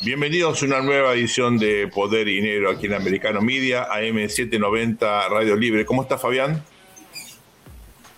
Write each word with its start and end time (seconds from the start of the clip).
Bienvenidos 0.00 0.62
a 0.62 0.66
una 0.66 0.80
nueva 0.80 1.12
edición 1.14 1.58
de 1.58 1.88
Poder 1.88 2.28
y 2.28 2.36
Dinero 2.36 2.70
aquí 2.70 2.86
en 2.86 2.94
Americano 2.94 3.40
Media, 3.40 3.88
AM790 3.88 5.28
Radio 5.28 5.56
Libre. 5.56 5.84
¿Cómo 5.84 6.02
está 6.02 6.16
Fabián? 6.16 6.62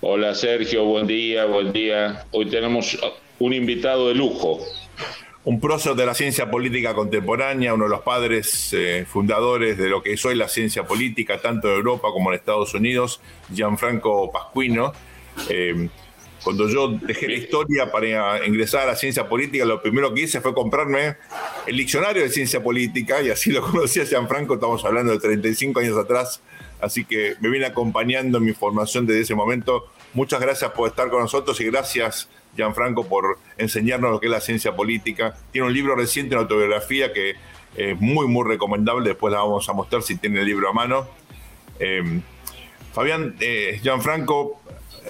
Hola 0.02 0.34
Sergio, 0.34 0.84
buen 0.84 1.06
día, 1.06 1.46
buen 1.46 1.72
día. 1.72 2.26
Hoy 2.32 2.50
tenemos 2.50 2.98
un 3.38 3.54
invitado 3.54 4.08
de 4.08 4.14
lujo. 4.14 4.60
Un 5.44 5.58
prócer 5.58 5.94
de 5.94 6.04
la 6.04 6.12
ciencia 6.12 6.50
política 6.50 6.92
contemporánea, 6.92 7.72
uno 7.72 7.84
de 7.84 7.90
los 7.90 8.02
padres 8.02 8.74
eh, 8.74 9.06
fundadores 9.08 9.78
de 9.78 9.88
lo 9.88 10.02
que 10.02 10.12
es 10.12 10.24
hoy 10.26 10.34
la 10.34 10.48
ciencia 10.48 10.86
política, 10.86 11.40
tanto 11.40 11.68
en 11.68 11.76
Europa 11.76 12.08
como 12.12 12.30
en 12.30 12.38
Estados 12.38 12.74
Unidos, 12.74 13.22
Gianfranco 13.54 14.30
Pasquino. 14.30 14.92
Eh, 15.48 15.88
cuando 16.42 16.68
yo 16.68 16.88
dejé 16.88 17.28
la 17.28 17.34
historia 17.34 17.92
para 17.92 18.46
ingresar 18.46 18.82
a 18.82 18.86
la 18.86 18.96
ciencia 18.96 19.28
política, 19.28 19.64
lo 19.64 19.82
primero 19.82 20.12
que 20.14 20.22
hice 20.22 20.40
fue 20.40 20.54
comprarme 20.54 21.16
el 21.66 21.76
diccionario 21.76 22.22
de 22.22 22.30
ciencia 22.30 22.62
política 22.62 23.20
y 23.22 23.30
así 23.30 23.50
lo 23.50 23.62
conocí 23.70 24.00
a 24.00 24.06
Gianfranco, 24.06 24.54
estamos 24.54 24.84
hablando 24.84 25.12
de 25.12 25.18
35 25.18 25.80
años 25.80 25.98
atrás, 25.98 26.40
así 26.80 27.04
que 27.04 27.36
me 27.40 27.50
viene 27.50 27.66
acompañando 27.66 28.38
en 28.38 28.44
mi 28.44 28.52
formación 28.52 29.06
desde 29.06 29.22
ese 29.22 29.34
momento. 29.34 29.86
Muchas 30.14 30.40
gracias 30.40 30.70
por 30.72 30.88
estar 30.88 31.10
con 31.10 31.20
nosotros 31.20 31.60
y 31.60 31.64
gracias 31.64 32.28
Gianfranco 32.56 33.06
por 33.06 33.38
enseñarnos 33.58 34.10
lo 34.10 34.20
que 34.20 34.26
es 34.26 34.32
la 34.32 34.40
ciencia 34.40 34.74
política. 34.74 35.36
Tiene 35.52 35.68
un 35.68 35.74
libro 35.74 35.94
reciente, 35.94 36.34
una 36.34 36.42
autobiografía 36.42 37.12
que 37.12 37.36
es 37.76 38.00
muy, 38.00 38.26
muy 38.26 38.48
recomendable, 38.48 39.10
después 39.10 39.32
la 39.32 39.40
vamos 39.40 39.68
a 39.68 39.72
mostrar 39.72 40.02
si 40.02 40.16
tiene 40.16 40.40
el 40.40 40.46
libro 40.46 40.68
a 40.68 40.72
mano. 40.72 41.06
Eh, 41.78 42.20
Fabián, 42.92 43.36
eh, 43.40 43.78
Gianfranco, 43.82 44.60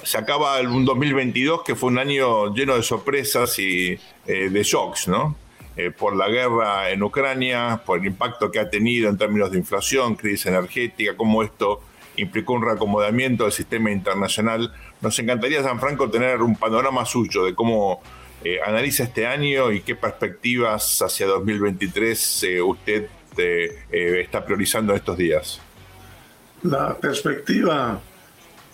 se 0.03 0.19
acaba 0.19 0.61
un 0.61 0.85
2022 0.85 1.63
que 1.65 1.75
fue 1.75 1.91
un 1.91 1.99
año 1.99 2.55
lleno 2.55 2.77
de 2.77 2.83
sorpresas 2.83 3.59
y 3.59 3.99
eh, 4.27 4.49
de 4.51 4.63
shocks, 4.63 5.09
¿no? 5.09 5.37
Eh, 5.77 5.91
por 5.91 6.17
la 6.17 6.29
guerra 6.29 6.91
en 6.91 7.03
Ucrania, 7.03 7.81
por 7.85 8.01
el 8.01 8.07
impacto 8.07 8.51
que 8.51 8.59
ha 8.59 8.69
tenido 8.69 9.09
en 9.09 9.17
términos 9.17 9.51
de 9.51 9.59
inflación, 9.59 10.17
crisis 10.17 10.47
energética, 10.47 11.17
cómo 11.17 11.43
esto 11.43 11.81
implicó 12.17 12.55
un 12.55 12.63
reacomodamiento 12.63 13.45
del 13.45 13.53
sistema 13.53 13.91
internacional. 13.91 14.73
Nos 15.01 15.19
encantaría, 15.19 15.63
San 15.63 15.81
Franco, 15.81 16.11
tener 16.11 16.43
un 16.43 16.57
panorama 16.57 17.05
suyo 17.07 17.45
de 17.45 17.55
cómo 17.55 18.03
eh, 18.45 18.59
analiza 18.67 19.05
este 19.05 19.27
año 19.27 19.71
y 19.73 19.81
qué 19.81 19.95
perspectivas 19.95 21.01
hacia 21.03 21.27
2023 21.27 22.47
usted 22.65 23.09
está 23.81 24.45
priorizando 24.45 24.95
estos 24.95 25.17
días. 25.17 25.61
La 26.63 26.95
perspectiva 26.99 28.01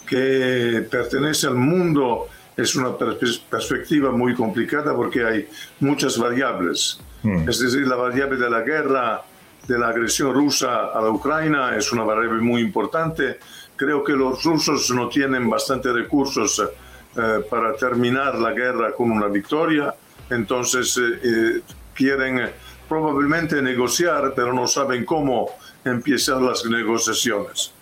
que 0.07 0.87
pertenece 0.91 1.47
al 1.47 1.57
mundo 1.57 2.29
es 2.57 2.75
una 2.75 2.97
perspectiva 2.97 4.12
muy 4.12 4.35
complicada 4.35 4.95
porque 4.95 5.25
hay 5.25 5.49
muchas 5.81 6.17
variables. 6.19 6.99
Hmm. 7.23 7.49
Es 7.49 7.61
decir, 7.61 7.87
la 7.87 7.97
variable 7.97 8.39
de 8.39 8.49
la 8.49 8.62
guerra, 8.62 9.23
de 9.69 9.79
la 9.79 9.89
agresión 9.89 10.33
rusa 10.33 10.87
a 10.87 11.01
la 11.03 11.11
Ucrania 11.11 11.77
es 11.77 11.93
una 11.93 12.05
variable 12.05 12.41
muy 12.41 12.62
importante. 12.62 13.39
Creo 13.75 14.03
que 14.03 14.12
los 14.12 14.43
rusos 14.43 14.91
no 14.91 15.09
tienen 15.09 15.51
bastante 15.51 15.93
recursos 15.93 16.62
eh, 17.17 17.45
para 17.51 17.75
terminar 17.75 18.37
la 18.37 18.53
guerra 18.53 18.95
con 18.95 19.11
una 19.11 19.27
victoria, 19.27 19.95
entonces 20.31 20.97
eh, 20.97 21.21
eh, 21.23 21.61
quieren 21.95 22.51
probablemente 22.89 23.61
negociar, 23.61 24.33
pero 24.34 24.53
no 24.55 24.67
saben 24.67 25.05
cómo 25.05 25.51
empezar 25.84 26.41
las 26.41 26.65
negociaciones 26.65 27.75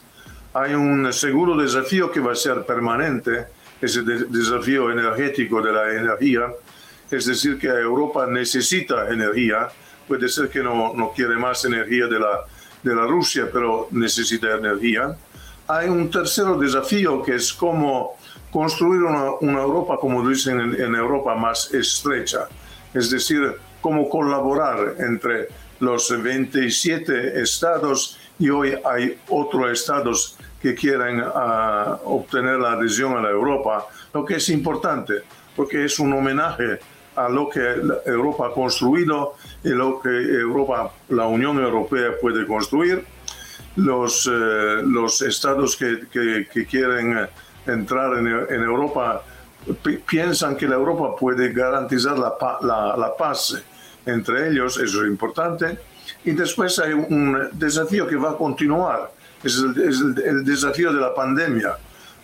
hay 0.55 0.73
un 0.75 1.13
seguro 1.13 1.57
desafío 1.57 2.11
que 2.11 2.21
va 2.21 2.33
a 2.33 2.37
ser 2.37 2.65
permanente, 2.65 3.47
ese 3.81 4.03
desafío 4.03 4.91
energético 4.91 5.61
de 5.61 5.73
la 5.73 5.93
energía, 5.93 6.53
es 7.11 7.27
decir, 7.27 7.59
que 7.59 7.67
Europa 7.67 8.27
necesita 8.27 9.09
energía, 9.11 9.69
puede 10.07 10.29
ser 10.29 10.49
que 10.49 10.63
no, 10.63 10.95
no 10.95 11.13
quiere 11.13 11.37
más 11.37 11.65
energía 11.65 12.07
de 12.07 12.21
la, 12.21 12.45
de 12.83 12.95
la 12.95 13.05
Rusia, 13.05 13.49
pero 13.53 13.89
necesita 13.91 14.55
energía. 14.55 15.17
Hay 15.67 15.89
un 15.89 16.09
tercer 16.09 16.47
desafío 16.57 17.21
que 17.23 17.35
es 17.35 17.53
cómo 17.53 18.17
construir 18.53 19.03
una, 19.03 19.33
una 19.41 19.61
Europa, 19.61 19.97
como 20.01 20.27
dicen 20.27 20.61
en, 20.61 20.81
en 20.81 20.95
Europa, 20.95 21.35
más 21.35 21.75
estrecha, 21.75 22.47
es 22.95 23.11
decir, 23.11 23.57
cómo 23.81 24.09
colaborar 24.09 24.95
entre 25.01 25.49
los 25.81 26.11
27 26.23 27.41
estados. 27.43 28.19
Y 28.39 28.51
hoy 28.51 28.75
hay 28.85 29.19
otros 29.29 29.71
estados 29.73 30.37
que 30.65 30.75
quieren 30.75 31.23
ah, 31.23 31.99
obtener 32.05 32.59
la 32.59 32.73
adhesión 32.73 33.15
a 33.19 33.21
la 33.21 33.29
Europa, 33.29 33.87
lo 34.15 34.25
que 34.25 34.37
es 34.37 34.49
importante, 34.49 35.17
porque 35.55 35.85
es 35.85 35.99
un 35.99 36.11
homenaje 36.15 36.81
a 37.17 37.29
lo 37.29 37.51
que 37.51 37.61
Europa 38.07 38.47
ha 38.47 38.51
construido 38.51 39.35
y 39.63 39.69
lo 39.69 40.01
que 40.01 40.09
Europa, 40.09 40.91
la 41.11 41.27
Unión 41.27 41.63
Europea 41.63 42.13
puede 42.19 42.47
construir. 42.47 43.05
Los, 43.77 44.27
eh, 44.27 44.31
los 44.87 45.21
estados 45.21 45.77
que, 45.77 46.07
que, 46.11 46.65
quieren 46.65 47.29
entrar 47.67 48.17
en, 48.17 48.27
en 48.27 48.63
Europa 48.63 49.23
piensan 50.07 50.57
que 50.57 50.67
la 50.67 50.77
Europa 50.77 51.15
puede 51.15 51.53
garantizar 51.53 52.19
la, 52.19 52.33
la, 52.63 52.97
la 52.97 53.15
paz 53.15 53.63
entre 54.07 54.49
ellos, 54.49 54.79
eso 54.79 55.03
es 55.03 55.09
importante. 55.09 55.79
Y 56.25 56.31
después 56.31 56.79
hay 56.79 56.95
un 56.95 57.51
desafío 57.53 58.07
que 58.07 58.17
va 58.17 58.31
a 58.31 58.37
continuar, 58.37 59.11
es 59.45 59.59
el, 59.59 60.45
desafío 60.45 60.93
de 60.93 61.01
la 61.01 61.15
pandemia, 61.15 61.77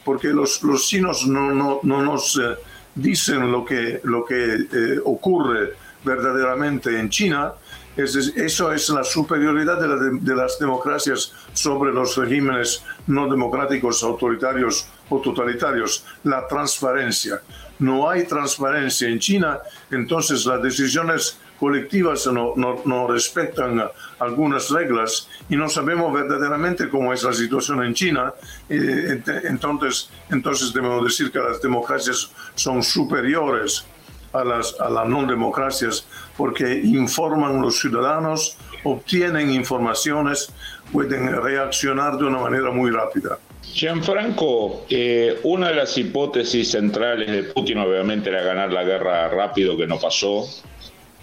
porque 0.05 0.29
los, 0.29 0.63
los 0.63 0.87
chinos 0.87 1.27
no, 1.27 1.53
no, 1.53 1.81
no 1.83 2.03
nos 2.03 2.37
eh, 2.37 2.57
dicen 2.95 3.51
lo 3.53 3.65
que, 3.65 4.01
lo 4.05 4.25
que 4.25 4.55
eh, 4.73 5.01
ocurre 5.05 5.75
verdaderamente 6.05 6.99
en 6.99 7.11
China. 7.11 7.53
Es, 7.97 8.15
eso 8.17 8.73
es 8.73 8.89
la 8.89 9.05
superioridad 9.05 9.79
de, 9.79 10.19
de, 10.21 10.35
las 10.35 10.59
democracias 10.59 11.33
sobre 11.53 11.93
los 11.93 12.17
regímenes 12.17 12.83
no 13.09 13.29
democráticos, 13.29 14.03
autoritarios 14.03 14.89
o 15.11 15.21
totalitarios, 15.21 16.05
la 16.25 16.47
transparencia. 16.47 17.43
No 17.81 18.09
hay 18.09 18.25
transparencia 18.25 19.09
en 19.09 19.19
China, 19.19 19.59
entonces 19.91 20.47
las 20.47 20.63
decisiones 20.63 21.39
colectivas 21.61 22.27
no, 22.27 22.55
no, 22.57 22.81
no, 22.87 23.07
respetan 23.07 23.83
algunas 24.19 24.71
reglas 24.71 25.29
y 25.51 25.57
no 25.57 25.69
sabemos 25.69 26.11
verdaderamente 26.11 26.89
cómo 26.89 27.13
es 27.13 27.23
la 27.23 27.35
situación 27.35 27.85
en 27.85 27.93
China. 27.93 28.33
Eh, 28.69 29.23
entonces, 29.45 30.09
entonces 30.31 30.73
debemos 30.73 31.05
decir 31.05 31.31
que 31.31 31.39
las 31.39 31.61
democracias 31.61 32.33
son 32.55 32.83
superiores 32.83 33.85
a 34.33 34.43
las, 34.43 34.81
a 34.81 34.89
las 34.89 35.07
no 35.07 35.27
democracias 35.27 36.07
porque 36.35 36.81
informan 36.83 37.61
los 37.61 37.79
ciudadanos, 37.79 38.57
obtienen 38.85 39.51
informaciones, 39.51 40.51
pueden 40.91 41.31
reaccionar 41.43 42.17
de 42.17 42.25
una 42.25 42.39
manera 42.39 42.71
muy 42.71 42.91
rápida. 42.91 43.39
Gianfranco, 43.63 44.87
eh, 44.89 45.39
una 45.45 45.69
de 45.69 45.75
las 45.75 45.97
hipótesis 45.97 46.71
centrales 46.71 47.31
de 47.31 47.43
Putin 47.45 47.79
obviamente 47.79 48.31
era 48.31 48.43
ganar 48.43 48.73
la 48.73 48.83
guerra 48.83 49.29
rápido, 49.29 49.77
que 49.77 49.87
no 49.87 49.99
pasó. 49.99 50.47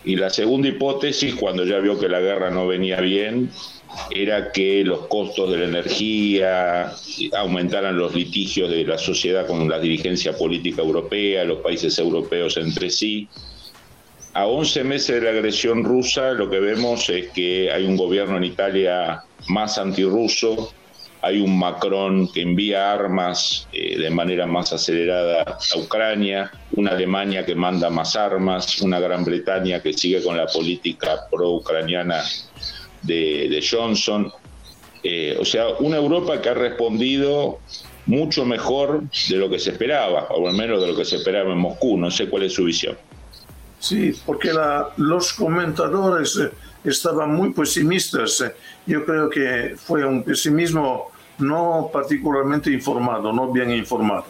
Y 0.08 0.16
la 0.16 0.30
segunda 0.30 0.70
hipótesis, 0.70 1.36
cuando 1.36 1.66
ya 1.66 1.80
vio 1.80 2.00
que 2.00 2.08
la 2.08 2.22
guerra 2.22 2.50
no 2.50 2.66
venía 2.66 3.02
bien, 3.02 3.52
era 4.10 4.54
que 4.54 4.86
los 4.86 5.08
costos 5.08 5.52
de 5.52 5.58
la 5.58 5.66
energía 5.66 6.94
aumentaran 7.38 7.98
los 7.98 8.16
litigios 8.16 8.70
de 8.70 8.86
la 8.86 8.98
sociedad 8.98 9.46
con 9.46 9.68
la 9.68 9.80
dirigencia 9.80 10.32
política 10.32 10.82
europea, 10.82 11.44
los 11.44 11.60
países 11.60 12.00
europeos 12.00 12.56
entre 12.56 12.90
sí. 12.90 13.28
A 14.32 14.48
11 14.48 14.86
meses 14.86 15.16
de 15.20 15.22
la 15.24 15.32
agresión 15.32 15.84
rusa, 15.84 16.32
lo 16.32 16.50
que 16.50 16.62
vemos 16.62 17.10
es 17.10 17.28
que 17.32 17.70
hay 17.70 17.84
un 17.84 17.98
gobierno 17.98 18.38
en 18.38 18.46
Italia 18.46 19.24
más 19.50 19.78
antirruso, 19.78 20.72
hay 21.22 21.40
un 21.40 21.58
Macron 21.58 22.28
que 22.32 22.42
envía 22.42 22.92
armas 22.92 23.68
eh, 23.74 23.98
de 23.98 24.10
manera 24.10 24.46
más 24.46 24.72
acelerada 24.74 25.44
a 25.44 25.78
Ucrania, 25.78 26.52
una 26.74 26.92
Alemania 26.92 27.46
que 27.46 27.56
manda 27.56 27.90
más 27.90 28.16
armas, 28.16 28.82
una 28.82 29.00
Gran 29.00 29.24
Bretaña 29.24 29.82
que 29.82 29.94
sigue 29.94 30.22
con 30.24 30.38
la 30.38 30.48
política 30.48 31.28
pro-ucraniana 31.32 32.24
de, 33.02 33.66
Johnson. 33.70 34.32
Eh, 35.04 35.38
o 35.40 35.46
sea, 35.46 35.70
una 35.80 35.98
Europa 35.98 36.42
que 36.42 36.50
ha 36.50 36.54
respondido 36.54 37.60
mucho 38.06 38.46
mejor 38.46 39.04
de 39.30 39.36
lo 39.36 39.50
que 39.50 39.60
se 39.60 39.72
esperaba, 39.72 40.28
o 40.30 40.48
al 40.48 40.56
menos 40.56 40.82
de 40.82 40.88
lo 40.88 40.96
que 40.96 41.06
se 41.06 41.18
esperaba 41.18 41.52
en 41.52 41.60
Moscú. 41.60 41.98
No 41.98 42.12
sé 42.12 42.28
cuál 42.28 42.44
es 42.44 42.54
su 42.54 42.66
visión. 42.66 42.98
Sí, 43.80 44.20
porque 44.26 44.52
los 44.98 45.34
comentadores 45.34 46.38
eh, 46.38 46.52
estaban 46.84 47.36
muy 47.36 47.52
pesimistas. 47.52 48.44
Yo 48.86 49.06
creo 49.06 49.30
que 49.30 49.76
fue 49.78 50.06
un 50.06 50.24
pesimismo 50.24 51.12
no 51.40 51.90
particularmente 51.92 52.72
informado, 52.72 53.32
no 53.32 53.52
bien 53.52 53.72
informado. 53.72 54.26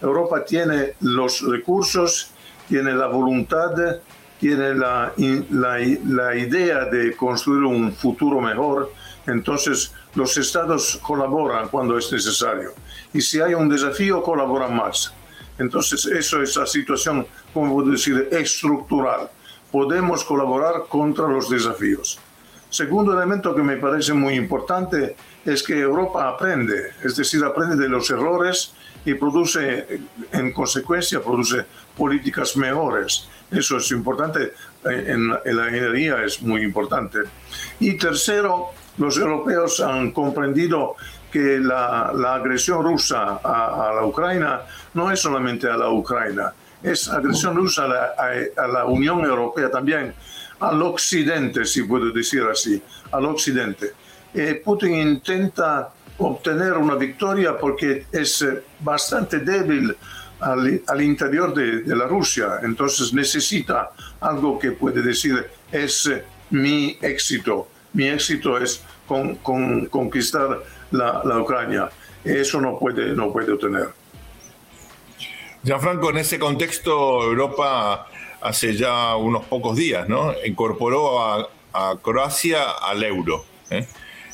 Europa 0.00 0.44
tiene 0.44 0.94
los 1.00 1.40
recursos, 1.40 2.30
tiene 2.68 2.92
la 2.92 3.06
voluntad, 3.06 4.00
tiene 4.38 4.74
la, 4.74 5.12
la, 5.50 6.36
idea 6.36 6.84
de 6.84 7.16
construir 7.16 7.64
un 7.64 7.92
futuro 7.92 8.40
mejor, 8.40 8.92
entonces 9.26 9.92
los 10.14 10.36
estados 10.36 10.98
colaboran 11.02 11.68
cuando 11.68 11.96
es 11.96 12.12
necesario. 12.12 12.72
Y 13.12 13.20
si 13.20 13.40
hay 13.40 13.54
un 13.54 13.68
desafío, 13.68 14.22
colaboran 14.22 14.76
más. 14.76 15.14
Entonces, 15.58 16.06
eso 16.06 16.42
es 16.42 16.56
la 16.56 16.66
situación, 16.66 17.26
como 17.52 17.82
decir, 17.82 18.28
estructural. 18.30 19.30
podemos 19.70 20.22
colaborar 20.22 20.84
contra 20.88 21.26
los 21.26 21.50
desafíos. 21.50 22.20
Segundo 22.70 23.12
elemento 23.12 23.54
que 23.54 23.62
me 23.62 23.76
parece 23.76 24.12
muy 24.12 24.34
importante 24.34 25.16
es 25.44 25.62
que 25.64 25.80
Europa 25.80 26.28
aprende, 26.28 26.92
es 27.02 27.16
decir, 27.16 27.44
aprende 27.44 27.76
de 27.76 27.88
los 27.88 28.08
errores 28.10 28.72
y 29.04 29.14
produce, 29.14 30.00
en 30.32 30.52
consecuencia, 30.52 31.22
produce 31.22 31.64
políticas 31.96 32.56
mejores. 32.56 33.28
Eso 33.50 33.76
es 33.76 33.90
importante, 33.90 34.54
en, 34.84 35.28
la 35.28 35.68
ingeniería 35.68 36.24
es 36.24 36.42
muy 36.42 36.62
importante. 36.62 37.18
Y 37.80 37.96
tercero, 37.96 38.70
los 38.98 39.16
europeos 39.18 39.80
han 39.80 40.12
comprendido 40.12 40.96
que 41.32 41.58
la, 41.58 42.10
agresión 42.34 42.84
rusa 42.84 43.40
a, 43.42 43.92
la 43.94 44.06
Ucrania 44.06 44.62
no 44.94 45.10
es 45.10 45.20
solamente 45.20 45.68
a 45.68 45.76
la 45.76 45.90
Ucrania, 45.90 46.52
es 46.82 47.08
agresión 47.08 47.56
rusa 47.56 47.84
a 47.84 48.66
la, 48.68 48.84
Unión 48.84 49.24
Europea 49.24 49.70
también, 49.70 50.14
al 50.60 50.80
occidente, 50.82 51.64
si 51.64 51.82
puedo 51.82 52.10
decir 52.12 52.44
así, 52.50 52.80
al 53.10 53.26
occidente. 53.26 53.92
Eh, 54.32 54.62
Putin 54.64 54.94
intenta 54.94 55.90
obtener 56.18 56.74
una 56.74 56.94
victoria 56.94 57.58
porque 57.58 58.06
es 58.12 58.46
bastante 58.80 59.40
débil 59.40 59.96
al, 60.40 61.02
interior 61.02 61.54
de, 61.54 61.96
la 61.96 62.06
Rusia, 62.06 62.60
entonces 62.62 63.12
necesita 63.12 63.90
algo 64.20 64.58
que 64.58 64.72
puede 64.72 65.02
decir 65.02 65.46
es 65.72 66.10
mi 66.50 66.96
éxito, 67.00 67.68
mi 67.94 68.08
éxito 68.08 68.58
es 68.58 68.84
con, 69.06 69.36
conquistar 69.86 70.62
la, 70.90 71.22
Ucrania. 71.40 71.88
Eso 72.24 72.60
no 72.60 72.78
puede, 72.78 73.14
no 73.14 73.32
puede 73.32 73.52
obtener. 73.52 73.88
Gianfranco, 75.62 76.10
en 76.10 76.18
ese 76.18 76.38
contexto, 76.38 77.22
Europa 77.22 78.06
hace 78.42 78.74
ya 78.74 79.16
unos 79.16 79.46
pocos 79.46 79.76
días, 79.76 80.08
¿no? 80.08 80.34
Incorporó 80.44 81.22
a, 81.22 81.48
Croacia 82.02 82.70
al 82.70 83.02
euro. 83.02 83.44
¿eh? 83.70 83.84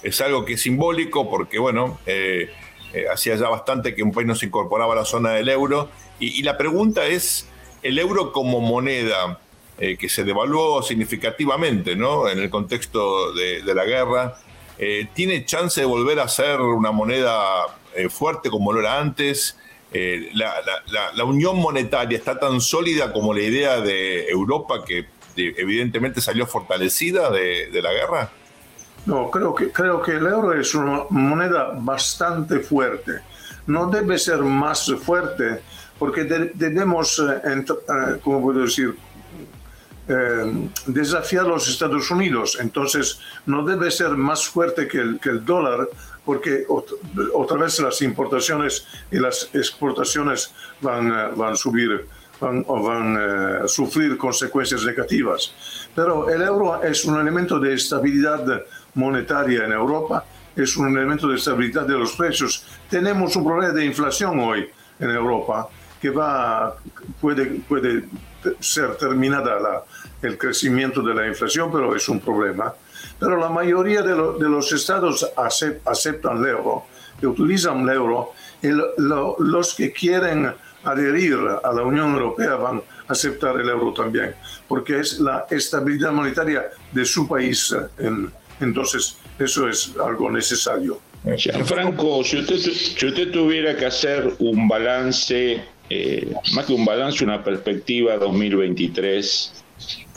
Es 0.02 0.20
algo 0.20 0.44
que 0.44 0.54
es 0.54 0.60
simbólico 0.60 1.30
porque, 1.30 1.58
bueno, 1.58 1.98
eh, 2.04 2.50
eh, 2.92 3.06
hacía 3.10 3.34
ya 3.36 3.48
bastante 3.48 3.94
que 3.94 4.02
un 4.02 4.12
país 4.12 4.26
no 4.26 4.34
se 4.34 4.46
incorporaba 4.46 4.92
a 4.92 4.96
la 4.96 5.04
zona 5.06 5.30
del 5.30 5.48
euro. 5.48 5.88
Y, 6.18 6.42
la 6.42 6.58
pregunta 6.58 7.06
es, 7.06 7.48
¿el 7.82 7.98
euro 7.98 8.32
como 8.32 8.60
moneda 8.60 9.40
que 9.98 10.08
se 10.10 10.24
devaluó 10.24 10.82
significativamente, 10.82 11.96
¿no? 11.96 12.28
En 12.28 12.38
el 12.38 12.50
contexto 12.50 13.32
de, 13.32 13.62
de 13.62 13.74
la 13.74 13.84
guerra, 13.86 14.36
¿tiene 15.14 15.46
chance 15.46 15.80
de 15.80 15.86
volver 15.86 16.20
a 16.20 16.28
ser 16.28 16.60
una 16.60 16.90
moneda 16.90 17.66
fuerte 18.10 18.50
como 18.50 18.72
lo 18.72 18.80
era 18.80 18.98
antes? 18.98 19.56
Eh, 19.92 20.30
la, 20.34 21.24
unión 21.24 21.56
monetaria 21.56 22.16
está 22.16 22.38
tan 22.38 22.60
sólida 22.60 23.12
como 23.12 23.34
la 23.34 23.40
idea 23.40 23.80
de 23.80 24.28
Europa 24.28 24.84
que 24.86 25.06
evidentemente 25.36 26.20
salió 26.20 26.46
fortalecida 26.46 27.30
de, 27.30 27.80
la 27.82 27.92
guerra? 27.92 28.30
No, 29.06 29.30
creo 29.30 29.54
que, 29.54 29.72
creo 29.72 30.00
que 30.00 30.12
el 30.12 30.26
euro 30.26 30.52
es 30.52 30.74
una 30.74 31.04
moneda 31.10 31.72
bastante 31.74 32.60
fuerte. 32.60 33.20
No 33.66 33.86
debe 33.86 34.18
ser 34.18 34.38
más 34.38 34.92
fuerte 35.02 35.60
porque 35.98 36.24
debemos, 36.24 37.18
eh, 37.18 37.40
eh, 37.44 38.20
¿cómo 38.22 38.42
puedo 38.42 38.60
decir? 38.60 38.96
Desafiar 40.86 41.44
a 41.44 41.48
los 41.48 41.68
Estados 41.68 42.10
Unidos. 42.10 42.58
Entonces, 42.60 43.20
no 43.46 43.64
debe 43.64 43.90
ser 43.90 44.10
más 44.10 44.46
fuerte 44.46 44.88
que 44.88 44.98
el, 44.98 45.44
dólar 45.44 45.88
porque 46.24 46.64
otra 47.34 47.56
vez 47.56 47.78
las 47.80 48.02
importaciones 48.02 48.86
y 49.10 49.18
las 49.18 49.48
exportaciones 49.54 50.52
van, 50.80 51.12
a 51.12 51.28
eh, 51.28 51.56
subir 51.56 52.06
van, 52.40 52.64
van 52.64 53.16
a 53.16 53.64
eh, 53.64 53.68
sufrir 53.68 54.16
consecuencias 54.16 54.84
negativas. 54.84 55.52
Pero 55.94 56.28
el 56.28 56.42
euro 56.42 56.82
es 56.82 57.04
un 57.04 57.20
elemento 57.20 57.58
de 57.58 57.74
estabilidad 57.74 58.62
monetaria 58.94 59.64
en 59.64 59.72
Europa, 59.72 60.24
es 60.56 60.76
un 60.76 60.96
elemento 60.96 61.28
de 61.28 61.36
estabilidad 61.36 61.86
de 61.86 61.98
los 61.98 62.12
precios. 62.12 62.64
Tenemos 62.88 63.36
un 63.36 63.44
problema 63.44 63.72
de 63.72 63.84
inflación 63.84 64.38
hoy 64.40 64.68
en 64.98 65.10
Europa 65.10 65.68
que 66.00 66.10
va, 66.10 66.76
puede, 67.20 67.46
puede 67.68 68.04
ser 68.60 68.96
terminada 68.96 69.84
el 70.22 70.36
crecimiento 70.36 71.02
de 71.02 71.14
la 71.14 71.26
inflación, 71.26 71.70
pero 71.70 71.94
es 71.94 72.08
un 72.08 72.20
problema 72.20 72.74
pero 73.20 73.36
la 73.36 73.50
mayoría 73.50 74.02
de, 74.02 74.16
los 74.16 74.72
estados 74.72 75.30
aceptan 75.36 76.38
el 76.38 76.46
euro, 76.46 76.84
y 77.22 77.26
utilizan 77.26 77.82
el 77.82 77.90
euro, 77.90 78.32
y 78.62 78.68
los 79.38 79.74
que 79.74 79.92
quieren 79.92 80.50
adherir 80.84 81.36
a 81.62 81.72
la 81.72 81.82
Unión 81.82 82.14
Europea 82.14 82.54
van 82.54 82.78
a 82.78 83.12
aceptar 83.12 83.60
el 83.60 83.68
euro 83.68 83.92
también, 83.92 84.34
porque 84.66 85.00
es 85.00 85.20
la 85.20 85.46
estabilidad 85.50 86.12
monetaria 86.12 86.64
de 86.90 87.04
su 87.04 87.28
país. 87.28 87.76
entonces, 88.58 89.18
eso 89.38 89.68
es 89.68 89.92
algo 90.02 90.30
necesario. 90.30 90.98
Franco, 91.66 92.24
si 92.24 92.38
usted, 92.38 93.30
tuviera 93.30 93.76
que 93.76 93.84
hacer 93.84 94.32
un 94.38 94.66
balance, 94.66 95.62
eh, 95.90 96.32
más 96.52 96.66
que 96.66 96.72
un 96.72 96.84
balance, 96.84 97.24
una 97.24 97.42
perspectiva 97.42 98.16
2023 98.16 99.64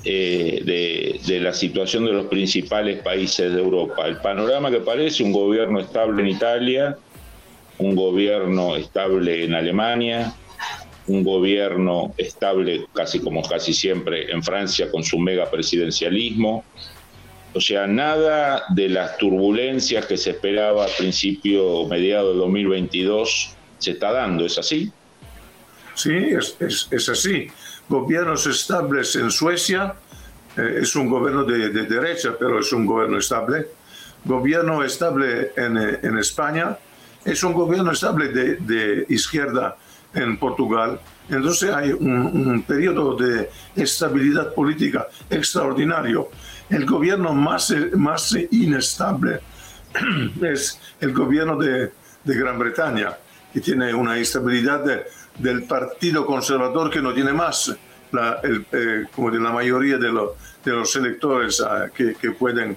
eh, 0.06 1.20
de, 1.26 1.40
la 1.40 1.52
situación 1.52 2.06
de 2.06 2.14
los 2.14 2.28
principales 2.28 3.02
países 3.02 3.52
de 3.52 3.60
Europa. 3.60 4.06
El 4.06 4.18
panorama 4.18 4.70
que 4.70 4.82
parece 4.82 5.24
un 5.24 5.32
gobierno 5.32 5.80
estable 5.80 6.22
en 6.22 6.28
Italia, 6.28 6.98
un 7.80 7.96
gobierno 7.96 8.76
estable 8.76 9.46
en 9.46 9.56
Alemania, 9.56 10.36
un 11.08 11.24
gobierno 11.24 12.14
estable 12.18 12.86
casi 12.94 13.20
como 13.20 13.42
casi 13.42 13.74
siempre 13.74 14.32
en 14.32 14.44
Francia 14.44 14.92
con 14.92 15.04
su 15.04 15.18
mega 15.18 15.50
presidencialismo. 15.50 16.64
O 17.56 17.62
sea, 17.62 17.88
nada 17.88 18.64
de 18.70 18.90
las 18.90 19.18
turbulencias 19.18 20.06
que 20.06 20.18
se 20.18 20.32
esperaba 20.32 20.86
a 20.86 20.90
principio 21.00 21.66
o 21.66 21.88
mediado 21.88 22.30
del 22.30 22.38
2022 22.40 23.56
se 23.80 23.92
está 23.92 24.12
dando, 24.12 24.46
¿es 24.46 24.58
así? 24.60 24.92
Sí, 25.96 26.14
es, 26.14 26.58
es, 26.60 26.88
es 26.92 27.10
así 27.10 27.52
gobiernos 27.90 28.48
estables 28.48 29.16
en 29.16 29.30
Suecia, 29.30 29.96
eh, 30.58 30.80
es 30.82 30.96
un 30.96 31.10
gobierno 31.10 31.44
de, 31.44 31.70
derecha, 31.70 32.36
pero 32.38 32.60
es 32.60 32.72
un 32.72 32.86
gobierno 32.86 33.18
estable. 33.18 33.68
Gobierno 34.26 34.84
estable 34.84 35.52
en, 35.56 35.78
eh, 35.78 36.00
en 36.02 36.18
España, 36.18 36.78
es 37.26 37.44
un 37.44 37.54
gobierno 37.54 37.92
estable 37.92 38.30
de, 38.30 38.56
de, 38.56 39.06
izquierda 39.10 39.78
en 40.14 40.38
Portugal. 40.38 41.00
Entonces 41.30 41.70
hay 41.72 41.92
un, 41.92 42.64
periodo 42.68 43.16
de 43.16 43.50
estabilidad 43.76 44.54
política 44.54 45.08
extraordinario. 45.30 46.30
El 46.70 46.86
gobierno 46.86 47.34
más, 47.34 47.74
más 47.96 48.36
inestable 48.52 49.40
es 50.42 50.80
el 51.00 51.14
gobierno 51.14 51.58
de, 51.58 51.92
de 52.24 52.36
Gran 52.36 52.60
Bretaña, 52.60 53.18
que 53.54 53.62
tiene 53.62 53.94
una 53.94 54.18
estabilidad 54.18 54.84
de, 54.84 55.06
del 55.38 55.64
Partido 55.64 56.26
Conservador 56.26 56.90
que 56.90 57.02
no 57.02 57.14
tiene 57.14 57.34
más 57.34 57.76
la, 58.12 58.40
eh, 58.44 59.06
como 59.16 59.32
de 59.32 59.40
la 59.40 59.52
mayoría 59.52 59.98
de, 59.98 60.12
de 60.64 60.72
los 60.72 60.96
electores 60.96 61.62
ah, 61.62 61.88
que, 61.94 62.16
que, 62.16 62.32
pueden 62.32 62.72
eh, 62.72 62.76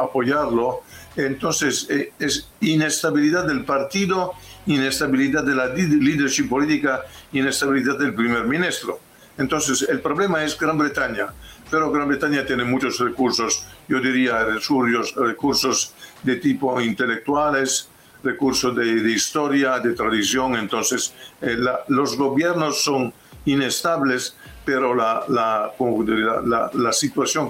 apoyarlo. 0.00 0.82
Entonces, 1.16 1.86
eh, 1.90 2.12
es 2.18 2.48
inestabilidad 2.60 3.46
del 3.46 3.64
partido, 3.64 4.32
inestabilidad 4.66 5.44
de 5.44 5.54
la 5.54 5.66
leadership 5.66 6.48
política, 6.48 7.02
inestabilidad 7.32 7.98
del 7.98 8.14
primer 8.14 8.44
ministro. 8.44 9.00
Entonces, 9.36 9.86
el 9.88 10.00
problema 10.00 10.42
es 10.42 10.58
Gran 10.58 10.78
Bretaña, 10.78 11.28
pero 11.70 11.92
Gran 11.92 12.08
Bretaña 12.08 12.44
tiene 12.44 12.64
muchos 12.64 12.98
recursos, 12.98 13.66
yo 13.88 14.00
diría 14.00 14.44
recursos 14.44 15.92
de 16.22 16.36
tipo 16.36 16.80
intelectuales, 16.80 17.88
recursos 18.22 18.74
de, 18.74 19.10
historia, 19.10 19.78
de 19.78 19.92
tradición, 19.92 20.56
entonces 20.56 21.14
eh, 21.40 21.56
los 21.88 22.16
gobiernos 22.16 22.82
son 22.82 23.12
inestables, 23.44 24.36
pero 24.64 24.94
la, 24.94 25.24
la, 25.28 25.72
la, 26.74 26.92
situación 26.92 27.48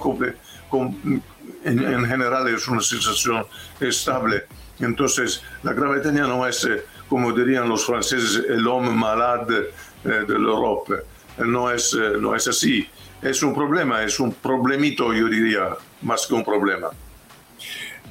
en, 1.63 2.05
general 2.05 2.47
es 2.47 2.67
una 2.67 2.81
situación 2.81 3.45
estable. 3.79 4.43
Entonces, 4.79 5.43
la 5.63 5.73
Gran 5.73 5.91
Bretaña 5.91 6.25
no 6.27 6.47
es, 6.47 6.63
eh, 6.63 6.85
como 7.09 7.33
dirían 7.33 7.67
los 7.67 7.85
franceses, 7.85 8.45
el 8.47 8.65
hombre 8.67 8.93
malade 8.93 9.71
eh, 10.05 10.25
de 10.27 10.33
Europa. 10.33 10.95
No 11.39 11.69
es, 11.69 11.93
no 11.93 12.35
es 12.35 12.47
así. 12.47 12.87
Es 13.21 13.43
un 13.43 13.53
problema, 13.53 14.03
es 14.03 14.19
un 14.19 14.33
problemito, 14.33 15.13
yo 15.13 15.27
diría, 15.27 15.75
más 16.01 16.25
que 16.25 16.33
un 16.35 16.45
problema. 16.45 16.89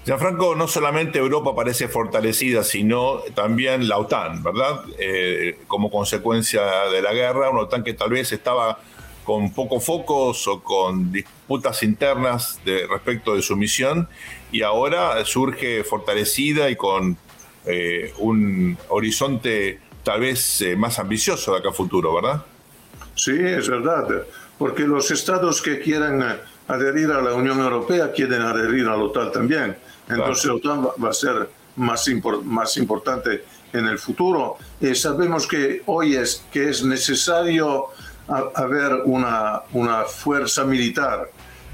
Gianfranco, 0.09 0.55
no 0.55 0.67
solamente 0.67 1.19
Europa 1.19 1.55
parece 1.55 1.87
fortalecida, 1.87 2.65
sino 2.65 3.19
también 3.35 3.89
la 3.89 3.99
OTAN, 3.99 4.43
¿verdad? 4.43 4.81
Eh, 4.99 5.59
como 5.67 5.91
consecuencia 5.91 6.63
de 6.91 7.03
la 7.03 7.13
guerra, 7.13 7.51
una 7.51 7.61
OTAN 7.61 7.85
que 7.85 7.93
tal 7.93 8.09
vez 8.09 8.33
estaba 8.33 8.79
con 9.25 9.53
pocos 9.53 9.85
focos 9.85 10.49
o 10.49 10.63
con 10.63 11.13
disputas 11.13 11.83
internas 11.83 12.59
de, 12.65 12.87
respecto 12.87 13.35
de 13.35 13.43
su 13.43 13.55
misión 13.55 14.09
y 14.51 14.63
ahora 14.63 15.23
surge 15.27 15.85
fortalecida 15.85 16.71
y 16.71 16.77
con 16.77 17.19
eh, 17.67 18.15
un 18.17 18.79
horizonte 18.89 19.79
tal 20.05 20.21
vez 20.21 20.63
eh, 20.63 20.75
más 20.75 20.99
ambicioso 20.99 21.53
de 21.53 21.59
acá 21.59 21.69
a 21.69 21.73
futuro, 21.73 22.15
¿verdad? 22.15 22.47
Sí, 23.15 23.37
es 23.39 23.69
verdad. 23.69 24.25
porque 24.57 24.85
los 24.85 25.11
estados 25.11 25.61
que 25.61 25.81
quieran 25.81 26.41
adherir 26.67 27.11
a 27.11 27.21
la 27.21 27.35
Unión 27.35 27.61
Europea 27.61 28.11
quieren 28.11 28.41
adherir 28.41 28.87
a 28.87 28.97
la 28.97 29.03
OTAN 29.03 29.33
también. 29.33 29.77
Entonces 30.09 30.45
la 30.47 30.55
OTAN 30.55 30.89
va 31.03 31.11
a 31.11 31.13
ser 31.13 31.49
más, 31.77 32.07
más 32.45 32.77
importante 32.77 33.45
en 33.73 33.87
el 33.87 33.99
futuro. 33.99 34.57
Y 34.81 34.95
sabemos 34.95 35.47
que 35.47 35.83
hoy 35.87 36.17
es 36.17 36.45
que 36.53 36.71
es 36.71 36.85
necesario 36.85 37.87
haber 38.55 39.03
una, 39.05 39.63
una 39.73 40.05
fuerza 40.05 40.65
militar, 40.65 41.31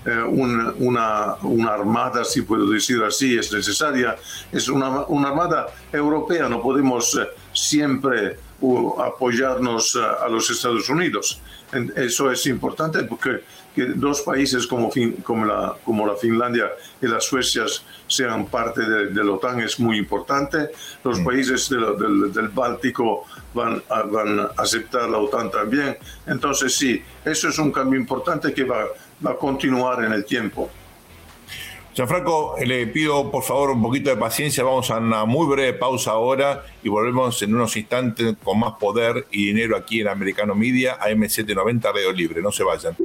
eh, 0.07 0.11
una, 0.21 1.37
una, 1.43 1.71
armada, 1.71 2.25
si 2.25 2.43
puedo 2.43 2.69
decir 2.69 3.03
así, 3.03 3.37
es 3.37 3.53
necesaria. 3.53 4.17
Es 4.53 4.69
una, 4.69 5.07
una 5.07 5.29
armada 5.29 5.67
europea, 5.93 6.49
no 6.49 6.61
podemos 6.61 7.17
eh, 7.17 7.27
siempre 7.53 8.37
apoyarnos 8.99 9.97
a 9.97 10.27
los 10.29 10.49
Estados 10.49 10.89
Unidos. 10.89 11.41
Eso 11.97 12.31
es 12.31 12.47
importante 12.47 13.03
porque 13.03 13.41
que 13.75 13.87
dos 13.87 14.23
países 14.23 14.67
como, 14.67 14.91
como, 15.23 15.45
la, 15.45 15.77
como 15.85 16.07
la 16.07 16.15
Finlandia 16.15 16.71
y 17.03 17.07
la 17.07 17.21
Suecia 17.21 17.65
sean 18.07 18.47
parte 18.47 18.83
de, 18.83 19.25
la 19.25 19.33
OTAN 19.33 19.61
es 19.61 19.81
muy 19.81 19.99
importante. 19.99 20.71
Los 21.03 21.21
mm. 21.21 21.25
países 21.25 21.69
del, 21.69 22.49
Báltico 22.49 23.25
van 23.53 23.83
a, 23.89 24.03
van 24.03 24.41
a 24.41 24.51
aceptar 24.57 25.09
la 25.09 25.19
OTAN 25.19 25.51
también. 25.51 25.97
Entonces 26.27 26.77
sí, 26.77 27.03
eso 27.25 27.49
es 27.49 27.59
un 27.59 27.73
cambio 27.73 27.99
importante 27.99 28.55
que 28.55 28.65
va, 28.65 28.85
va 29.25 29.33
a 29.33 29.37
continuar 29.37 30.05
en 30.05 30.13
el 30.13 30.25
tiempo. 30.25 30.71
Gianfranco, 31.95 32.57
le 32.65 32.89
pido 32.89 33.31
por 33.31 33.45
favor 33.45 33.71
un 33.71 33.81
poquito 33.81 34.11
de 34.11 34.17
paciencia, 34.17 34.65
vamos 34.65 34.91
a 34.91 34.99
una 34.99 35.25
muy 35.27 35.47
breve 35.47 35.75
pausa 35.75 36.11
ahora 36.11 36.65
y 36.83 36.89
volvemos 36.89 37.41
en 37.43 37.55
unos 37.55 37.77
instantes 37.77 38.35
con 38.43 38.59
más 38.59 38.73
poder 38.81 39.29
y 39.31 39.47
dinero 39.47 39.77
aquí 39.77 40.01
en 40.01 40.09
Americano 40.09 40.57
Media, 40.57 40.99
AM790 40.99 41.83
Radio 41.85 42.11
Libre, 42.11 42.43
no 42.43 42.51
se 42.51 42.65
vayan. 42.65 42.97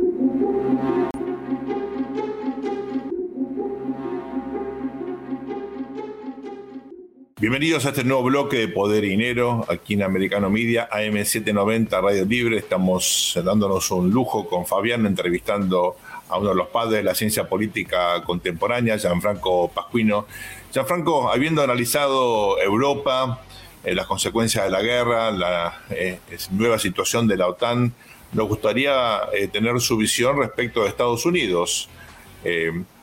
Bienvenidos 7.39 7.85
a 7.85 7.89
este 7.91 8.03
nuevo 8.03 8.23
bloque 8.23 8.57
de 8.57 8.67
Poder 8.67 9.05
y 9.05 9.11
Dinero 9.11 9.65
aquí 9.69 9.93
en 9.93 10.03
Americano 10.03 10.49
Media, 10.49 10.89
AM790 10.91 12.01
Radio 12.01 12.25
Libre. 12.25 12.57
Estamos 12.57 13.39
dándonos 13.45 13.89
un 13.91 14.11
lujo 14.11 14.45
con 14.49 14.65
Fabián 14.65 15.05
entrevistando 15.05 15.95
a 16.27 16.37
uno 16.37 16.49
de 16.49 16.55
los 16.55 16.67
padres 16.67 16.97
de 16.97 17.03
la 17.03 17.15
ciencia 17.15 17.47
política 17.47 18.21
contemporánea, 18.25 18.97
Gianfranco 18.97 19.69
Pascuino. 19.69 20.27
Gianfranco, 20.73 21.31
habiendo 21.31 21.61
analizado 21.61 22.59
Europa, 22.59 23.39
eh, 23.85 23.95
las 23.95 24.05
consecuencias 24.05 24.65
de 24.65 24.71
la 24.71 24.81
guerra, 24.81 25.31
la 25.31 25.83
eh, 25.91 26.19
nueva 26.51 26.77
situación 26.77 27.25
de 27.25 27.37
la 27.37 27.47
OTAN, 27.47 27.93
nos 28.33 28.49
gustaría 28.49 29.21
eh, 29.31 29.47
tener 29.47 29.79
su 29.79 29.95
visión 29.95 30.37
respecto 30.39 30.83
de 30.83 30.89
Estados 30.89 31.25
Unidos 31.25 31.87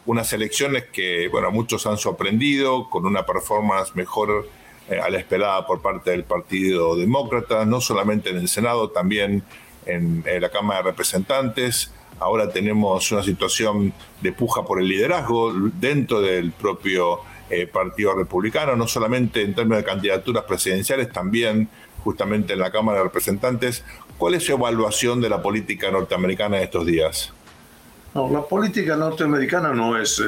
unas 0.07 0.33
elecciones 0.33 0.85
que, 0.85 1.29
bueno, 1.29 1.51
muchos 1.51 1.87
han 1.87 1.99
sorprendido 1.99 2.89
con 2.89 3.05
una 3.05 3.27
performance 3.27 3.95
mejor 3.95 4.49
eh, 4.89 5.01
a 5.01 5.11
la 5.11 5.19
esperada 5.19 5.67
por 5.67 5.83
parte 5.83 6.13
del 6.13 6.25
Partido 6.25 6.97
Demócrata, 6.97 7.65
no 7.65 7.81
solamente 7.81 8.31
en 8.31 8.37
el 8.37 8.49
Senado, 8.49 8.91
también 8.91 9.43
en, 9.85 10.25
la 10.41 10.49
Cámara 10.49 10.79
de 10.79 10.91
Representantes. 10.91 11.93
Ahora 12.19 12.51
tenemos 12.51 13.11
una 13.13 13.23
situación 13.23 13.93
de 14.21 14.33
puja 14.33 14.65
por 14.65 14.81
el 14.81 14.89
liderazgo 14.89 15.53
dentro 15.53 16.21
del 16.21 16.53
propio 16.53 17.21
eh, 17.51 17.67
Partido 17.67 18.15
Republicano, 18.15 18.75
no 18.77 18.89
solamente 18.89 19.43
en 19.43 19.55
términos 19.55 19.79
de 19.79 19.85
candidaturas 19.85 20.45
presidenciales, 20.45 21.13
también 21.13 21.69
justamente 22.05 22.53
en 22.53 22.61
la 22.61 22.71
Cámara 22.71 22.99
de 22.99 23.05
Representantes. 23.05 23.85
¿Cuál 24.19 24.35
es 24.35 24.45
su 24.45 24.53
evaluación 24.53 25.21
de 25.21 25.29
la 25.29 25.43
política 25.43 25.91
norteamericana 25.91 26.59
de 26.59 26.65
estos 26.65 26.87
días? 26.87 27.33
No, 28.17 28.31
la 28.31 28.41
política 28.41 28.97
norteamericana 28.97 29.75
no 29.75 30.01
es 30.01 30.19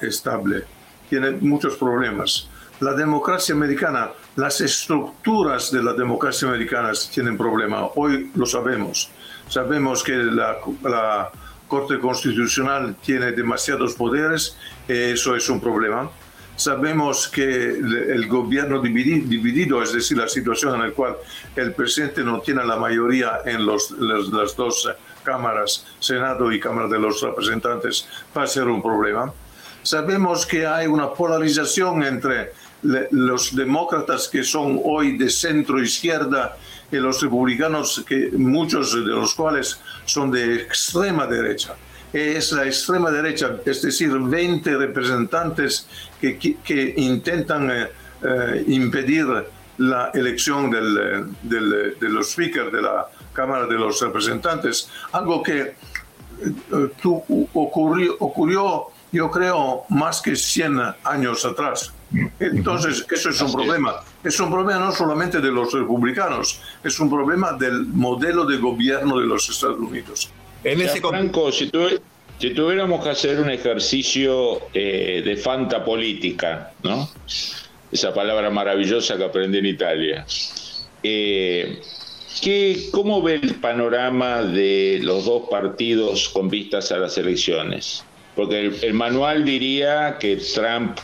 estable, 0.00 0.64
tiene 1.08 1.30
muchos 1.30 1.76
problemas. 1.76 2.48
La 2.80 2.92
democracia 2.92 3.54
americana, 3.54 4.10
las 4.34 4.60
estructuras 4.60 5.70
de 5.70 5.80
la 5.80 5.92
democracia 5.92 6.48
americana 6.48 6.90
tienen 7.14 7.38
problemas. 7.38 7.90
Hoy 7.94 8.32
lo 8.34 8.46
sabemos. 8.46 9.10
Sabemos 9.48 10.02
que 10.02 10.16
la, 10.16 10.56
Corte 11.68 12.00
Constitucional 12.00 12.96
tiene 12.96 13.30
demasiados 13.30 13.94
poderes, 13.94 14.56
eso 14.88 15.36
es 15.36 15.48
un 15.48 15.60
problema. 15.60 16.10
Sabemos 16.56 17.28
que 17.28 17.42
el 17.44 18.26
gobierno 18.26 18.80
dividido, 18.80 19.82
es 19.84 19.92
decir, 19.92 20.18
la 20.18 20.28
situación 20.28 20.74
en 20.74 20.88
la 20.88 20.90
cual 20.90 21.16
el 21.54 21.74
presidente 21.74 22.24
no 22.24 22.40
tiene 22.40 22.64
la 22.64 22.76
mayoría 22.76 23.40
en 23.44 23.64
los, 23.64 23.92
las 23.92 24.56
dos 24.56 24.88
cámaras, 25.26 25.84
Senado 25.98 26.52
y 26.52 26.60
Cámara 26.60 26.88
de 26.88 27.00
los 27.00 27.20
Representantes, 27.20 28.06
va 28.34 28.44
a 28.44 28.46
ser 28.46 28.68
un 28.68 28.80
problema. 28.80 29.32
Sabemos 29.82 30.46
que 30.46 30.66
hay 30.66 30.86
una 30.86 31.12
polarización 31.12 32.04
entre 32.04 32.52
los 33.10 33.54
demócratas 33.54 34.28
que 34.28 34.44
son 34.44 34.80
hoy 34.84 35.18
de 35.18 35.28
centro 35.28 35.82
izquierda 35.82 36.56
y 36.90 36.96
los 36.96 37.20
republicanos, 37.20 38.04
que 38.08 38.30
muchos 38.32 38.94
de 38.94 39.00
los 39.00 39.34
cuales 39.34 39.80
son 40.04 40.30
de 40.30 40.56
extrema 40.62 41.26
derecha. 41.26 41.74
Es 42.12 42.52
la 42.52 42.64
extrema 42.64 43.10
derecha, 43.10 43.56
es 43.64 43.82
decir, 43.82 44.10
20 44.10 44.76
representantes 44.76 45.88
que, 46.20 46.94
intentan 46.96 47.70
eh, 47.70 47.88
eh, 48.22 48.64
impedir 48.68 49.26
la 49.78 50.10
elección 50.14 50.70
del, 50.70 51.34
del, 51.42 51.96
de 52.00 52.08
los 52.08 52.30
speakers 52.30 52.72
de 52.72 52.82
la 52.82 53.08
Cámara 53.36 53.66
de 53.66 53.74
los 53.74 54.00
Representantes, 54.00 54.88
algo 55.12 55.42
que 55.42 55.60
eh, 55.60 55.74
ocurrió, 57.54 58.16
ocurrió, 58.18 58.86
yo 59.12 59.30
creo, 59.30 59.84
más 59.90 60.20
que 60.22 60.34
100 60.34 60.80
años 61.04 61.44
atrás. 61.44 61.92
Entonces, 62.40 63.04
eso 63.10 63.30
es 63.30 63.40
un 63.40 63.52
problema. 63.52 63.96
Es 64.22 64.38
un 64.40 64.50
problema 64.50 64.86
no 64.86 64.92
solamente 64.92 65.40
de 65.40 65.50
los 65.50 65.72
republicanos, 65.72 66.60
es 66.82 66.98
un 67.00 67.10
problema 67.10 67.52
del 67.52 67.86
modelo 67.86 68.44
de 68.44 68.56
gobierno 68.58 69.18
de 69.18 69.26
los 69.26 69.48
Estados 69.48 69.78
Unidos. 69.78 70.30
En 70.64 70.80
ese 70.80 71.00
Franco, 71.00 71.52
si, 71.52 71.70
tuviéramos 71.70 73.02
que 73.02 73.10
hacer 73.10 73.40
un 73.40 73.50
ejercicio 73.50 74.62
eh, 74.74 75.22
de 75.24 75.36
fanta 75.36 75.84
política, 75.84 76.72
¿no? 76.82 77.08
Esa 77.92 78.12
palabra 78.12 78.50
maravillosa 78.50 79.16
que 79.16 79.24
aprendí 79.24 79.58
en 79.58 79.66
Italia. 79.66 80.26
Eh, 81.02 81.80
¿Qué, 82.40 82.88
¿Cómo 82.90 83.22
ve 83.22 83.36
el 83.36 83.54
panorama 83.56 84.42
de 84.42 85.00
los 85.02 85.24
dos 85.24 85.48
partidos 85.50 86.28
con 86.28 86.48
vistas 86.48 86.92
a 86.92 86.98
las 86.98 87.16
elecciones? 87.16 88.04
Porque 88.34 88.72
el, 88.82 88.94
manual 88.94 89.44
diría 89.44 90.18
que 90.20 90.36
Trump 90.36 90.98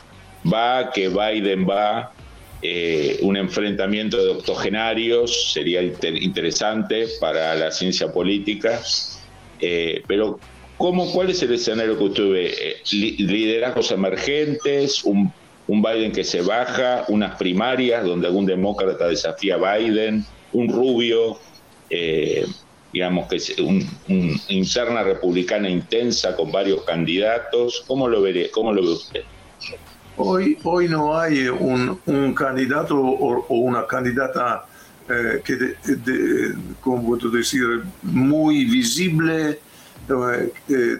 va, 0.53 0.91
que 0.93 1.09
Biden 1.09 1.67
va, 1.69 2.13
eh, 2.61 3.19
un 3.23 3.37
enfrentamiento 3.37 4.23
de 4.23 4.31
octogenarios 4.33 5.53
sería 5.53 5.83
interesante 5.83 7.09
para 7.19 7.55
la 7.55 7.71
ciencia 7.71 8.13
política, 8.13 8.81
eh, 9.61 10.03
pero 10.07 10.39
¿cómo, 10.77 11.11
¿cuál 11.13 11.31
es 11.31 11.43
el 11.43 11.55
escenario 11.55 11.97
que 11.97 12.05
usted 12.05 12.29
ve? 12.29 12.55
Eh, 12.61 12.77
¿Liderazgos 12.91 13.91
emergentes? 13.91 15.03
Un, 15.05 15.33
un 15.69 15.83
Biden 15.83 16.13
que 16.13 16.25
se 16.25 16.43
baja? 16.43 17.05
¿Unas 17.09 17.37
primarias 17.37 18.05
donde 18.05 18.27
algún 18.27 18.45
demócrata 18.45 19.09
desafía 19.09 19.55
a 19.55 19.79
Biden? 19.79 20.27
Un 20.53 20.69
rubio, 20.69 21.39
eh, 21.91 22.47
digamos 22.93 23.29
que 23.29 23.37
es 23.37 23.55
una 23.59 23.85
interna 24.49 25.03
republicana 25.03 25.69
intensa 25.69 26.37
con 26.37 26.53
varios 26.53 26.83
candidatos. 26.85 27.85
¿Cómo 27.87 28.09
lo, 28.09 28.23
veré, 28.23 28.51
cómo 28.51 28.73
lo 28.73 28.83
ve 28.83 28.89
usted? 28.89 29.23
Hoy, 30.17 30.59
hoy 30.63 30.89
no 30.89 31.19
hay 31.19 31.49
un, 31.49 32.35
candidato 32.35 32.99
o, 32.99 33.55
una 33.55 33.87
candidata 33.87 34.67
eh, 35.09 35.41
que, 35.43 35.55
de, 35.57 36.55
como 36.81 37.03
puedo 37.07 37.31
decir, 37.31 37.83
muy 38.03 38.67
visible, 38.67 39.59
eh, 40.69 40.99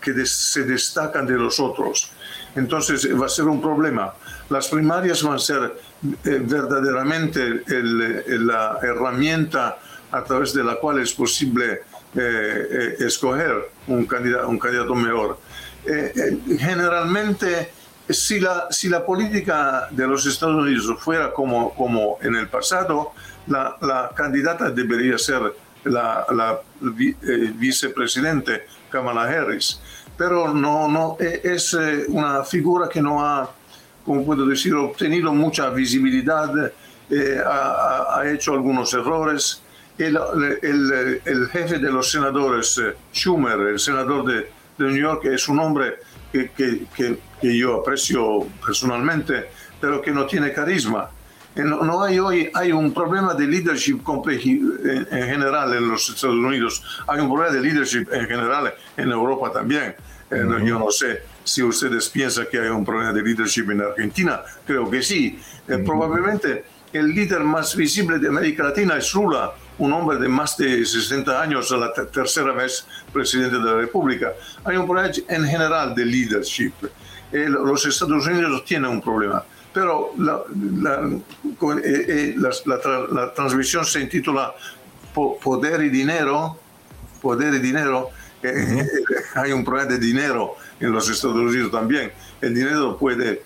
que 0.00 0.26
se 0.26 0.62
destacan 0.64 1.26
de 1.26 1.34
los 1.34 1.58
otros. 1.58 2.10
Entonces 2.54 3.08
va 3.20 3.26
a 3.26 3.28
ser 3.28 3.46
un 3.46 3.60
problema. 3.60 4.14
Las 4.48 4.68
primarias 4.68 5.22
van 5.22 5.34
a 5.34 5.38
ser 5.38 5.72
eh, 6.04 6.38
verdaderamente 6.42 7.62
la 7.66 8.78
herramienta 8.82 9.78
a 10.10 10.22
través 10.22 10.52
de 10.52 10.62
la 10.62 10.74
cual 10.76 10.98
es 10.98 11.14
posible 11.14 11.80
eh, 12.14 12.68
eh, 12.70 12.96
escoger 13.00 13.70
un 13.86 14.04
candidato, 14.04 14.48
un 14.48 14.58
candidato 14.58 14.94
mejor. 14.94 15.38
generalmente, 16.58 17.70
si 18.08 18.38
la, 18.38 18.66
si 18.70 18.88
la 18.88 19.04
política 19.04 19.88
de 19.90 20.06
los 20.06 20.26
Estados 20.26 20.56
Unidos 20.56 20.94
fuera 21.00 21.32
como, 21.32 21.74
como 21.74 22.18
en 22.20 22.36
el 22.36 22.48
pasado, 22.48 23.12
la, 23.46 23.76
la 23.80 24.10
candidata 24.14 24.70
debería 24.70 25.16
ser 25.16 25.54
la, 25.84 26.26
la 26.32 26.60
vicepresidente 27.56 28.66
Kamala 28.90 29.22
Harris. 29.22 29.80
Pero 30.18 30.52
no, 30.52 30.86
no, 30.88 31.16
es 31.18 31.74
una 32.08 32.44
figura 32.44 32.88
que 32.88 33.00
no 33.00 33.24
ha 33.24 33.50
como 34.04 34.24
puedo 34.24 34.46
decir, 34.46 34.74
obtenido 34.74 35.32
mucha 35.32 35.70
visibilidad, 35.70 36.72
eh, 37.10 37.40
ha, 37.44 38.22
hecho 38.26 38.54
algunos 38.54 38.92
errores 38.94 39.62
El, 39.98 40.18
jefe 41.52 41.78
de 41.78 41.90
los 41.90 42.10
senadores, 42.10 42.78
eh, 42.78 42.94
Schumer, 43.12 43.60
el 43.60 43.78
senador 43.78 44.24
de, 44.24 44.50
de 44.78 44.92
New 44.92 44.96
York, 44.96 45.26
es 45.26 45.48
un 45.48 45.60
hombre 45.60 45.96
que, 46.32 46.50
que, 46.50 47.18
que, 47.40 47.56
yo 47.56 47.80
aprecio 47.80 48.46
personalmente, 48.64 49.50
pero 49.80 50.02
que 50.02 50.10
no 50.10 50.26
tiene 50.26 50.52
carisma. 50.52 51.08
No, 51.54 51.84
no, 51.84 52.02
hay 52.02 52.18
hoy 52.18 52.50
hay 52.52 52.72
un 52.72 52.92
problema 52.92 53.34
de 53.34 53.46
leadership 53.46 54.00
en, 54.26 55.06
en, 55.12 55.28
general 55.28 55.72
en 55.74 55.88
los 55.88 56.08
Estados 56.08 56.34
Unidos, 56.34 56.82
hay 57.06 57.20
un 57.20 57.28
problema 57.32 57.54
de 57.54 57.60
leadership 57.60 58.08
en 58.12 58.26
general 58.26 58.74
en 58.96 59.12
Europa 59.12 59.52
también. 59.52 59.94
Eh, 60.30 60.44
yo 60.64 60.78
no 60.80 60.90
sé 60.90 61.22
si 61.44 61.62
ustedes 61.62 62.08
piensan 62.08 62.46
que 62.50 62.58
hay 62.58 62.68
un 62.68 62.84
problema 62.84 63.12
de 63.12 63.22
leadership 63.22 63.70
en 63.70 63.82
Argentina, 63.82 64.42
creo 64.66 64.90
que 64.90 65.02
sí. 65.02 65.38
Eh, 65.68 65.78
probablemente 65.78 66.64
el 66.92 67.14
líder 67.14 67.40
más 67.40 67.76
visible 67.76 68.18
de 68.18 68.28
América 68.28 68.64
Latina 68.64 68.96
es 68.96 69.12
Lula, 69.14 69.52
un 69.78 69.92
hombre 69.92 70.18
de 70.18 70.28
más 70.28 70.56
de 70.56 70.84
60 70.84 71.40
años, 71.40 71.70
la 71.70 71.92
tercera 71.92 72.52
vez 72.52 72.86
presidente 73.12 73.58
de 73.58 73.64
la 73.64 73.74
República. 73.74 74.32
Hay 74.64 74.76
un 74.76 74.86
problema 74.86 75.12
en 75.28 75.44
general 75.44 75.94
de 75.94 76.04
leadership. 76.04 76.72
Eh, 77.32 77.46
los 77.48 77.84
Estados 77.84 78.26
Unidos 78.26 78.64
tienen 78.64 78.90
un 78.90 79.02
problema, 79.02 79.44
pero 79.72 80.12
la, 80.18 80.42
la 83.10 83.34
transmisión 83.34 83.84
se 83.84 84.00
intitula 84.00 84.54
Poder 85.12 85.82
y 85.82 85.88
Dinero. 85.90 86.58
Poder 87.20 87.54
y 87.54 87.58
Dinero 87.58 88.10
hay 89.34 89.52
un 89.52 89.64
problema 89.64 89.90
de 89.90 89.98
dinero 89.98 90.56
en 90.80 90.92
los 90.92 91.08
Estados 91.08 91.36
Unidos 91.36 91.70
también. 91.70 92.12
El 92.40 92.54
dinero 92.54 92.96
puede, 92.96 93.42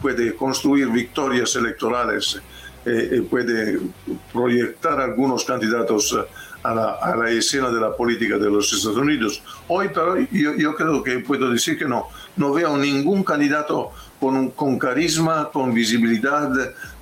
puede 0.00 0.34
construir 0.34 0.88
victorias 0.88 1.54
electorales, 1.56 2.40
eh, 2.86 3.08
eh, 3.12 3.22
puede 3.28 3.80
proyectar 4.32 5.00
algunos 5.00 5.44
candidatos 5.44 6.16
a 6.62 6.74
la, 6.74 6.92
a 6.94 7.16
la, 7.16 7.30
escena 7.30 7.70
de 7.70 7.80
la 7.80 7.94
política 7.94 8.38
de 8.38 8.50
los 8.50 8.72
Estados 8.72 8.98
Unidos. 8.98 9.42
Hoy, 9.68 9.88
pero 9.88 10.18
yo, 10.18 10.54
yo 10.54 10.74
creo 10.74 11.02
que 11.02 11.18
puedo 11.20 11.50
decir 11.50 11.78
que 11.78 11.86
no, 11.86 12.08
no 12.36 12.52
veo 12.52 12.76
ningún 12.76 13.22
candidato 13.22 13.92
con, 14.20 14.50
con 14.50 14.78
carisma, 14.78 15.50
con 15.52 15.74
visibilidad, 15.74 16.50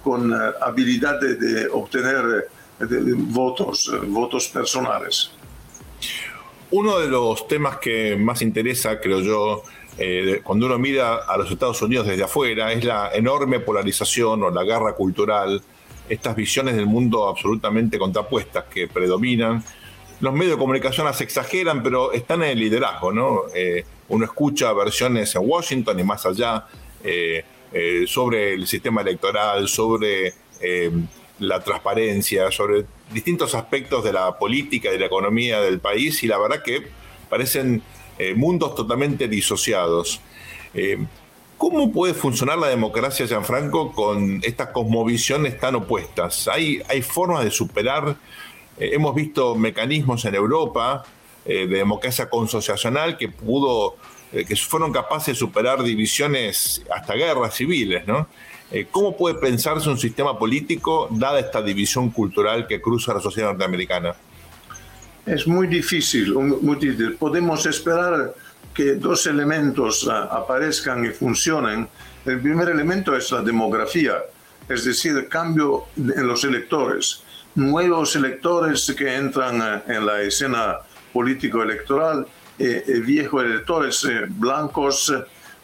con 0.03 0.33
uh, 0.33 0.53
habilidad 0.61 1.21
de, 1.21 1.37
de 1.37 1.69
obtener 1.69 2.49
de, 2.79 3.15
votos, 3.15 3.91
votos 4.09 4.49
personales. 4.49 5.31
Uno 6.73 6.99
de 6.99 7.09
los 7.09 7.47
temas 7.49 7.77
que 7.77 8.17
más 8.17 8.41
interesa, 8.41 8.99
creo 8.99 9.21
yo, 9.21 9.63
eh, 9.99 10.41
cuando 10.43 10.65
uno 10.65 10.79
mira 10.79 11.17
a 11.17 11.37
los 11.37 11.51
Estados 11.51 11.83
Unidos 11.83 12.07
desde 12.07 12.25
afuera, 12.25 12.73
es 12.73 12.83
la 12.83 13.11
enorme 13.13 13.61
polarización 13.61 14.43
o 14.43 14.51
la 14.51 14.65
guerra 14.65 14.95
cultural, 14.95 15.63
estas 16.09 16.35
visiones 16.35 16.75
del 16.75 16.87
mundo 16.87 17.29
absolutamente 17.29 17.99
contrapuestas 17.99 18.65
que 18.73 18.89
predominan. 18.89 19.63
Los 20.21 20.33
medios 20.33 20.53
de 20.53 20.59
comunicación 20.59 21.05
las 21.05 21.21
exageran, 21.21 21.83
pero 21.83 22.11
están 22.13 22.43
en 22.43 22.53
el 22.53 22.61
liderazgo, 22.61 23.13
¿no? 23.13 23.43
Eh, 23.55 23.85
uno 24.09 24.25
escucha 24.25 24.73
versiones 24.73 25.35
en 25.35 25.43
Washington 25.45 26.01
y 26.01 26.05
más 26.05 26.25
allá 26.25 26.67
eh, 27.05 27.45
sobre 28.07 28.55
el 28.55 28.67
sistema 28.67 29.03
electoral, 29.03 29.69
sobre 29.69 30.33
la 31.39 31.61
transparencia, 31.61 32.51
sobre 32.51 32.87
distintos 33.13 33.55
aspectos 33.55 34.05
de 34.05 34.13
la 34.13 34.39
política 34.39 34.89
y 34.89 34.93
de 34.93 34.99
la 34.99 35.07
economía 35.07 35.61
del 35.61 35.81
país 35.81 36.23
y 36.23 36.27
la 36.27 36.39
verdad 36.39 36.63
que 36.63 36.89
parecen 37.29 37.83
eh, 38.19 38.35
mundos 38.35 38.75
totalmente 38.75 39.29
disociados. 39.29 40.21
Eh, 40.75 40.99
¿Cómo 41.57 41.93
puede 41.93 42.13
funcionar 42.13 42.59
la 42.59 42.69
democracia, 42.69 43.27
Gianfranco, 43.27 43.93
con 43.93 44.41
estas 44.43 44.69
cosmovisiones 44.69 45.59
tan 45.59 45.77
opuestas? 45.77 46.49
¿Hay, 46.49 46.83
hay 46.89 47.03
formas 47.03 47.45
de 47.45 47.51
superar? 47.51 48.17
Eh, 48.79 48.91
hemos 48.93 49.15
visto 49.15 49.55
mecanismos 49.55 50.25
en 50.25 50.35
Europa 50.35 51.05
de 51.45 51.67
democracia 51.67 52.31
consociacional 52.31 53.17
que 53.17 53.29
pudo, 53.29 53.97
que 54.31 54.55
fueron 54.55 54.93
capaces 54.93 55.35
de 55.35 55.35
superar 55.35 55.83
divisiones 55.83 56.85
hasta 56.95 57.15
guerras 57.15 57.57
civiles, 57.57 58.07
¿no? 58.07 58.29
Eh, 58.73 58.87
¿Cómo 58.91 59.15
puede 59.15 59.35
pensarse 59.35 59.87
un 59.91 59.99
sistema 59.99 60.39
político 60.39 61.07
dada 61.11 61.39
esta 61.39 61.61
división 61.61 62.11
cultural 62.11 62.67
que 62.67 62.81
cruza 62.81 63.13
la 63.13 63.21
sociedad 63.21 63.51
norteamericana? 63.51 64.15
Es 65.27 65.47
muy 65.47 65.67
difícil, 65.67 66.33
muy 66.33 66.77
difícil. 66.77 67.17
Podemos 67.17 67.67
esperar 67.67 68.35
que 68.73 68.95
dos 68.95 69.27
elementos 69.27 70.09
ah, 70.11 70.23
aparezcan 70.33 71.05
y 71.05 71.11
funcionen. 71.11 71.87
El 72.25 72.41
primer 72.41 72.71
elemento 72.71 73.15
es 73.15 73.31
la 73.31 73.43
demografía, 73.43 74.15
es 74.67 74.87
decir, 74.87 75.19
el 75.19 75.29
cambio 75.29 75.85
en 75.97 76.27
los 76.27 76.43
electores, 76.45 77.25
nuevos 77.55 78.17
electores 78.17 78.91
que 78.97 79.15
entran 79.15 79.61
ah, 79.61 79.83
en 79.87 80.07
la 80.07 80.23
escena 80.23 80.79
político-electoral, 81.13 82.27
eh, 82.59 82.85
eh, 82.87 83.01
viejos 83.01 83.45
electores 83.45 84.09
blancos 84.31 85.13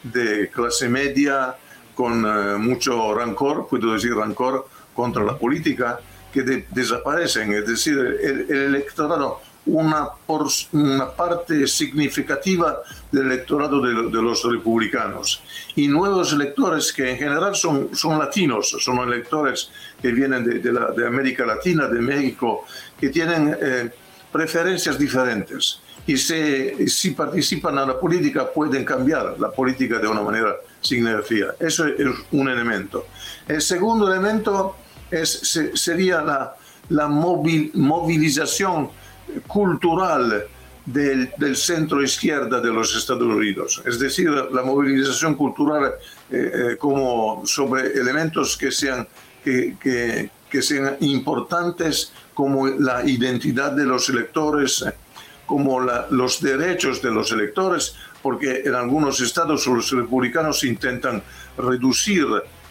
de 0.03 0.51
clase 0.51 0.91
media, 0.91 1.57
con 1.99 2.25
eh, 2.25 2.57
mucho 2.59 3.13
rancor, 3.13 3.67
puedo 3.69 3.93
decir 3.93 4.15
rancor, 4.15 4.69
contra 4.95 5.25
la 5.25 5.37
política, 5.37 5.99
que 6.33 6.65
desaparecen. 6.71 7.53
Es 7.53 7.67
decir, 7.67 7.99
el, 7.99 8.49
electorado, 8.51 9.41
una, 9.67 10.07
por, 10.25 10.47
una 10.71 11.11
parte 11.11 11.67
significativa 11.67 12.79
del 13.11 13.27
electorado 13.33 13.81
de, 13.81 14.23
los 14.23 14.45
republicanos. 14.45 15.43
Y 15.75 15.89
nuevos 15.89 16.33
electores 16.33 16.93
que 16.93 17.11
en 17.11 17.19
general 17.19 17.57
son, 17.57 17.89
son 17.97 18.17
latinos, 18.17 18.77
son 18.79 18.99
electores 18.99 19.69
que 20.01 20.13
vienen 20.13 20.45
de, 20.45 20.73
la, 20.73 20.93
de 20.93 21.05
América 21.05 21.45
Latina, 21.45 21.89
de 21.89 22.01
México, 22.01 22.65
que 23.01 23.09
tienen 23.09 23.57
eh, 23.61 23.91
preferencias 24.31 24.97
diferentes. 24.97 25.81
Y 26.07 26.17
si 26.17 27.11
participan 27.11 27.77
en 27.77 27.89
la 27.89 27.99
política 27.99 28.49
pueden 28.49 28.85
cambiar 28.85 29.35
la 29.41 29.51
política 29.51 29.99
de 29.99 30.07
una 30.07 30.23
manera 30.23 30.55
significativa. 30.81 31.55
Eso 31.59 31.87
es 31.87 32.07
un 32.33 32.49
elemento. 32.49 33.07
El 33.47 33.61
segundo 33.61 34.07
elemento 34.13 34.77
es, 35.11 35.59
sería 35.75 36.21
la, 36.23 36.57
la 36.91 37.09
movilización 37.09 38.91
cultural 39.47 40.45
del, 40.85 41.31
del, 41.37 41.57
centro 41.57 42.03
izquierda 42.03 42.61
de 42.61 42.73
los 42.73 42.97
Estados 42.97 43.23
Unidos, 43.23 43.83
es 43.85 43.99
decir, 43.99 44.31
la 44.31 44.63
movilización 44.63 45.35
cultural 45.35 45.93
eh, 46.31 46.51
eh, 46.73 46.77
como 46.79 47.43
sobre 47.45 47.93
elementos 47.93 48.57
que 48.57 48.71
sean, 48.73 49.07
que, 49.45 49.77
que, 49.79 50.31
que, 50.51 50.63
sean 50.63 50.97
importantes 51.01 52.13
como 52.33 52.67
la 52.67 53.05
identidad 53.05 53.73
de 53.73 53.85
los 53.85 54.09
electores, 54.09 54.83
como 55.45 55.81
la, 55.81 56.07
los 56.11 56.41
derechos 56.41 57.03
de 57.03 57.11
los 57.11 57.33
electores, 57.33 57.95
porque 58.23 58.63
en 58.65 58.75
algunos 58.75 59.21
estados 59.21 59.67
los 59.67 59.91
republicanos 59.91 60.65
intentan 60.65 61.23
reducir 61.57 62.27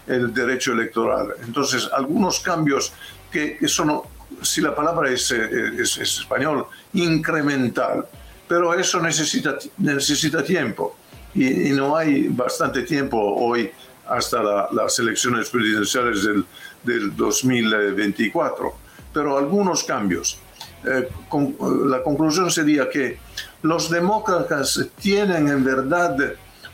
el 0.08 0.34
derecho 0.34 0.74
electoral. 0.74 1.34
Entonces, 1.46 1.90
algunos 1.94 2.40
cambios 2.40 2.94
que, 3.32 3.58
son, 3.68 4.02
si 4.42 4.62
la 4.62 4.74
palabra 4.76 5.12
es, 5.12 5.32
es, 5.32 5.98
español, 5.98 6.66
incremental, 6.94 8.06
pero 8.48 8.74
eso 8.74 9.02
necesita, 9.02 9.58
necesita 9.78 10.44
tiempo 10.44 10.96
y, 11.36 11.72
no 11.72 11.96
hay 11.96 12.28
bastante 12.30 12.84
tiempo 12.84 13.18
hoy 13.18 13.70
hasta 14.08 14.42
las 14.72 14.98
elecciones 15.00 15.50
presidenciales 15.50 16.24
del, 16.24 16.46
del 16.84 17.16
2024, 17.16 18.74
pero 19.14 19.38
algunos 19.38 19.84
cambios. 19.84 20.40
Eh, 20.86 21.10
la 21.86 22.02
conclusión 22.02 22.50
sería 22.50 22.90
que 22.90 23.18
los 23.62 23.90
demócratas 23.90 24.80
tienen 25.00 25.48
en 25.48 25.64
verdad 25.64 26.18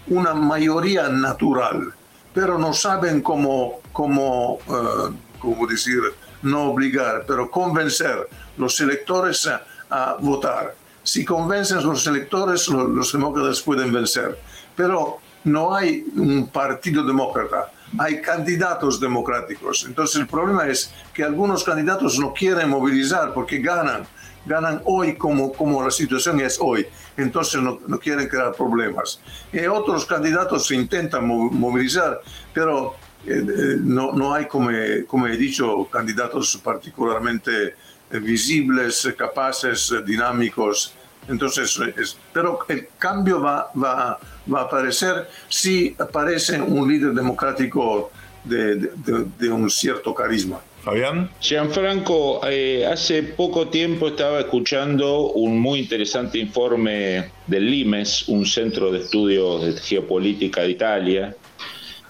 una 0.08 0.34
mayoría 0.34 1.10
natural, 1.10 1.94
pero 2.34 2.58
no 2.58 2.74
saben 2.74 3.22
cómo, 3.22 3.82
cómo, 3.92 4.60
uh, 4.68 5.68
decir, 5.68 6.02
no 6.42 6.72
obligar, 6.72 7.24
pero 7.28 7.50
convencer 7.50 8.28
los 8.58 8.80
electores 8.82 9.48
a, 9.90 10.18
votar. 10.20 10.76
Si 11.04 11.24
convencen 11.24 11.78
a 11.78 11.82
los 11.82 12.08
electores, 12.08 12.68
los, 12.68 12.90
los 12.90 13.12
demócratas 13.12 13.62
pueden 13.62 13.94
vencer. 13.94 14.40
Pero 14.76 15.20
no 15.44 15.76
hay 15.76 16.04
un 16.16 16.48
partido 16.48 17.04
demócrata, 17.04 17.72
hay 18.00 18.22
candidatos 18.22 19.00
democráticos. 19.00 19.86
Entonces 19.88 20.16
el 20.18 20.28
problema 20.28 20.68
es 20.68 20.92
que 21.14 21.24
algunos 21.24 21.64
candidatos 21.64 22.18
no 22.20 22.34
quieren 22.34 22.70
movilizar 22.70 23.34
porque 23.34 23.60
ganan 23.60 24.08
ganan 24.46 24.82
hoy 24.86 25.16
como, 25.16 25.52
como 25.54 25.84
la 25.84 25.92
situación 25.92 26.40
es 26.42 26.58
hoy, 26.60 26.86
entonces 27.18 27.62
no, 27.62 27.80
no 27.88 28.00
quieren 28.00 28.28
crear 28.28 28.54
problemas. 28.54 29.20
Y 29.52 29.66
otros 29.66 30.06
candidatos 30.06 30.68
se 30.68 30.76
intentan 30.76 31.28
movilizar, 31.28 32.22
pero 32.54 32.96
eh, 33.26 33.36
eh, 33.36 33.78
no, 33.80 34.12
no, 34.12 34.34
hay, 34.34 34.48
como, 34.48 34.70
como 35.08 35.28
he 35.28 35.38
dicho, 35.38 35.88
candidatos 35.90 36.60
particularmente 36.64 37.76
eh, 38.12 38.20
visibles, 38.20 39.14
capaces, 39.18 39.94
dinámicos. 40.06 40.94
Entonces, 41.28 41.80
es, 41.96 42.18
pero 42.34 42.60
el 42.68 42.90
cambio 42.98 43.42
va, 43.42 43.72
va, 43.82 44.20
va, 44.54 44.60
a 44.60 44.64
aparecer 44.64 45.30
si 45.48 45.96
aparece 45.98 46.62
un 46.62 46.92
líder 46.92 47.14
democrático 47.14 48.12
de, 48.44 48.76
de, 48.76 49.26
de 49.40 49.50
un 49.50 49.70
cierto 49.70 50.14
carisma. 50.14 50.60
Fabián. 50.84 51.30
Gianfranco, 51.40 52.42
eh, 52.46 52.86
hace 52.86 53.24
poco 53.24 53.70
tiempo 53.70 54.10
estaba 54.10 54.42
escuchando 54.42 55.32
un 55.32 55.58
muy 55.58 55.80
interesante 55.80 56.40
informe 56.40 57.32
del 57.48 57.72
LIMES, 57.72 58.28
un 58.28 58.46
centro 58.46 58.92
de 58.92 59.00
estudios 59.00 59.64
de 59.64 59.80
geopolítica 59.80 60.64
de 60.64 60.72
Italia, 60.72 61.36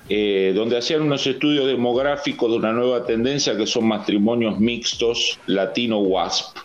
eh, 0.09 0.53
donde 0.55 0.79
hacían 0.79 1.03
unos 1.03 1.25
estudios 1.27 1.67
demográficos 1.67 2.49
de 2.49 2.57
una 2.57 2.73
nueva 2.73 3.05
tendencia 3.05 3.55
que 3.55 3.67
son 3.67 3.87
matrimonios 3.87 4.59
mixtos 4.59 5.39
latino-WASP, 5.45 6.57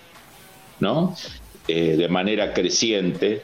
¿no? 0.81 1.15
Eh, 1.69 1.97
de 1.99 2.09
manera 2.09 2.55
creciente, 2.55 3.43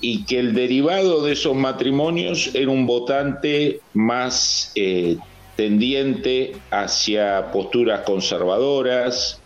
y 0.00 0.24
que 0.24 0.38
el 0.38 0.54
derivado 0.54 1.24
de 1.24 1.32
esos 1.32 1.56
matrimonios 1.56 2.54
era 2.54 2.70
un 2.70 2.86
votante 2.86 3.80
más 3.92 4.72
tendiente 5.58 6.52
hacia 6.70 7.50
posturas 7.50 8.02
conservadoras, 8.02 9.40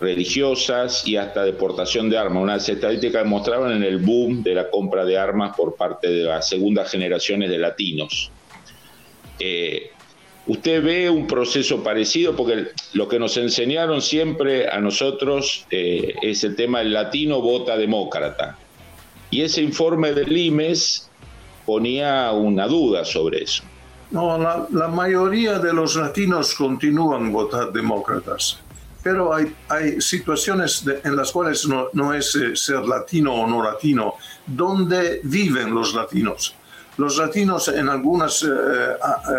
religiosas 0.00 1.06
y 1.06 1.16
hasta 1.16 1.44
deportación 1.44 2.08
de 2.08 2.16
armas. 2.16 2.42
Unas 2.42 2.66
estadísticas 2.66 3.26
mostraban 3.26 3.72
en 3.72 3.82
el 3.82 3.98
boom 3.98 4.42
de 4.42 4.54
la 4.54 4.70
compra 4.70 5.04
de 5.04 5.18
armas 5.18 5.54
por 5.54 5.76
parte 5.76 6.08
de 6.08 6.24
las 6.24 6.48
segundas 6.48 6.90
generaciones 6.90 7.50
de 7.50 7.58
latinos. 7.58 8.30
Eh, 9.38 9.90
¿Usted 10.46 10.82
ve 10.82 11.10
un 11.10 11.26
proceso 11.26 11.82
parecido? 11.82 12.34
Porque 12.34 12.68
lo 12.94 13.06
que 13.06 13.18
nos 13.18 13.36
enseñaron 13.36 14.00
siempre 14.00 14.66
a 14.66 14.80
nosotros 14.80 15.66
eh, 15.70 16.14
es 16.22 16.42
el 16.42 16.56
tema 16.56 16.78
del 16.78 16.94
latino 16.94 17.42
vota 17.42 17.76
demócrata. 17.76 18.56
Y 19.30 19.42
ese 19.42 19.60
informe 19.60 20.14
del 20.14 20.34
IMES 20.34 21.10
ponía 21.66 22.32
una 22.32 22.66
duda 22.66 23.04
sobre 23.04 23.42
eso. 23.42 23.62
No, 24.10 24.36
la, 24.38 24.88
mayoría 24.88 25.58
de 25.58 25.72
los 25.72 25.94
latinos 25.94 26.54
continúan 26.54 27.32
votar 27.32 27.72
demócratas, 27.72 28.58
pero 29.04 29.32
hay, 29.32 29.54
hay 29.68 30.00
situaciones 30.00 30.84
en 31.04 31.14
las 31.14 31.30
cuales 31.30 31.66
no, 31.92 32.12
es 32.12 32.34
eh, 32.34 32.56
ser 32.56 32.80
latino 32.80 33.34
o 33.34 33.46
no 33.46 33.62
latino, 33.62 34.14
donde 34.46 35.20
viven 35.22 35.72
los 35.72 35.94
latinos. 35.94 36.54
Los 36.96 37.18
latinos 37.18 37.68
en 37.68 37.88
algunas 37.88 38.42
eh, 38.42 38.48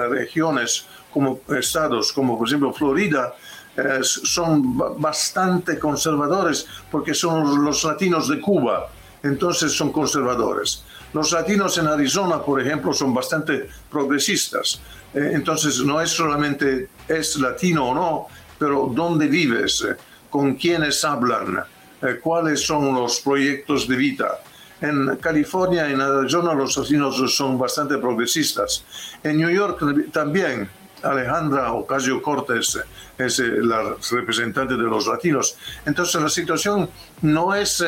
regiones, 0.09 0.85
como 1.11 1.41
estados, 1.49 2.13
como 2.13 2.37
por 2.37 2.47
ejemplo 2.47 2.71
Florida, 2.71 3.33
eh, 3.75 3.99
son 4.03 4.77
bastante 4.99 5.79
conservadores 5.79 6.67
porque 6.91 7.13
son 7.13 7.63
los 7.63 7.83
latinos 7.85 8.27
de 8.27 8.41
Cuba, 8.41 8.89
entonces 9.23 9.71
son 9.71 9.91
conservadores. 9.91 10.83
Los 11.13 11.31
latinos 11.31 11.77
en 11.77 11.87
Arizona, 11.87 12.41
por 12.41 12.61
ejemplo, 12.61 12.93
son 12.93 13.13
bastante 13.13 13.67
progresistas. 13.89 14.81
Eh, 15.13 15.31
entonces, 15.33 15.79
no 15.79 15.99
es 15.99 16.09
solamente 16.09 16.89
es 17.07 17.35
latino 17.37 17.89
o 17.89 17.95
no, 17.95 18.27
pero 18.57 18.89
dónde 18.93 19.27
vives, 19.27 19.85
eh, 19.87 19.95
con 20.29 20.55
quiénes 20.55 21.03
hablan, 21.03 21.63
eh, 22.01 22.19
cuáles 22.21 22.65
son 22.65 22.95
los 22.95 23.19
proyectos 23.19 23.87
de 23.87 23.95
vida. 23.97 24.39
En 24.79 25.17
California, 25.17 25.89
en 25.89 26.01
Arizona, 26.01 26.53
los 26.53 26.75
latinos 26.77 27.35
son 27.35 27.59
bastante 27.59 27.97
progresistas. 27.97 28.83
En 29.21 29.37
New 29.37 29.49
York 29.49 29.79
también, 30.11 30.67
Alejandra 31.03 31.73
Ocasio 31.73 32.21
Cortés 32.21 32.79
es 33.17 33.39
la 33.39 33.95
representante 34.11 34.75
de 34.75 34.83
los 34.83 35.05
latinos. 35.05 35.55
Entonces 35.85 36.19
la 36.19 36.29
situación 36.29 36.89
no 37.21 37.53
es 37.53 37.83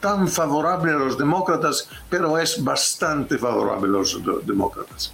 tan 0.00 0.28
favorable 0.28 0.92
a 0.92 0.96
los 0.96 1.18
demócratas, 1.18 1.88
pero 2.08 2.38
es 2.38 2.62
bastante 2.62 3.38
favorable 3.38 3.88
a 3.88 3.92
los 3.92 4.46
demócratas. 4.46 5.12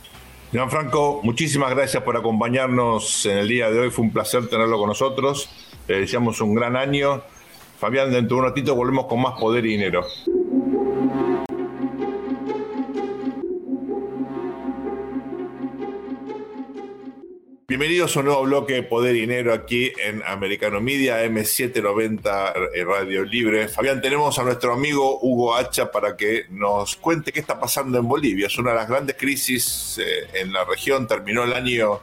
Franco, 0.68 1.20
muchísimas 1.24 1.70
gracias 1.70 2.02
por 2.04 2.16
acompañarnos 2.16 3.26
en 3.26 3.38
el 3.38 3.48
día 3.48 3.70
de 3.70 3.80
hoy. 3.80 3.90
Fue 3.90 4.04
un 4.04 4.12
placer 4.12 4.48
tenerlo 4.48 4.78
con 4.78 4.88
nosotros. 4.88 5.50
Le 5.88 6.00
deseamos 6.00 6.40
un 6.40 6.54
gran 6.54 6.76
año. 6.76 7.22
Fabián, 7.80 8.12
dentro 8.12 8.36
de 8.36 8.42
un 8.42 8.48
ratito 8.48 8.74
volvemos 8.76 9.06
con 9.06 9.20
más 9.20 9.38
poder 9.38 9.66
y 9.66 9.70
dinero. 9.70 10.04
Bienvenidos 17.66 18.14
a 18.14 18.20
un 18.20 18.26
nuevo 18.26 18.42
bloque 18.42 18.74
de 18.74 18.82
Poder 18.82 19.16
y 19.16 19.20
Dinero 19.20 19.54
aquí 19.54 19.90
en 19.98 20.22
Americano 20.26 20.82
Media, 20.82 21.24
M790 21.24 22.84
Radio 22.84 23.24
Libre. 23.24 23.68
Fabián, 23.68 24.02
tenemos 24.02 24.38
a 24.38 24.42
nuestro 24.42 24.74
amigo 24.74 25.18
Hugo 25.22 25.56
Hacha 25.56 25.90
para 25.90 26.14
que 26.14 26.44
nos 26.50 26.94
cuente 26.96 27.32
qué 27.32 27.40
está 27.40 27.58
pasando 27.58 27.98
en 27.98 28.06
Bolivia. 28.06 28.48
Es 28.48 28.58
una 28.58 28.72
de 28.72 28.76
las 28.76 28.86
grandes 28.86 29.16
crisis 29.16 29.98
eh, 29.98 30.28
en 30.42 30.52
la 30.52 30.66
región. 30.66 31.06
Terminó 31.08 31.44
el 31.44 31.54
año 31.54 32.00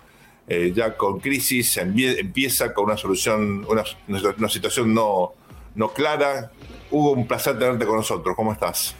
eh, 0.47 0.74
ya 0.76 0.97
con 0.97 1.19
crisis, 1.19 1.78
empieza 1.78 2.74
con 2.74 2.86
una 2.86 2.97
solución, 2.97 3.63
una, 3.69 4.50
situación 4.50 4.91
no, 4.95 5.36
no 5.76 5.93
clara. 5.93 6.52
Hugo, 6.89 7.12
un 7.12 7.28
placer 7.28 7.60
tenerte 7.60 7.86
con 7.86 7.97
nosotros. 7.97 8.36
¿Cómo 8.36 8.52
estás? 8.52 8.95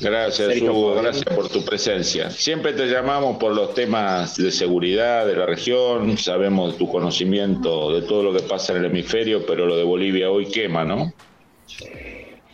Gracias, 0.00 0.62
Hugo, 0.62 0.94
gracias 0.94 1.24
por 1.24 1.48
tu 1.48 1.64
presencia. 1.64 2.30
Siempre 2.30 2.72
te 2.72 2.86
llamamos 2.86 3.36
por 3.38 3.54
los 3.54 3.74
temas 3.74 4.36
de 4.36 4.52
seguridad 4.52 5.26
de 5.26 5.34
la 5.34 5.46
región, 5.46 6.16
sabemos 6.16 6.78
tu 6.78 6.88
conocimiento 6.88 7.92
de 7.92 8.02
todo 8.02 8.22
lo 8.22 8.32
que 8.32 8.44
pasa 8.44 8.72
en 8.72 8.78
el 8.78 8.84
hemisferio, 8.86 9.44
pero 9.44 9.66
lo 9.66 9.76
de 9.76 9.82
Bolivia 9.82 10.30
hoy 10.30 10.46
quema, 10.46 10.84
¿no? 10.84 11.12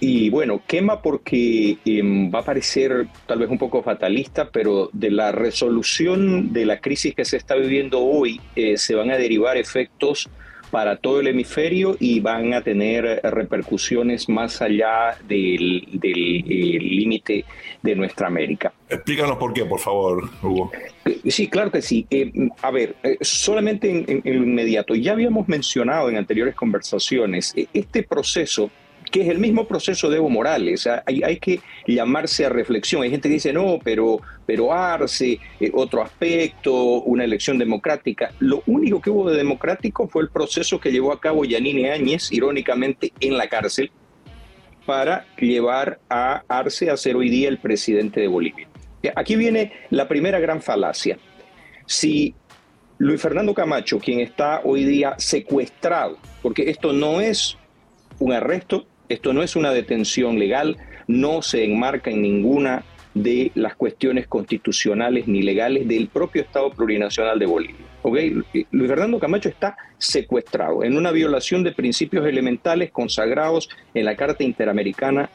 Y 0.01 0.31
bueno, 0.31 0.63
quema 0.67 1.01
porque 1.01 1.79
em, 1.85 2.31
va 2.35 2.41
a 2.41 2.45
parecer 2.45 3.07
tal 3.27 3.39
vez 3.39 3.49
un 3.49 3.59
poco 3.59 3.83
fatalista, 3.83 4.51
pero 4.51 4.91
de 4.93 5.11
la 5.11 5.33
resolución 5.33 6.53
de 6.53 6.67
la 6.67 6.81
crisis 6.81 7.15
que 7.15 7.25
se 7.25 7.37
está 7.37 7.55
viviendo 7.55 8.01
hoy 8.01 8.41
eh, 8.57 8.77
se 8.77 8.95
van 8.95 9.11
a 9.11 9.17
derivar 9.17 9.57
efectos 9.57 10.29
para 10.75 10.97
todo 10.97 11.21
el 11.21 11.29
hemisferio 11.29 11.97
y 12.01 12.19
van 12.19 12.53
a 12.53 12.61
tener 12.61 13.21
repercusiones 13.23 14.29
más 14.29 14.61
allá 14.61 15.17
del 15.29 15.87
eh, 16.03 16.79
límite 16.81 17.45
de 17.81 17.95
nuestra 17.95 18.27
América. 18.27 18.73
Explícanos 18.89 19.37
por 19.37 19.53
qué, 19.53 19.65
por 19.65 19.79
favor, 19.79 20.29
Hugo. 20.43 20.73
Eh, 21.05 21.31
sí, 21.31 21.47
claro 21.47 21.71
que 21.71 21.81
sí. 21.81 22.09
Eh, 22.11 22.33
a 22.61 22.73
ver, 22.73 22.97
solamente 23.21 23.89
en, 23.89 24.21
en, 24.25 24.35
inmediato, 24.35 24.97
ya 24.97 25.13
habíamos 25.13 25.47
mencionado 25.47 26.09
en 26.09 26.17
anteriores 26.17 26.57
conversaciones 26.57 27.55
este 27.73 28.03
proceso 28.03 28.69
que 29.15 29.21
es 29.21 29.29
el 29.29 29.39
mismo 29.39 29.69
proceso 29.69 30.11
de 30.11 30.17
Evo 30.17 30.29
Morales. 30.29 30.89
Hay, 31.07 31.37
que 31.37 31.61
llamarse 31.87 32.47
a 32.47 32.49
reflexión. 32.49 33.05
Hay 33.05 33.11
gente 33.11 33.29
que 33.29 33.35
dice, 33.35 33.53
no, 33.53 33.79
pero, 33.85 34.21
pero 34.45 34.73
Arce, 34.73 35.39
eh, 35.61 35.71
otro 35.73 36.03
aspecto, 36.03 36.75
una 37.03 37.23
elección 37.23 37.57
democrática. 37.57 38.33
Lo 38.41 38.65
único 38.67 39.01
que 39.01 39.11
hubo 39.11 39.31
de 39.31 39.37
democrático 39.37 40.09
fue 40.09 40.23
el 40.23 40.31
proceso 40.31 40.81
que 40.81 40.91
llevó 40.91 41.13
a 41.13 41.21
cabo 41.21 41.45
Yanine 41.45 41.93
Áñez, 41.93 42.33
irónicamente, 42.33 43.13
en 43.21 43.39
la 43.39 43.47
cárcel, 43.47 43.93
para 44.85 45.25
llevar 45.39 46.01
a 46.11 46.43
Arce 46.49 46.91
a 46.91 46.97
ser 46.97 47.15
hoy 47.15 47.31
día 47.31 47.49
el 47.49 47.59
presidente 47.59 48.21
de 48.21 48.27
Bolivia. 48.27 48.67
Aquí 49.15 49.37
viene 49.37 49.75
la 49.91 50.09
primera 50.09 50.41
gran 50.41 50.61
falacia. 50.61 51.19
Si 51.87 52.35
Luis 52.99 53.23
Fernando 53.23 53.55
Camacho, 53.55 54.01
quien 54.01 54.19
está 54.19 54.61
hoy 54.65 54.83
día 54.83 55.15
secuestrado, 55.19 56.19
porque 56.43 56.69
esto 56.69 56.93
no 56.93 57.21
es 57.21 57.57
un 58.19 58.33
arresto, 58.33 58.89
esto 59.09 59.33
no 59.33 59.43
es 59.43 59.57
una 59.57 59.73
detención 59.73 60.39
legal, 60.39 60.77
no 61.07 61.43
se 61.43 61.65
enmarca 61.65 62.11
en 62.11 62.23
ninguna 62.23 62.85
de 63.15 63.53
las 63.55 63.77
cuestiones 63.77 64.27
constitucionales 64.27 65.29
ni 65.29 65.43
legales 65.43 65.87
del 65.87 66.09
propio 66.09 66.43
Estado 66.43 66.71
plurinacional 66.71 67.39
de 67.39 67.47
Bolivia. 67.47 67.87
Luis 68.05 68.89
Fernando 68.89 69.19
Camacho 69.19 69.49
está 69.49 69.77
secuestrado 69.99 70.83
en 70.85 70.97
una 70.97 71.13
violación 71.13 71.63
de 71.63 71.73
principios 71.73 72.27
elementales 72.27 72.91
consagrados 72.91 73.71
en 73.95 74.05
la 74.05 74.17
Carta 74.17 74.43
Interamericana, 74.43 75.31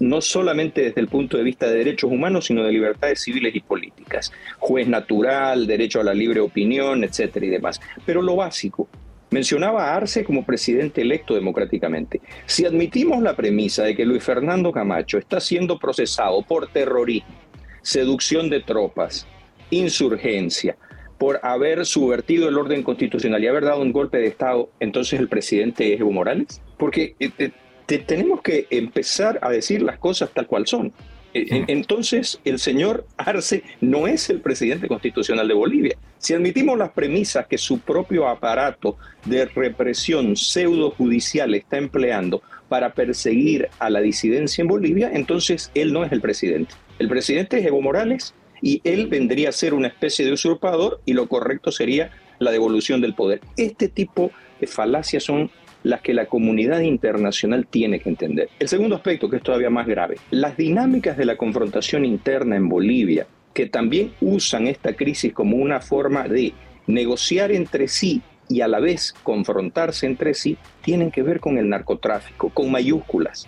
no 0.00 0.20
solamente 0.20 0.82
desde 0.82 1.00
el 1.00 1.08
punto 1.08 1.36
de 1.36 1.44
vista 1.44 1.68
de 1.68 1.76
derechos 1.76 2.10
humanos, 2.10 2.46
sino 2.46 2.64
de 2.64 2.72
libertades 2.72 3.22
civiles 3.22 3.54
y 3.54 3.60
políticas. 3.60 4.32
Juez 4.58 4.88
natural, 4.88 5.66
derecho 5.66 6.00
a 6.00 6.04
la 6.04 6.14
libre 6.14 6.40
opinión, 6.40 7.04
etcétera 7.04 7.46
y 7.46 7.50
demás. 7.50 7.80
Pero 8.04 8.22
lo 8.22 8.34
básico, 8.34 8.88
Mencionaba 9.34 9.88
a 9.90 9.96
Arce 9.96 10.22
como 10.22 10.46
presidente 10.46 11.00
electo 11.00 11.34
democráticamente. 11.34 12.20
Si 12.46 12.64
admitimos 12.64 13.20
la 13.20 13.34
premisa 13.34 13.82
de 13.82 13.96
que 13.96 14.06
Luis 14.06 14.22
Fernando 14.22 14.70
Camacho 14.70 15.18
está 15.18 15.40
siendo 15.40 15.76
procesado 15.76 16.40
por 16.42 16.68
terrorismo, 16.68 17.34
seducción 17.82 18.48
de 18.48 18.60
tropas, 18.60 19.26
insurgencia, 19.70 20.76
por 21.18 21.40
haber 21.42 21.84
subvertido 21.84 22.48
el 22.48 22.56
orden 22.56 22.84
constitucional 22.84 23.42
y 23.42 23.48
haber 23.48 23.64
dado 23.64 23.82
un 23.82 23.90
golpe 23.90 24.18
de 24.18 24.28
Estado, 24.28 24.70
entonces 24.78 25.18
el 25.18 25.28
presidente 25.28 25.92
es 25.92 26.00
Evo 26.00 26.12
Morales? 26.12 26.62
Porque 26.78 27.16
eh, 27.18 27.32
eh, 27.38 27.98
tenemos 28.06 28.40
que 28.40 28.68
empezar 28.70 29.40
a 29.42 29.50
decir 29.50 29.82
las 29.82 29.98
cosas 29.98 30.30
tal 30.32 30.46
cual 30.46 30.68
son. 30.68 30.92
Eh, 31.34 31.64
entonces, 31.66 32.40
el 32.44 32.58
señor 32.58 33.06
Arce 33.16 33.64
no 33.80 34.06
es 34.06 34.30
el 34.30 34.40
presidente 34.40 34.86
constitucional 34.86 35.48
de 35.48 35.54
Bolivia. 35.54 35.96
Si 36.18 36.32
admitimos 36.32 36.78
las 36.78 36.92
premisas 36.92 37.46
que 37.46 37.58
su 37.58 37.80
propio 37.80 38.28
aparato 38.28 38.96
de 39.24 39.44
represión 39.44 40.36
pseudo 40.36 40.92
judicial 40.92 41.54
está 41.54 41.76
empleando 41.76 42.42
para 42.68 42.94
perseguir 42.94 43.68
a 43.80 43.90
la 43.90 44.00
disidencia 44.00 44.62
en 44.62 44.68
Bolivia, 44.68 45.10
entonces 45.12 45.70
él 45.74 45.92
no 45.92 46.04
es 46.04 46.12
el 46.12 46.20
presidente. 46.20 46.74
El 46.98 47.08
presidente 47.08 47.58
es 47.58 47.66
Evo 47.66 47.82
Morales 47.82 48.34
y 48.62 48.80
él 48.84 49.08
vendría 49.08 49.48
a 49.50 49.52
ser 49.52 49.74
una 49.74 49.88
especie 49.88 50.24
de 50.24 50.32
usurpador 50.32 51.00
y 51.04 51.12
lo 51.12 51.28
correcto 51.28 51.72
sería 51.72 52.12
la 52.38 52.52
devolución 52.52 53.00
del 53.00 53.14
poder. 53.14 53.40
Este 53.56 53.88
tipo 53.88 54.30
de 54.60 54.66
falacias 54.66 55.24
son 55.24 55.50
las 55.84 56.00
que 56.00 56.14
la 56.14 56.26
comunidad 56.26 56.80
internacional 56.80 57.66
tiene 57.68 58.00
que 58.00 58.08
entender. 58.08 58.48
El 58.58 58.68
segundo 58.68 58.96
aspecto, 58.96 59.30
que 59.30 59.36
es 59.36 59.42
todavía 59.42 59.70
más 59.70 59.86
grave, 59.86 60.16
las 60.30 60.56
dinámicas 60.56 61.16
de 61.16 61.26
la 61.26 61.36
confrontación 61.36 62.04
interna 62.04 62.56
en 62.56 62.68
Bolivia, 62.68 63.26
que 63.52 63.66
también 63.66 64.12
usan 64.20 64.66
esta 64.66 64.94
crisis 64.94 65.32
como 65.32 65.56
una 65.56 65.80
forma 65.80 66.26
de 66.26 66.52
negociar 66.86 67.52
entre 67.52 67.86
sí 67.86 68.22
y 68.48 68.60
a 68.60 68.68
la 68.68 68.80
vez 68.80 69.14
confrontarse 69.22 70.06
entre 70.06 70.34
sí, 70.34 70.58
tienen 70.82 71.10
que 71.10 71.22
ver 71.22 71.40
con 71.40 71.56
el 71.56 71.68
narcotráfico, 71.68 72.50
con 72.50 72.70
mayúsculas, 72.70 73.46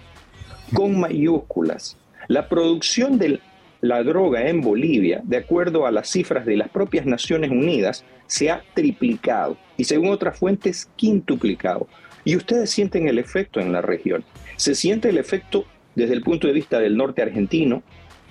con 0.73 0.99
mayúsculas. 0.99 1.97
La 2.29 2.49
producción 2.49 3.19
de 3.19 3.41
la 3.81 4.03
droga 4.03 4.49
en 4.49 4.61
Bolivia, 4.61 5.21
de 5.25 5.37
acuerdo 5.37 5.87
a 5.87 5.91
las 5.91 6.09
cifras 6.09 6.47
de 6.47 6.57
las 6.57 6.69
propias 6.69 7.07
Naciones 7.07 7.51
Unidas, 7.51 8.05
se 8.27 8.51
ha 8.51 8.63
triplicado 8.75 9.57
y 9.77 9.85
según 9.85 10.09
otras 10.09 10.39
fuentes 10.39 10.89
quintuplicado. 10.97 11.87
Y 12.27 12.37
ustedes 12.37 12.71
sienten 12.71 13.09
el 13.09 13.19
efecto 13.19 13.61
en 13.61 13.73
la 13.73 13.81
región. 13.81 14.25
Se 14.57 14.75
siente 14.75 15.09
el 15.09 15.17
efecto 15.17 15.65
desde 15.95 16.13
el 16.13 16.23
punto 16.23 16.49
de 16.49 16.53
vista 16.53 16.81
del 16.81 16.97
norte 16.97 17.23
argentino, 17.23 17.83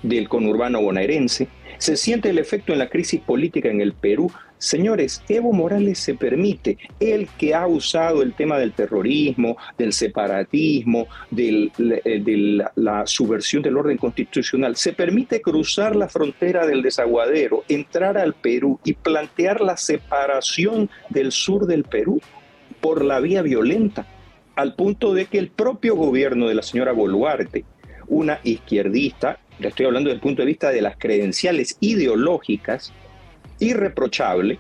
del 0.04 0.30
conurbano 0.30 0.82
bonaerense, 0.82 1.48
se 1.78 1.96
siente 1.96 2.30
el 2.30 2.38
efecto 2.38 2.74
en 2.74 2.80
la 2.80 2.90
crisis 2.90 3.22
política 3.22 3.70
en 3.70 3.82
el 3.82 3.94
Perú. 3.94 4.32
Señores, 4.58 5.24
Evo 5.30 5.52
Morales 5.52 6.00
se 6.00 6.14
permite, 6.14 6.78
el 7.00 7.28
que 7.38 7.54
ha 7.54 7.68
usado 7.68 8.22
el 8.22 8.34
tema 8.34 8.58
del 8.58 8.74
terrorismo, 8.74 9.58
del 9.78 9.94
separatismo, 9.94 11.08
eh, 11.36 11.70
de 11.78 12.66
la 12.76 13.06
subversión 13.06 13.64
del 13.64 13.78
orden 13.78 13.98
constitucional, 13.98 14.76
se 14.76 14.94
permite 14.94 15.42
cruzar 15.42 15.96
la 15.96 16.10
frontera 16.10 16.68
del 16.68 16.82
desaguadero, 16.82 17.64
entrar 17.68 18.18
al 18.18 18.34
Perú 18.34 18.80
y 18.84 18.94
plantear 18.94 19.62
la 19.62 19.78
separación 19.78 20.90
del 21.10 21.32
sur 21.32 21.66
del 21.66 21.84
Perú 21.84 22.22
por 22.82 23.04
la 23.04 23.20
vía 23.20 23.42
violenta, 23.42 24.08
al 24.56 24.76
punto 24.76 25.14
de 25.14 25.26
que 25.26 25.38
el 25.38 25.50
propio 25.50 25.96
gobierno 25.96 26.48
de 26.48 26.56
la 26.56 26.64
señora 26.64 26.94
Boluarte, 26.94 27.66
una 28.08 28.40
izquierdista, 28.44 29.40
le 29.60 29.70
estoy 29.70 29.86
hablando 29.86 30.10
desde 30.10 30.18
el 30.18 30.22
punto 30.22 30.42
de 30.42 30.48
vista 30.48 30.70
de 30.70 30.82
las 30.82 30.98
credenciales 30.98 31.78
ideológicas, 31.80 32.94
irreprochable, 33.60 34.60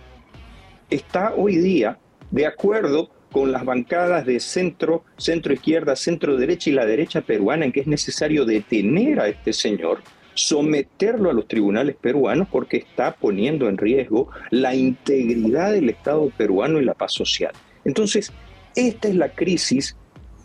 está 0.89 1.34
hoy 1.36 1.58
día 1.58 1.97
de 2.32 2.45
acuerdo 2.45 3.10
con 3.32 3.51
las 3.51 3.65
bancadas 3.65 4.25
de 4.25 4.39
centro, 4.39 5.04
centro 5.17 5.54
izquierda, 5.54 5.95
centro 5.95 6.38
derecha 6.38 6.69
y 6.69 6.73
la 6.73 6.86
derecha 6.86 7.21
peruana 7.21 7.65
en 7.65 7.71
que 7.71 7.82
es 7.82 7.88
necesario 7.88 8.45
detener 8.45 9.19
a 9.19 9.28
este 9.28 9.51
señor, 9.51 10.01
someterlo 10.36 11.30
a 11.30 11.34
los 11.34 11.47
tribunales 11.47 11.95
peruanos 11.97 12.47
porque 12.49 12.78
está 12.78 13.15
poniendo 13.15 13.67
en 13.67 13.78
riesgo 13.78 14.30
la 14.51 14.73
integridad 14.73 15.73
del 15.73 15.89
Estado 15.89 16.30
peruano 16.38 16.80
y 16.80 16.86
la 16.86 16.93
paz 16.93 17.13
social. 17.13 17.51
Entonces, 17.85 18.33
esta 18.75 19.07
es 19.07 19.15
la 19.15 19.29
crisis 19.29 19.95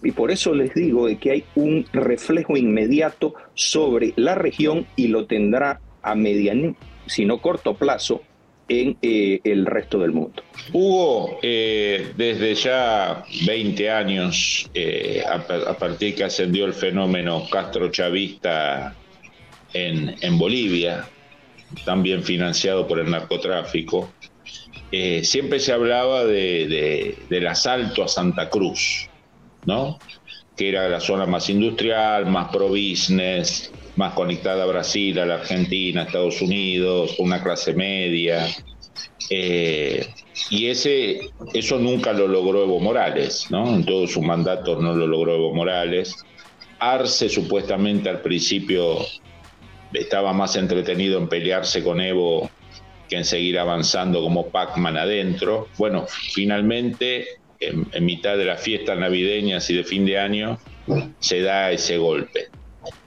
y 0.03 0.13
por 0.13 0.31
eso 0.31 0.55
les 0.55 0.75
digo 0.75 1.07
de 1.07 1.19
que 1.19 1.31
hay 1.31 1.45
un 1.55 1.85
reflejo 1.93 2.57
inmediato 2.57 3.35
sobre 3.55 4.13
la 4.17 4.35
región 4.35 4.87
y 4.97 5.09
lo 5.09 5.27
tendrá 5.27 5.81
a 6.03 6.15
mediano, 6.15 6.75
si 7.07 7.25
no 7.25 7.41
corto 7.43 7.75
plazo, 7.75 8.23
en 8.69 8.97
eh, 9.03 9.41
el 9.43 9.67
resto 9.67 9.99
del 9.99 10.13
mundo. 10.13 10.43
Hugo, 10.73 11.39
eh, 11.43 12.13
desde 12.17 12.55
ya 12.55 13.25
20 13.45 13.91
años, 13.91 14.71
eh, 14.73 15.25
a, 15.29 15.77
partir 15.77 16.15
que 16.15 16.25
ascendió 16.25 16.67
el 16.67 16.73
fenómeno 16.73 17.49
castro-chavista 17.51 18.95
en, 19.73 20.15
en, 20.21 20.39
Bolivia, 20.39 21.09
también 21.85 22.23
financiado 22.23 22.87
por 22.87 23.01
el 23.01 23.11
narcotráfico, 23.11 24.13
siempre 24.91 25.61
se 25.61 25.73
hablaba 25.73 26.25
de, 26.25 27.17
del 27.29 27.47
asalto 27.47 28.03
a 28.03 28.09
Santa 28.09 28.51
Cruz, 28.51 29.09
¿no? 29.65 29.99
que 30.61 30.69
era 30.69 30.91
la 30.91 31.01
zona 31.01 31.25
más 31.25 31.49
industrial, 31.49 32.27
más 32.27 32.51
pro-business, 32.51 33.73
más 33.97 34.13
conectada 34.13 34.65
a 34.65 34.67
Brasil, 34.67 35.19
a 35.19 35.25
la 35.25 35.37
Argentina, 35.37 36.03
a 36.03 36.05
Estados 36.05 36.43
Unidos, 36.43 37.15
una 37.19 37.43
clase 37.43 37.73
media. 37.73 38.47
Eh, 39.31 40.07
y 40.51 40.67
ese, 40.67 41.31
eso 41.55 41.79
nunca 41.79 42.13
lo 42.13 42.29
logró 42.29 42.65
Evo 42.65 42.79
Morales, 42.79 43.47
¿no? 43.51 43.75
En 43.75 43.87
todo 43.87 44.07
su 44.07 44.21
mandato 44.21 44.79
no 44.81 44.95
lo 44.95 45.07
logró 45.07 45.35
Evo 45.35 45.55
Morales. 45.55 46.15
Arce 46.79 47.31
supuestamente 47.31 48.11
al 48.11 48.21
principio 48.21 48.99
estaba 49.95 50.35
más 50.35 50.57
entretenido 50.57 51.19
en 51.19 51.29
pelearse 51.29 51.83
con 51.83 52.03
Evo 52.03 52.51
que 53.11 53.23
seguir 53.25 53.59
avanzando 53.59 54.23
como 54.23 54.49
Pac-Man 54.49 54.97
adentro. 54.97 55.69
Bueno, 55.77 56.07
finalmente 56.07 57.27
en, 57.59 57.87
mitad 58.05 58.39
de 58.39 58.47
las 58.47 58.63
fiestas 58.63 58.99
navideñas 58.99 59.69
y 59.69 59.77
de 59.77 59.85
fin 59.85 60.07
de 60.07 60.19
año 60.19 60.59
se 61.19 61.43
da 61.43 61.73
ese 61.73 61.99
golpe. 61.99 62.49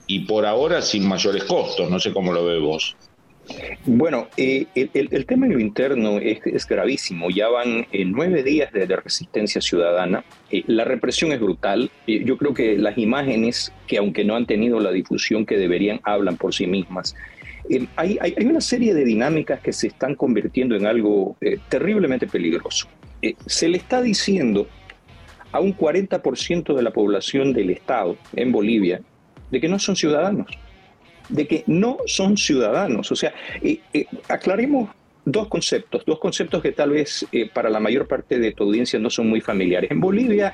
Y 0.06 0.20
por 0.20 0.46
ahora 0.46 0.82
sin 0.82 1.08
mayores 1.08 1.44
costos, 1.44 1.90
no 1.90 1.98
sé 1.98 2.12
cómo 2.12 2.32
lo 2.32 2.44
ves 2.44 2.60
vos. 2.60 2.96
Bueno, 3.84 4.28
eh, 4.36 4.66
el, 4.74 5.26
tema 5.26 5.46
en 5.46 5.52
lo 5.52 5.60
interno 5.60 6.18
es, 6.18 6.66
gravísimo. 6.66 7.28
Ya 7.30 7.48
van 7.48 7.86
eh, 7.92 8.04
nueve 8.04 8.42
días 8.42 8.72
de, 8.72 8.86
resistencia 8.86 9.60
ciudadana. 9.60 10.24
Eh, 10.50 10.64
la 10.66 10.84
represión 10.84 11.32
es 11.32 11.40
brutal. 11.40 11.90
yo 12.06 12.38
creo 12.38 12.54
que 12.54 12.78
las 12.78 12.96
imágenes, 12.96 13.72
que 13.86 13.98
aunque 13.98 14.24
no 14.24 14.36
han 14.36 14.46
tenido 14.46 14.80
la 14.80 14.92
difusión 14.92 15.44
que 15.44 15.58
deberían, 15.58 16.00
hablan 16.04 16.36
por 16.36 16.54
sí 16.54 16.66
mismas. 16.66 17.14
Hay, 17.96 18.18
hay, 18.20 18.44
una 18.44 18.60
serie 18.60 18.94
de 18.94 19.04
dinámicas 19.04 19.60
que 19.60 19.72
se 19.72 19.86
están 19.86 20.14
convirtiendo 20.14 20.76
en 20.76 20.86
algo 20.86 21.36
terriblemente 21.68 22.26
peligroso. 22.26 22.88
Eh, 23.24 23.36
se 23.46 23.68
le 23.68 23.78
está 23.78 24.02
diciendo 24.02 24.66
a 25.50 25.58
un 25.58 25.74
40% 25.74 26.74
de 26.74 26.82
la 26.82 26.92
población 26.92 27.54
del 27.54 27.70
Estado 27.70 28.18
en 28.36 28.52
Bolivia 28.52 29.00
de 29.50 29.60
que 29.62 29.66
no 29.66 29.78
son 29.78 29.96
ciudadanos, 29.96 30.46
de 31.30 31.46
que 31.46 31.64
no 31.66 31.96
son 32.04 32.36
ciudadanos. 32.36 33.10
O 33.10 33.16
sea, 33.16 33.32
eh, 33.62 33.80
eh, 33.94 34.04
aclaremos 34.28 34.90
dos 35.24 35.48
conceptos, 35.48 36.04
dos 36.04 36.18
conceptos 36.18 36.60
que 36.60 36.72
tal 36.72 36.90
vez 36.90 37.26
para 37.54 37.70
la 37.70 37.80
mayor 37.80 38.06
parte 38.06 38.38
de 38.38 38.52
tu 38.52 38.64
audiencia 38.64 38.98
no 38.98 39.08
son 39.08 39.30
muy 39.30 39.40
familiares. 39.40 39.90
En 39.90 40.00
Bolivia 40.00 40.52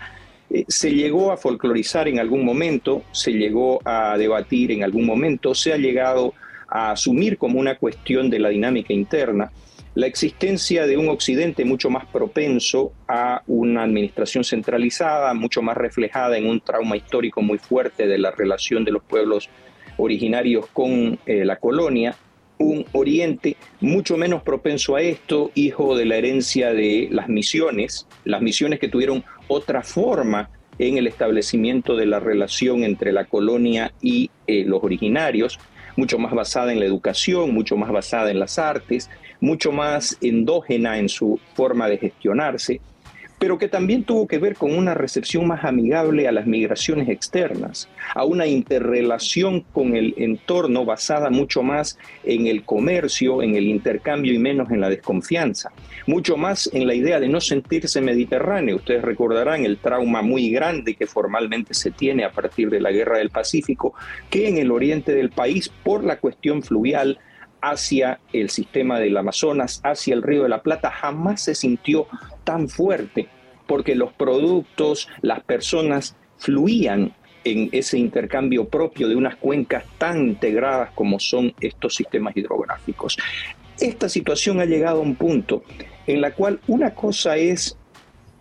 se 0.69 0.95
llegó 0.95 1.33
a 1.33 1.37
folclorizar 1.37 2.07
en 2.07 2.21
algún 2.21 2.45
momento, 2.45 3.03
se 3.11 3.33
llegó 3.33 3.81
a 3.85 4.17
debatir 4.17 4.71
en 4.71 4.85
algún 4.85 5.07
momento, 5.07 5.57
se 5.57 5.73
ha 5.73 5.77
llegado 5.77 6.35
asumir 6.71 7.39
como 7.39 7.59
una 7.59 7.77
cuestión 7.77 8.31
de 8.31 8.39
la 8.39 8.49
dinámica 8.49 8.93
interna 8.93 9.51
la 9.95 10.07
existencia 10.07 10.87
de 10.87 10.97
un 10.97 11.09
Occidente 11.09 11.65
mucho 11.65 11.91
más 11.91 12.07
propenso 12.07 12.93
a 13.09 13.43
una 13.49 13.83
administración 13.83 14.45
centralizada, 14.45 15.35
mucho 15.35 15.63
más 15.63 15.77
reflejada 15.77 16.39
en 16.39 16.47
un 16.47 16.61
trauma 16.61 16.97
histórico 16.97 17.43
muy 17.43 17.59
fuerte 17.59 18.07
de 18.07 18.19
la 18.19 18.31
relación 18.31 18.85
de 18.85 18.93
los 18.93 19.03
pueblos 19.03 19.49
originarios 19.97 20.67
con 20.73 21.19
eh, 21.27 21.45
la 21.45 21.57
colonia, 21.57 22.15
un 22.59 22.85
Oriente 22.93 23.57
mucho 23.81 24.17
menos 24.17 24.43
propenso 24.43 24.95
a 24.95 25.03
esto, 25.03 25.51
hijo 25.55 25.97
de 25.97 26.05
la 26.05 26.17
herencia 26.17 26.73
de 26.73 27.09
las 27.11 27.29
misiones, 27.29 28.07
las 28.25 28.43
misiones 28.43 28.79
que 28.79 28.89
tuvieron 28.89 29.25
otra 29.49 29.83
forma 29.83 30.51
en 30.79 30.99
el 30.99 31.09
establecimiento 31.09 31.97
de 31.97 32.07
la 32.07 32.21
relación 32.21 32.85
entre 32.85 33.13
la 33.13 33.25
colonia 33.25 33.93
y 34.01 34.31
eh, 34.47 34.65
los 34.65 34.83
originarios, 34.85 35.59
mucho 35.97 36.19
más 36.19 36.33
basada 36.33 36.73
en 36.73 36.81
la 36.81 36.87
educación, 36.87 37.53
mucho 37.53 37.77
más 37.77 37.91
basada 37.91 38.31
en 38.31 38.39
las 38.39 38.59
artes, 38.59 39.11
mucho 39.41 39.73
más 39.73 40.17
endógena 40.21 40.99
en 40.99 41.09
su 41.09 41.41
forma 41.55 41.89
de 41.89 41.99
gestionarse, 41.99 42.81
pero 43.41 43.59
que 43.59 43.69
también 43.69 44.05
tuvo 44.05 44.29
que 44.29 44.39
ver 44.39 44.55
con 44.55 44.77
una 44.77 44.93
recepción 44.93 45.49
más 45.49 45.65
amigable 45.65 46.29
a 46.29 46.33
las 46.33 46.47
migraciones 46.47 47.09
externas, 47.09 47.89
a 48.15 48.25
una 48.25 48.47
interrelación 48.47 49.63
con 49.73 49.97
el 49.97 50.15
entorno 50.19 50.85
basada 50.85 51.31
mucho 51.31 51.63
más 51.63 51.99
en 52.23 52.47
el 52.47 52.65
comercio, 52.65 53.43
en 53.43 53.57
el 53.57 53.67
intercambio 53.67 54.35
y 54.35 54.39
menos 54.39 54.71
en 54.71 54.83
la 54.83 54.91
desconfianza, 54.91 55.73
mucho 56.07 56.37
más 56.37 56.69
en 56.75 56.87
la 56.87 56.95
idea 56.95 57.19
de 57.19 57.29
no 57.29 57.41
sentirse 57.41 58.03
mediterráneo. 58.03 58.77
Ustedes 58.77 59.03
recordarán 59.03 59.65
el 59.65 59.79
trauma 59.79 60.21
muy 60.21 60.51
grande 60.51 60.95
que 60.95 61.07
formalmente 61.07 61.73
se 61.73 61.91
tiene 61.91 62.25
a 62.25 62.33
partir 62.33 62.69
de 62.69 62.81
la 62.81 62.93
Guerra 62.93 63.17
del 63.17 63.31
Pacífico, 63.31 63.95
que 64.29 64.49
en 64.49 64.59
el 64.59 64.71
oriente 64.71 65.15
del 65.15 65.31
país, 65.31 65.71
por 65.83 66.05
la 66.05 66.19
cuestión 66.19 66.63
fluvial, 66.63 67.19
hacia 67.63 68.21
el 68.33 68.51
sistema 68.51 68.99
del 68.99 69.17
Amazonas, 69.17 69.81
hacia 69.85 70.15
el 70.15 70.23
río 70.23 70.45
de 70.45 70.49
la 70.49 70.63
Plata, 70.63 70.91
jamás 70.91 71.43
se 71.43 71.55
sintió 71.55 72.07
tan 72.45 72.69
fuerte, 72.69 73.29
porque 73.67 73.95
los 73.95 74.13
productos, 74.13 75.09
las 75.23 75.41
personas 75.41 76.17
fluían 76.39 77.15
en 77.45 77.69
ese 77.73 77.99
intercambio 77.99 78.69
propio 78.69 79.09
de 79.09 79.17
unas 79.17 79.37
cuencas 79.37 79.85
tan 79.99 80.29
integradas 80.29 80.91
como 80.95 81.19
son 81.19 81.55
estos 81.61 81.95
sistemas 81.95 82.37
hidrográficos. 82.37 83.17
Esta 83.79 84.09
situación 84.09 84.61
ha 84.61 84.67
llegado 84.67 84.99
a 84.99 85.03
un 85.03 85.15
punto 85.15 85.65
en 86.07 86.21
la 86.21 86.33
cual 86.33 86.61
una 86.67 86.95
cosa 86.95 87.37
es 87.37 87.79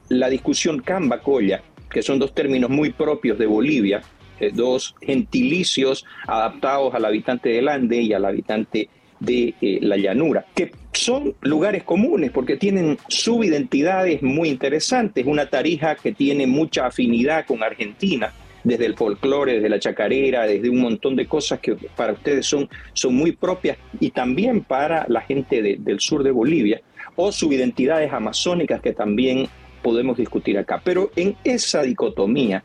la 0.10 0.30
discusión 0.30 0.82
Camba-Colla, 0.82 1.62
que 1.90 2.02
son 2.02 2.20
dos 2.20 2.34
términos 2.34 2.70
muy 2.70 2.92
propios 2.92 3.38
de 3.38 3.46
Bolivia, 3.46 4.02
eh, 4.40 4.52
dos 4.54 4.96
gentilicios 5.02 6.06
adaptados 6.28 6.94
al 6.94 7.06
habitante 7.06 7.50
del 7.50 7.68
Ande 7.68 8.02
y 8.02 8.14
al 8.14 8.26
habitante 8.26 8.90
de 9.20 9.54
eh, 9.62 9.80
la 9.82 9.98
llanura, 9.98 10.46
que 10.56 10.72
son 10.94 11.36
lugares 11.42 11.84
comunes 11.84 12.32
porque 12.32 12.58
tienen 12.58 12.98
subidentidades 13.08 14.22
muy 14.22 14.50
interesantes. 14.50 15.26
Una 15.26 15.50
tarija 15.50 15.96
que 15.96 16.12
tiene 16.12 16.48
mucha 16.48 16.88
afinidad 16.88 17.46
con 17.46 17.64
Argentina, 17.64 18.34
desde 18.64 18.86
el 18.86 18.96
folclore, 18.96 19.54
desde 19.54 19.70
la 19.70 19.80
chacarera, 19.80 20.46
desde 20.46 20.70
un 20.70 20.82
montón 20.82 21.16
de 21.16 21.26
cosas 21.26 21.60
que 21.60 21.76
para 21.96 22.14
ustedes 22.14 22.46
son, 22.46 22.70
son 22.94 23.16
muy 23.16 23.32
propias 23.32 23.78
y 24.00 24.12
también 24.12 24.62
para 24.62 25.06
la 25.08 25.22
gente 25.22 25.62
del 25.62 26.00
sur 26.00 26.24
de 26.24 26.32
Bolivia, 26.32 26.82
o 27.16 27.32
subidentidades 27.32 28.12
amazónicas 28.12 28.82
que 28.82 28.94
también 28.94 29.48
podemos 29.82 30.18
discutir 30.18 30.58
acá. 30.58 30.82
Pero 30.84 31.12
en 31.16 31.36
esa 31.44 31.82
dicotomía 31.82 32.64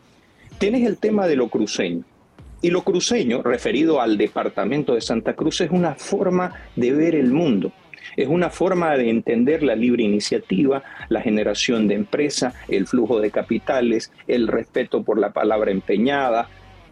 tienes 0.58 0.86
el 0.86 0.98
tema 0.98 1.26
de 1.26 1.36
lo 1.36 1.48
cruceño. 1.48 2.04
Y 2.64 2.70
lo 2.70 2.80
cruceño, 2.80 3.42
referido 3.42 4.00
al 4.00 4.16
departamento 4.16 4.94
de 4.94 5.02
Santa 5.02 5.34
Cruz, 5.34 5.60
es 5.60 5.70
una 5.70 5.96
forma 5.96 6.54
de 6.76 6.92
ver 6.92 7.14
el 7.14 7.30
mundo. 7.30 7.72
Es 8.16 8.26
una 8.26 8.48
forma 8.48 8.96
de 8.96 9.10
entender 9.10 9.62
la 9.62 9.76
libre 9.76 10.02
iniciativa, 10.02 10.82
la 11.10 11.20
generación 11.20 11.88
de 11.88 11.96
empresa, 11.96 12.54
el 12.68 12.86
flujo 12.86 13.20
de 13.20 13.30
capitales, 13.30 14.10
el 14.26 14.48
respeto 14.48 15.02
por 15.02 15.18
la 15.18 15.34
palabra 15.34 15.72
empeñada, 15.72 16.48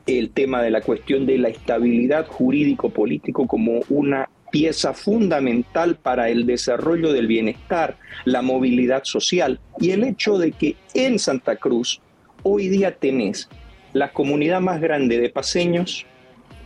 el 0.06 0.28
tema 0.32 0.61
de 0.61 0.72
la 0.72 0.82
cuestión 0.82 1.24
de 1.24 1.38
la 1.38 1.48
estabilidad 1.48 2.26
jurídico-político 2.26 3.46
como 3.46 3.80
una 3.88 4.28
pieza 4.50 4.92
fundamental 4.92 5.96
para 5.96 6.28
el 6.28 6.44
desarrollo 6.44 7.14
del 7.14 7.28
bienestar, 7.28 7.96
la 8.26 8.42
movilidad 8.42 9.04
social 9.04 9.58
y 9.80 9.92
el 9.92 10.04
hecho 10.04 10.37
de 10.37 10.52
que 10.52 10.76
en 10.92 11.18
Santa 11.18 11.56
Cruz 11.56 12.02
hoy 12.42 12.68
día 12.68 12.94
tenés 12.94 13.48
la 13.92 14.12
comunidad 14.12 14.61
más 14.61 14.81
grande 14.81 15.18
de 15.18 15.28
paseños, 15.31 16.07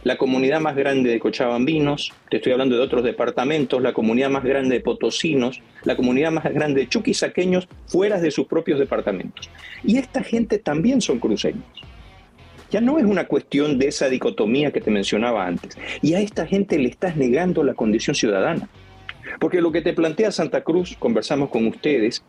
la 0.05 0.17
comunidad 0.17 0.61
más 0.61 0.77
grande 0.77 1.11
de 1.11 1.19
cochabambinos, 1.19 2.13
te 2.31 2.37
estoy 2.37 2.53
hablando 2.53 2.77
de 2.77 2.83
otros 2.83 3.03
departamentos, 3.03 3.83
la 3.83 3.93
comunidad 3.93 4.31
más 4.31 4.45
grande 4.45 4.77
de 4.77 4.81
potosinos, 4.81 5.61
la 5.83 5.97
comunidad 5.97 6.31
más 6.31 6.45
grande 6.45 6.83
de 6.83 6.89
chuquisaqueños 6.89 7.67
fuera 7.87 8.21
de 8.21 8.31
sus 8.31 8.47
propios 8.47 8.79
departamentos. 8.79 9.51
Y 9.83 9.99
esta 9.99 10.23
gente 10.23 10.59
también 10.59 11.01
son 11.01 11.19
cruceños. 11.19 11.65
Ya 12.71 12.81
no 12.81 12.99
es 12.99 13.05
una 13.05 13.27
cuestión 13.27 13.79
de 13.79 13.89
esa 13.89 14.09
dicotomía 14.09 14.71
que 14.71 14.81
te 14.81 14.91
mencionaba 14.91 15.47
antes. 15.47 15.77
Y 16.03 16.15
a 16.15 16.21
esta 16.21 16.47
gente 16.47 16.79
le 16.79 16.89
estás 16.89 17.17
negando 17.17 17.65
la 17.65 17.75
condición 17.75 18.15
ciudadana. 18.15 18.69
Porque 19.41 19.61
lo 19.61 19.73
que 19.73 19.83
te 19.83 19.93
plantea 19.93 20.31
Santa 20.31 20.63
Cruz, 20.63 20.97
conversamos 20.99 21.51
con 21.51 21.67
ustedes, 21.67 22.23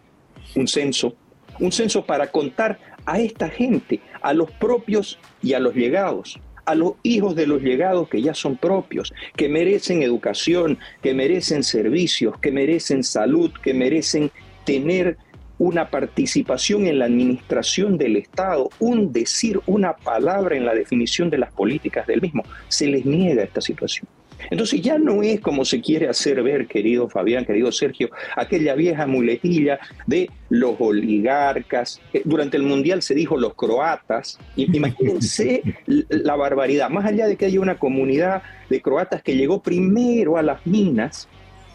un 0.55 0.67
censo, 0.67 1.15
un 1.59 1.71
censo 1.71 2.05
para 2.05 2.27
contar 2.27 2.79
a 3.07 3.19
esta 3.19 3.49
gente, 3.49 4.01
a 4.21 4.33
los 4.33 4.51
propios 4.51 5.17
y 5.41 5.53
a 5.53 5.59
los 5.59 5.73
llegados, 5.73 6.39
a 6.65 6.75
los 6.75 6.93
hijos 7.01 7.35
de 7.35 7.47
los 7.47 7.63
llegados 7.63 8.09
que 8.09 8.21
ya 8.21 8.35
son 8.35 8.57
propios, 8.57 9.13
que 9.35 9.47
merecen 9.49 10.03
educación, 10.03 10.77
que 11.01 11.13
merecen 11.13 11.63
servicios, 11.63 12.37
que 12.39 12.51
merecen 12.51 13.03
salud, 13.03 13.51
que 13.63 13.73
merecen 13.73 14.29
tener 14.65 15.17
una 15.57 15.89
participación 15.89 16.85
en 16.85 16.99
la 16.99 17.05
administración 17.05 17.97
del 17.97 18.17
Estado, 18.17 18.69
un 18.79 19.11
decir, 19.11 19.59
una 19.65 19.93
palabra 19.93 20.57
en 20.57 20.65
la 20.65 20.75
definición 20.75 21.29
de 21.29 21.39
las 21.39 21.51
políticas 21.53 22.05
del 22.05 22.21
mismo. 22.21 22.43
Se 22.67 22.87
les 22.87 23.05
niega 23.05 23.41
esta 23.41 23.61
situación. 23.61 24.07
Entonces 24.49 24.81
ya 24.81 24.97
no 24.97 25.23
es 25.23 25.39
como 25.39 25.65
se 25.65 25.81
quiere 25.81 26.07
hacer 26.07 26.41
ver, 26.43 26.67
querido 26.67 27.09
Fabián, 27.09 27.45
querido 27.45 27.71
Sergio, 27.71 28.09
aquella 28.35 28.75
vieja 28.75 29.05
muletilla 29.07 29.79
de 30.05 30.29
los 30.49 30.75
oligarcas. 30.79 32.01
Eh, 32.13 32.21
durante 32.25 32.57
el 32.57 32.63
Mundial 32.63 33.01
se 33.01 33.15
dijo 33.15 33.37
los 33.37 33.55
croatas. 33.55 34.39
Imagínense 34.55 35.61
la 35.85 36.35
barbaridad. 36.35 36.89
Más 36.89 37.05
allá 37.05 37.27
de 37.27 37.35
que 37.35 37.45
haya 37.45 37.59
una 37.59 37.77
comunidad 37.77 38.43
de 38.69 38.81
croatas 38.81 39.21
que 39.21 39.35
llegó 39.35 39.61
primero 39.61 40.37
a 40.37 40.41
las 40.41 40.65
minas, 40.65 41.27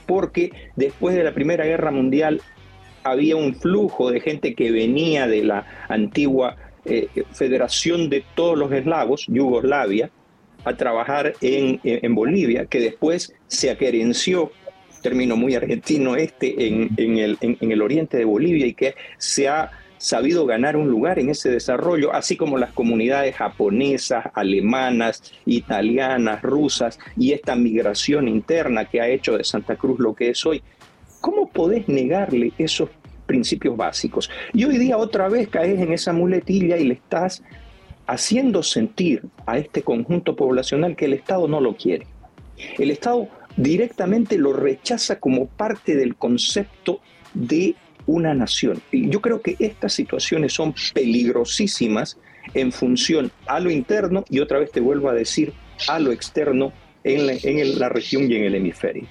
porque 0.06 0.52
después 0.76 1.14
de 1.14 1.24
la 1.24 1.32
Primera 1.32 1.64
Guerra 1.64 1.90
Mundial 1.90 2.40
había 3.04 3.36
un 3.36 3.54
flujo 3.54 4.10
de 4.10 4.20
gente 4.20 4.54
que 4.54 4.70
venía 4.70 5.26
de 5.26 5.44
la 5.44 5.66
antigua 5.88 6.56
eh, 6.84 7.08
Federación 7.32 8.10
de 8.10 8.24
todos 8.34 8.58
los 8.58 8.72
eslavos, 8.72 9.26
Yugoslavia, 9.28 10.10
a 10.64 10.76
trabajar 10.76 11.34
en, 11.40 11.80
en, 11.84 12.14
Bolivia, 12.14 12.66
que 12.66 12.80
después 12.80 13.34
se 13.46 13.70
aquerenció, 13.70 14.52
término 15.02 15.36
muy 15.36 15.54
argentino 15.54 16.16
este, 16.16 16.68
en, 16.68 16.90
en, 16.96 17.18
el, 17.18 17.38
en 17.40 17.72
el 17.72 17.82
oriente 17.82 18.16
de 18.16 18.24
Bolivia 18.24 18.66
y 18.66 18.74
que 18.74 18.94
se 19.18 19.48
ha 19.48 19.70
sabido 20.02 20.46
ganar 20.46 20.76
un 20.76 20.88
lugar 20.90 21.20
en 21.20 21.30
ese 21.30 21.48
desarrollo, 21.48 22.12
así 22.12 22.36
como 22.36 22.58
las 22.58 22.72
comunidades 22.72 23.36
japonesas, 23.36 24.26
alemanas, 24.34 25.32
italianas, 25.46 26.42
rusas 26.42 26.98
y 27.16 27.32
esta 27.32 27.54
migración 27.54 28.26
interna 28.26 28.84
que 28.84 29.00
ha 29.00 29.08
hecho 29.08 29.38
de 29.38 29.44
Santa 29.44 29.76
Cruz 29.76 30.00
lo 30.00 30.14
que 30.14 30.30
es 30.30 30.44
hoy. 30.44 30.60
¿Cómo 31.20 31.48
podés 31.48 31.88
negarle 31.88 32.52
esos 32.58 32.90
principios 33.26 33.76
básicos? 33.76 34.28
Y 34.52 34.64
hoy 34.64 34.76
día 34.76 34.96
otra 34.98 35.28
vez 35.28 35.48
caes 35.48 35.78
en 35.78 35.92
esa 35.92 36.12
muletilla 36.12 36.76
y 36.78 36.84
le 36.84 36.94
estás 36.94 37.44
haciendo 38.06 38.62
sentir 38.62 39.22
a 39.46 39.58
este 39.58 39.82
conjunto 39.82 40.36
poblacional 40.36 40.96
que 40.96 41.06
el 41.06 41.14
Estado 41.14 41.48
no 41.48 41.60
lo 41.60 41.76
quiere. 41.76 42.06
El 42.78 42.90
Estado 42.90 43.28
directamente 43.56 44.38
lo 44.38 44.52
rechaza 44.52 45.18
como 45.18 45.46
parte 45.46 45.96
del 45.96 46.16
concepto 46.16 47.00
de 47.34 47.74
una 48.06 48.34
nación. 48.34 48.82
Y 48.90 49.08
yo 49.08 49.20
creo 49.20 49.40
que 49.40 49.56
estas 49.58 49.92
situaciones 49.92 50.52
son 50.52 50.74
peligrosísimas 50.92 52.18
en 52.54 52.72
función 52.72 53.30
a 53.46 53.60
lo 53.60 53.70
interno 53.70 54.24
y 54.28 54.40
otra 54.40 54.58
vez 54.58 54.72
te 54.72 54.80
vuelvo 54.80 55.08
a 55.08 55.14
decir 55.14 55.52
a 55.88 55.98
lo 55.98 56.12
externo 56.12 56.72
en 57.04 57.78
la, 57.78 57.88
región 57.88 58.30
y 58.30 58.36
en 58.36 58.44
el 58.44 58.54
hemisferio. 58.54 59.04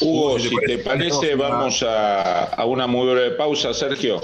Hugo, 0.00 0.38
si 0.38 0.54
te 0.66 0.78
parece, 0.78 1.34
vamos 1.34 1.82
a, 1.82 2.44
a 2.44 2.64
una 2.64 2.86
muy 2.86 3.10
breve 3.12 3.36
pausa, 3.36 3.72
Sergio. 3.74 4.20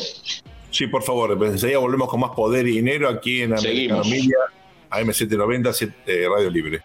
Sí, 0.75 0.89
por 0.89 1.05
favor. 1.05 1.39
Pues, 1.39 1.53
enseguida 1.53 1.79
volvemos 1.79 2.09
con 2.09 2.19
más 2.19 2.33
poder 2.33 2.67
y 2.67 2.73
dinero 2.73 3.09
aquí 3.09 3.43
en 3.43 3.57
Americano 3.57 4.03
Media, 4.03 4.39
AM790, 4.91 5.95
eh, 6.05 6.27
Radio 6.29 6.51
Libre. 6.51 6.83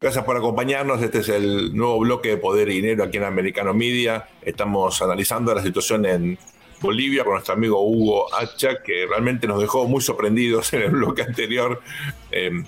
Gracias 0.00 0.24
por 0.24 0.36
acompañarnos. 0.36 1.02
Este 1.02 1.18
es 1.18 1.28
el 1.30 1.74
nuevo 1.74 1.98
bloque 1.98 2.28
de 2.28 2.36
Poder 2.36 2.68
y 2.68 2.76
Dinero 2.76 3.02
aquí 3.02 3.16
en 3.16 3.24
Americano 3.24 3.74
Media. 3.74 4.28
Estamos 4.40 5.02
analizando 5.02 5.52
la 5.52 5.64
situación 5.64 6.06
en 6.06 6.38
Bolivia 6.80 7.24
con 7.24 7.32
nuestro 7.32 7.54
amigo 7.54 7.82
Hugo 7.82 8.32
Hacha, 8.32 8.80
que 8.80 9.06
realmente 9.06 9.48
nos 9.48 9.60
dejó 9.60 9.88
muy 9.88 10.00
sorprendidos 10.00 10.72
en 10.72 10.82
el 10.82 10.90
bloque 10.92 11.22
anterior. 11.22 11.82
Eh, 12.30 12.62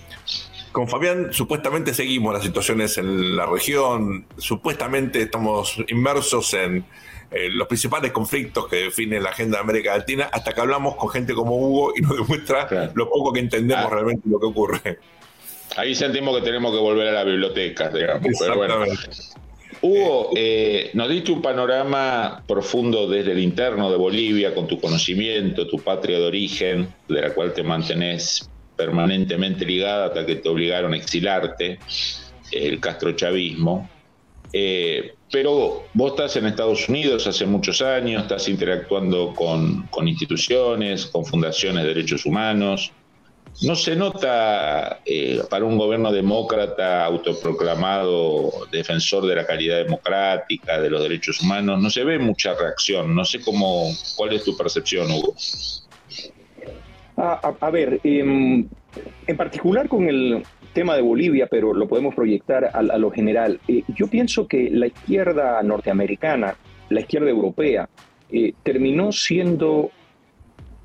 con 0.72 0.88
Fabián 0.88 1.32
supuestamente 1.32 1.94
seguimos 1.94 2.34
las 2.34 2.42
situaciones 2.42 2.98
en 2.98 3.36
la 3.36 3.46
región, 3.46 4.26
supuestamente 4.38 5.22
estamos 5.22 5.76
inmersos 5.88 6.54
en 6.54 6.84
eh, 7.30 7.48
los 7.50 7.68
principales 7.68 8.10
conflictos 8.12 8.68
que 8.68 8.76
definen 8.76 9.22
la 9.22 9.30
agenda 9.30 9.58
de 9.58 9.62
América 9.62 9.96
Latina, 9.96 10.28
hasta 10.32 10.52
que 10.52 10.60
hablamos 10.60 10.96
con 10.96 11.10
gente 11.10 11.34
como 11.34 11.56
Hugo 11.56 11.92
y 11.96 12.00
nos 12.00 12.16
demuestra 12.16 12.90
lo 12.94 13.08
poco 13.08 13.32
que 13.32 13.40
entendemos 13.40 13.86
ah. 13.86 13.90
realmente 13.90 14.28
lo 14.28 14.40
que 14.40 14.46
ocurre. 14.46 14.98
Ahí 15.76 15.94
sentimos 15.94 16.36
que 16.36 16.42
tenemos 16.42 16.72
que 16.72 16.78
volver 16.78 17.08
a 17.08 17.12
la 17.12 17.24
biblioteca, 17.24 17.88
digamos. 17.88 18.26
Hugo, 19.80 20.30
eh, 20.36 20.90
nos 20.94 21.08
diste 21.08 21.32
un 21.32 21.42
panorama 21.42 22.44
profundo 22.46 23.08
desde 23.08 23.32
el 23.32 23.40
interno 23.40 23.90
de 23.90 23.96
Bolivia, 23.96 24.54
con 24.54 24.68
tu 24.68 24.80
conocimiento, 24.80 25.66
tu 25.66 25.78
patria 25.78 26.18
de 26.18 26.26
origen, 26.26 26.94
de 27.08 27.20
la 27.20 27.34
cual 27.34 27.52
te 27.52 27.64
mantenés 27.64 28.48
permanentemente 28.82 29.64
ligada 29.64 30.06
hasta 30.06 30.26
que 30.26 30.36
te 30.36 30.48
obligaron 30.48 30.92
a 30.92 30.96
exilarte, 30.96 31.78
el 32.50 32.80
castrochavismo. 32.80 33.88
Eh, 34.52 35.14
pero 35.30 35.84
vos 35.94 36.10
estás 36.10 36.36
en 36.36 36.46
Estados 36.46 36.88
Unidos 36.88 37.26
hace 37.26 37.46
muchos 37.46 37.80
años, 37.80 38.22
estás 38.22 38.48
interactuando 38.48 39.32
con, 39.34 39.88
instituciones, 40.06 41.06
con 41.06 41.24
fundaciones 41.24 41.84
de 41.84 41.94
derechos 41.94 42.26
humanos. 42.26 42.92
No 43.62 43.76
se 43.76 43.94
nota 43.94 45.00
eh, 45.06 45.42
para 45.48 45.64
un 45.64 45.78
gobierno 45.78 46.10
demócrata 46.10 47.04
autoproclamado 47.04 48.50
defensor 48.70 49.26
de 49.26 49.36
la 49.36 49.46
calidad 49.46 49.84
democrática, 49.84 50.80
de 50.80 50.90
los 50.90 51.02
derechos 51.02 51.40
humanos, 51.40 51.80
no 51.80 51.88
se 51.88 52.02
ve 52.02 52.18
mucha 52.18 52.54
reacción. 52.54 53.14
No 53.14 53.24
sé 53.24 53.40
cómo, 53.40 53.90
cuál 54.16 54.32
es 54.32 54.44
tu 54.44 54.56
percepción, 54.56 55.10
Hugo. 55.10 55.34
A, 57.16 57.70
ver, 57.70 58.00
em, 58.04 58.66
en 59.26 59.36
particular 59.36 59.88
con 59.88 60.08
el 60.08 60.42
tema 60.72 60.96
de 60.96 61.02
Bolivia, 61.02 61.46
pero 61.50 61.74
lo 61.74 61.86
podemos 61.86 62.14
proyectar 62.14 62.70
a, 62.72 62.82
lo 62.82 63.10
general. 63.10 63.60
Eh, 63.68 63.82
yo 63.94 64.06
pienso 64.06 64.48
que 64.48 64.70
la 64.70 64.86
izquierda 64.86 65.62
norteamericana, 65.62 66.56
la 66.88 67.00
izquierda 67.00 67.28
europea, 67.28 67.88
eh, 68.30 68.54
terminó 68.62 69.12
siendo 69.12 69.90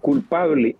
culpable 0.01 0.75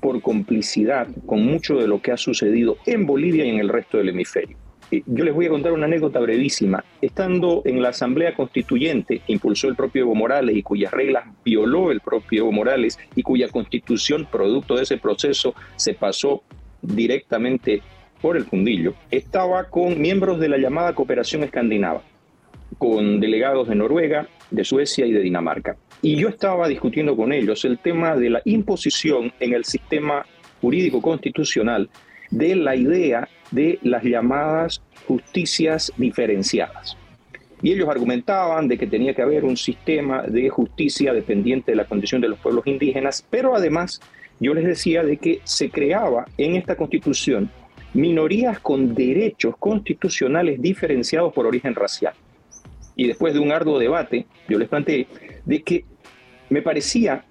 por 0.00 0.20
complicidad 0.22 1.08
con 1.26 1.44
mucho 1.44 1.76
de 1.76 1.88
lo 1.88 2.00
que 2.00 2.12
ha 2.12 2.16
sucedido 2.16 2.76
en 2.86 3.06
Bolivia 3.06 3.44
y 3.44 3.50
en 3.50 3.58
el 3.58 3.68
resto 3.68 3.98
del 3.98 4.10
hemisferio. 4.10 4.56
Eh, 4.90 5.02
yo 5.06 5.24
les 5.24 5.34
voy 5.34 5.46
a 5.46 5.50
contar 5.50 5.72
una 5.72 5.86
anécdota 5.86 6.20
brevísima. 6.20 6.84
Estando 7.00 7.62
en 7.64 7.82
la 7.82 7.90
Asamblea 7.90 8.34
Constituyente 8.34 9.20
que 9.20 9.32
impulsó 9.32 9.68
el 9.68 9.76
propio 9.76 10.02
Evo 10.02 10.14
Morales 10.14 10.56
y 10.56 10.62
cuyas 10.62 10.92
reglas 10.92 11.24
violó 11.44 11.90
el 11.90 12.00
propio 12.00 12.42
Evo 12.42 12.52
Morales 12.52 12.98
y 13.14 13.22
cuya 13.22 13.48
constitución, 13.48 14.26
producto 14.30 14.76
de 14.76 14.82
ese 14.82 14.98
proceso, 14.98 15.54
se 15.76 15.94
pasó 15.94 16.42
directamente 16.82 17.82
por 18.20 18.36
el 18.38 18.44
fundillo, 18.44 18.94
estaba 19.10 19.64
con 19.64 20.00
miembros 20.00 20.40
de 20.40 20.48
la 20.48 20.56
llamada 20.56 20.94
cooperación 20.94 21.42
escandinava, 21.42 22.02
con 22.78 23.20
delegados 23.20 23.68
de 23.68 23.74
Noruega, 23.74 24.28
de 24.50 24.64
Suecia 24.64 25.04
y 25.04 25.12
de 25.12 25.20
Dinamarca. 25.20 25.76
Y 26.00 26.16
yo 26.16 26.28
estaba 26.28 26.68
discutiendo 26.68 27.16
con 27.16 27.32
ellos 27.32 27.64
el 27.66 27.78
tema 27.78 28.16
de 28.16 28.30
la 28.30 28.42
imposición 28.46 29.32
en 29.40 29.52
el 29.52 29.64
sistema 29.64 30.24
jurídico 30.60 31.02
constitucional 31.02 31.90
de 32.30 32.56
la 32.56 32.74
idea 32.76 33.28
de 33.54 33.78
las 33.82 34.02
llamadas 34.02 34.82
justicias 35.06 35.92
diferenciadas. 35.96 36.96
Y 37.62 37.72
ellos 37.72 37.88
argumentaban 37.88 38.68
de 38.68 38.76
que 38.76 38.86
tenía 38.86 39.14
que 39.14 39.22
haber 39.22 39.44
un 39.44 39.56
sistema 39.56 40.22
de 40.22 40.50
justicia 40.50 41.14
dependiente 41.14 41.72
de 41.72 41.76
la 41.76 41.86
condición 41.86 42.20
de 42.20 42.28
los 42.28 42.38
pueblos 42.38 42.66
indígenas, 42.66 43.24
pero 43.30 43.54
además 43.54 44.00
yo 44.40 44.52
les 44.52 44.64
decía 44.64 45.02
de 45.02 45.16
que 45.16 45.40
se 45.44 45.70
creaba 45.70 46.26
en 46.36 46.56
esta 46.56 46.76
constitución 46.76 47.50
minorías 47.94 48.58
con 48.58 48.94
derechos 48.94 49.54
constitucionales 49.58 50.60
diferenciados 50.60 51.32
por 51.32 51.46
origen 51.46 51.74
racial. 51.74 52.12
Y 52.96 53.06
después 53.06 53.32
de 53.34 53.40
un 53.40 53.52
arduo 53.52 53.78
debate, 53.78 54.26
yo 54.48 54.58
les 54.58 54.68
planteé 54.68 55.06
de 55.44 55.62
que 55.62 55.84
me 56.50 56.60
parecía 56.60 57.24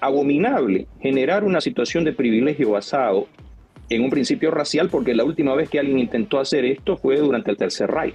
abominable 0.00 0.86
generar 1.00 1.44
una 1.44 1.60
situación 1.60 2.04
de 2.04 2.12
privilegio 2.12 2.70
basado 2.70 3.28
en 3.90 4.02
un 4.02 4.10
principio 4.10 4.50
racial, 4.50 4.88
porque 4.88 5.14
la 5.14 5.24
última 5.24 5.54
vez 5.54 5.68
que 5.68 5.78
alguien 5.78 5.98
intentó 5.98 6.38
hacer 6.38 6.64
esto 6.64 6.96
fue 6.96 7.18
durante 7.18 7.50
el 7.50 7.56
Tercer 7.56 7.90
Reich. 7.90 8.14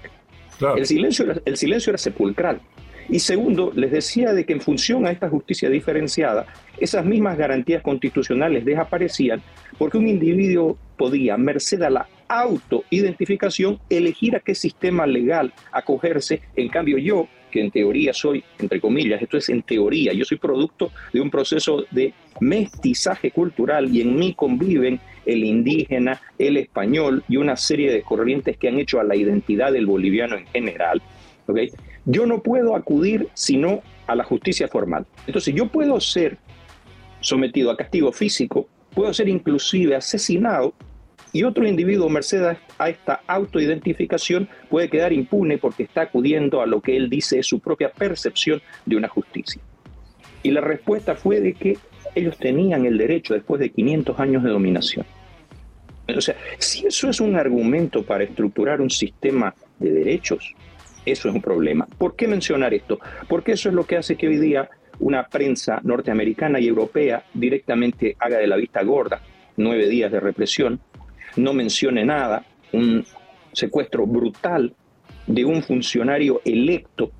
El, 0.76 0.86
silencio 0.86 1.26
el 1.44 1.58
silencio 1.58 1.92
era 1.92 1.98
sepulcral. 1.98 2.62
Y 3.08 3.20
segundo, 3.20 3.72
les 3.76 3.92
decía 3.92 4.34
de 4.34 4.46
que 4.46 4.54
en 4.54 4.62
función 4.62 5.06
a 5.06 5.12
esta 5.12 5.30
justicia 5.30 5.70
diferenciada, 5.70 6.48
esas 6.80 7.06
mismas 7.06 7.38
garantías 7.38 7.84
constitucionales 7.84 8.66
desaparecían 8.66 9.44
porque 9.78 9.98
un 9.98 10.08
individuo 10.08 10.78
podía, 10.98 11.38
merced 11.38 11.82
a 11.84 11.90
la 11.90 12.08
autoidentificación, 12.28 13.80
elegir 13.90 14.36
a 14.36 14.40
qué 14.40 14.56
sistema 14.56 15.06
legal 15.06 15.54
acogerse. 15.72 16.42
En 16.56 16.70
cambio, 16.70 16.98
yo, 16.98 17.28
que 17.52 17.62
en 17.62 17.70
teoría 17.70 18.12
soy, 18.12 18.44
entre 18.60 18.82
comillas, 18.82 19.22
esto 19.22 19.38
es 19.38 19.50
en 19.50 19.62
teoría, 19.62 20.12
yo 20.14 20.26
soy 20.26 20.38
producto 20.38 20.92
de 21.14 21.22
un 21.22 21.30
proceso 21.30 21.86
de 21.92 22.14
mestizaje 22.40 23.30
cultural 23.30 23.94
y 23.94 24.02
en 24.02 24.16
mí 24.18 24.34
conviven 24.34 25.00
el 25.26 25.44
indígena, 25.44 26.22
el 26.38 26.58
español 26.58 27.24
y 27.28 27.38
una 27.38 27.56
serie 27.56 27.92
de 27.92 28.02
corrientes 28.02 28.58
que 28.58 28.68
han 28.68 28.80
hecho 28.80 29.00
a 29.00 29.04
la 29.04 29.16
identidad 29.16 29.72
del 29.72 29.86
boliviano 29.86 30.38
en 30.38 30.46
general. 30.48 31.02
¿okay? 31.48 31.70
Yo 32.06 32.26
no 32.26 32.42
puedo 32.42 32.76
acudir 32.76 33.28
sino 33.34 33.82
a 34.08 34.16
la 34.16 34.24
justicia 34.24 34.68
formal. 34.68 35.06
Entonces 35.28 35.54
yo 35.54 35.68
puedo 35.68 36.00
ser 36.00 36.38
sometido 37.22 37.72
a 37.72 37.78
castigo 37.78 38.12
físico, 38.12 38.68
puedo 38.94 39.14
ser 39.14 39.28
inclusive 39.30 39.96
asesinado 39.96 40.74
y 41.34 41.44
otro 41.44 41.68
individuo, 41.68 42.08
merced 42.08 42.56
a 42.78 42.90
esta 42.90 43.22
autoidentificación, 43.28 44.48
puede 44.70 44.90
quedar 44.90 45.12
impune 45.12 45.58
porque 45.58 45.84
está 45.84 46.04
acudiendo 46.04 46.62
a 46.62 46.66
lo 46.66 46.80
que 46.80 46.96
él 46.96 47.10
dice 47.10 47.40
es 47.40 47.48
su 47.48 47.60
propia 47.60 47.92
percepción 47.92 48.62
de 48.86 48.96
una 48.96 49.10
justicia. 49.10 49.62
Y 50.44 50.52
la 50.52 50.62
respuesta 50.62 51.16
fue 51.16 51.42
de 51.42 51.54
que 51.54 51.78
ellos 52.16 52.38
tenían 52.38 52.86
el 52.86 52.98
derecho 52.98 53.34
después 53.34 53.60
de 53.60 53.70
500 53.70 54.20
años 54.20 54.44
de 54.44 54.50
dominación. 54.50 55.06
O 56.16 56.22
sea, 56.22 56.36
si 56.58 56.86
eso 56.86 57.10
es 57.10 57.20
un 57.20 57.36
argumento 57.36 58.04
para 58.04 58.24
estructurar 58.24 58.82
un 58.82 58.90
sistema 58.90 59.54
de 59.80 59.92
derechos, 59.92 60.54
eso 61.06 61.30
es 61.30 61.36
un 61.36 61.42
problema. 61.42 61.88
¿Por 61.98 62.16
qué 62.16 62.28
mencionar 62.28 62.74
esto? 62.74 63.00
Porque 63.28 63.54
eso 63.54 63.70
es 63.70 63.76
lo 63.76 63.86
que 63.86 63.98
hace 63.98 64.16
que 64.16 64.28
hoy 64.28 64.38
día 64.38 64.70
una 65.00 65.28
prensa 65.28 65.80
norteamericana 65.84 66.60
y 66.60 66.68
europea 66.68 67.24
directamente 67.34 68.16
haga 68.20 68.38
de 68.38 68.48
la 68.48 68.56
vista 68.56 68.82
gorda 68.84 69.22
nueve 69.58 69.88
días 69.88 70.12
de 70.12 70.20
represión, 70.20 70.80
no 71.38 71.54
mencione 71.54 72.06
nada, 72.06 72.46
un 72.74 73.06
secuestro 73.52 74.06
brutal 74.06 74.74
de 75.28 75.46
un 75.46 75.64
funcionario 75.64 76.42
electo 76.46 77.12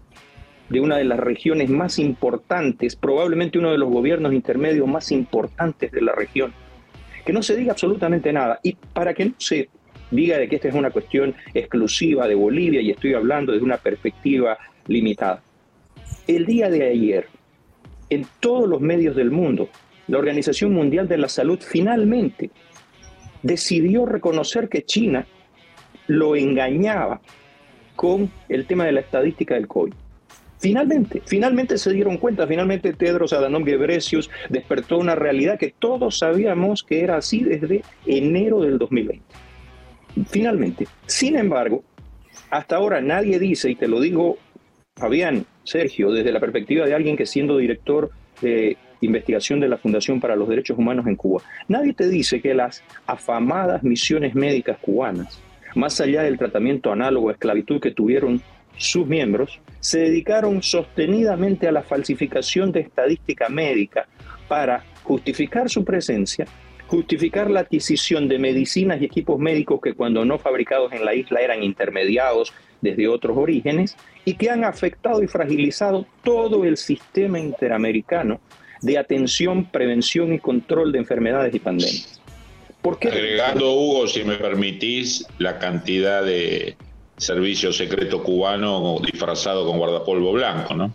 de 0.70 0.80
una 0.80 0.98
de 0.98 1.04
las 1.04 1.20
regiones 1.20 1.70
más 1.70 2.00
importantes, 2.00 2.96
probablemente 2.96 3.60
uno 3.60 3.72
de 3.72 3.78
los 3.78 3.90
gobiernos 3.90 4.34
intermedios 4.34 4.88
más 4.88 5.12
importantes 5.12 5.92
de 5.92 6.02
la 6.02 6.14
región, 6.14 6.54
que 7.26 7.34
no 7.34 7.44
se 7.44 7.56
diga 7.56 7.72
absolutamente 7.72 8.32
nada. 8.34 8.60
Y 8.64 8.76
para 8.94 9.14
que 9.14 9.26
no 9.26 9.34
se 9.38 9.70
diga 10.12 10.38
de 10.38 10.48
que 10.48 10.56
esta 10.56 10.68
es 10.68 10.76
una 10.76 10.92
cuestión 10.92 11.36
exclusiva 11.54 12.28
de 12.28 12.36
Bolivia 12.36 12.82
y 12.82 12.92
estoy 12.92 13.14
hablando 13.14 13.52
desde 13.52 13.66
una 13.66 13.78
perspectiva 13.78 14.58
limitada. 14.88 15.42
El 16.28 16.46
día 16.46 16.70
de 16.70 16.84
ayer, 16.90 17.28
en 18.10 18.26
todos 18.40 18.68
los 18.68 18.82
medios 18.82 19.16
del 19.16 19.32
mundo, 19.32 19.70
la 20.08 20.18
Organización 20.18 20.74
Mundial 20.74 21.08
de 21.08 21.18
la 21.18 21.30
Salud 21.30 21.60
finalmente 21.60 22.52
decidió 23.42 24.06
reconocer 24.06 24.70
que 24.70 24.84
China 24.84 25.26
lo 26.08 26.36
engañaba 26.36 27.22
con 27.96 28.32
el 28.50 28.66
tema 28.66 28.86
de 28.86 28.92
la 28.92 29.00
estadística 29.02 29.56
del 29.56 29.68
COVID. 29.68 29.94
Finalmente, 30.58 31.22
finalmente 31.26 31.78
se 31.78 31.92
dieron 31.92 32.18
cuenta, 32.18 32.48
finalmente 32.48 32.94
Tedros 32.94 33.34
Adhanom 33.34 33.64
Ghebreyesus 33.64 34.30
despertó 34.50 34.98
una 34.98 35.16
realidad 35.16 35.60
que 35.60 35.74
todos 35.78 36.20
sabíamos 36.20 36.84
que 36.84 37.02
era 37.02 37.18
así 37.18 37.44
desde 37.44 37.84
enero 38.06 38.62
del 38.62 38.78
2020 38.78 39.46
finalmente. 40.28 40.88
Sin 41.06 41.36
embargo, 41.36 41.84
hasta 42.50 42.78
ahora 42.78 43.02
nadie 43.02 43.40
dice, 43.40 43.70
y 43.70 43.76
te 43.76 43.88
lo 43.88 44.00
digo, 44.00 44.38
Fabián, 44.96 45.46
Sergio, 45.64 46.12
desde 46.12 46.32
la 46.32 46.40
perspectiva 46.40 46.86
de 46.86 46.94
alguien 46.94 47.18
que 47.18 47.26
siendo 47.26 47.58
director 47.58 48.12
de 48.42 48.78
investigación 49.02 49.60
de 49.60 49.68
la 49.68 49.78
Fundación 49.78 50.20
para 50.22 50.36
los 50.36 50.48
Derechos 50.48 50.78
Humanos 50.78 51.06
en 51.08 51.16
Cuba, 51.16 51.44
nadie 51.68 51.94
te 51.94 52.08
dice 52.08 52.42
que 52.42 52.54
las 52.54 52.84
afamadas 53.06 53.84
misiones 53.84 54.36
médicas 54.36 54.78
cubanas, 54.80 55.40
más 55.76 56.00
allá 56.00 56.24
del 56.24 56.38
tratamiento 56.38 56.92
análogo 56.92 57.30
a 57.30 57.34
esclavitud 57.34 57.82
que 57.82 57.92
tuvieron 57.92 58.42
sus 58.78 59.06
miembros, 59.08 59.60
se 59.80 60.00
dedicaron 60.00 60.62
sostenidamente 60.64 61.68
a 61.68 61.72
la 61.72 61.84
falsificación 61.84 62.72
de 62.72 62.82
estadística 62.82 63.50
médica 63.50 64.08
para 64.48 64.84
justificar 65.04 65.70
su 65.70 65.84
presencia 65.84 66.46
justificar 66.88 67.50
la 67.50 67.62
adquisición 67.62 68.28
de 68.28 68.40
medicinas 68.40 69.02
y 69.02 69.06
equipos 69.06 69.40
médicos 69.40 69.80
que 69.82 69.94
cuando 69.94 70.24
no 70.26 70.38
fabricados 70.38 70.94
en 70.94 71.06
la 71.06 71.16
isla 71.16 71.42
eran 71.42 71.64
intermediados 71.64 72.54
desde 72.82 73.08
otros 73.08 73.38
orígenes 73.38 73.96
y 74.24 74.36
que 74.36 74.50
han 74.50 74.64
afectado 74.64 75.24
y 75.24 75.28
fragilizado 75.28 76.06
todo 76.24 76.64
el 76.66 76.78
sistema 76.78 77.40
interamericano 77.40 78.40
de 78.82 78.98
atención, 78.98 79.66
prevención 79.66 80.34
y 80.34 80.40
control 80.40 80.92
de 80.92 81.00
enfermedades 81.00 81.54
y 81.56 81.60
pandemias. 81.60 82.22
Agregando, 83.02 83.74
Hugo, 83.74 84.08
si 84.08 84.24
me 84.24 84.36
permitís, 84.36 85.26
la 85.40 85.58
cantidad 85.58 86.24
de 86.24 86.78
servicio 87.18 87.72
secreto 87.72 88.22
cubano 88.22 88.98
disfrazado 89.02 89.66
con 89.66 89.78
guardapolvo 89.78 90.34
blanco, 90.34 90.74
¿no? 90.74 90.94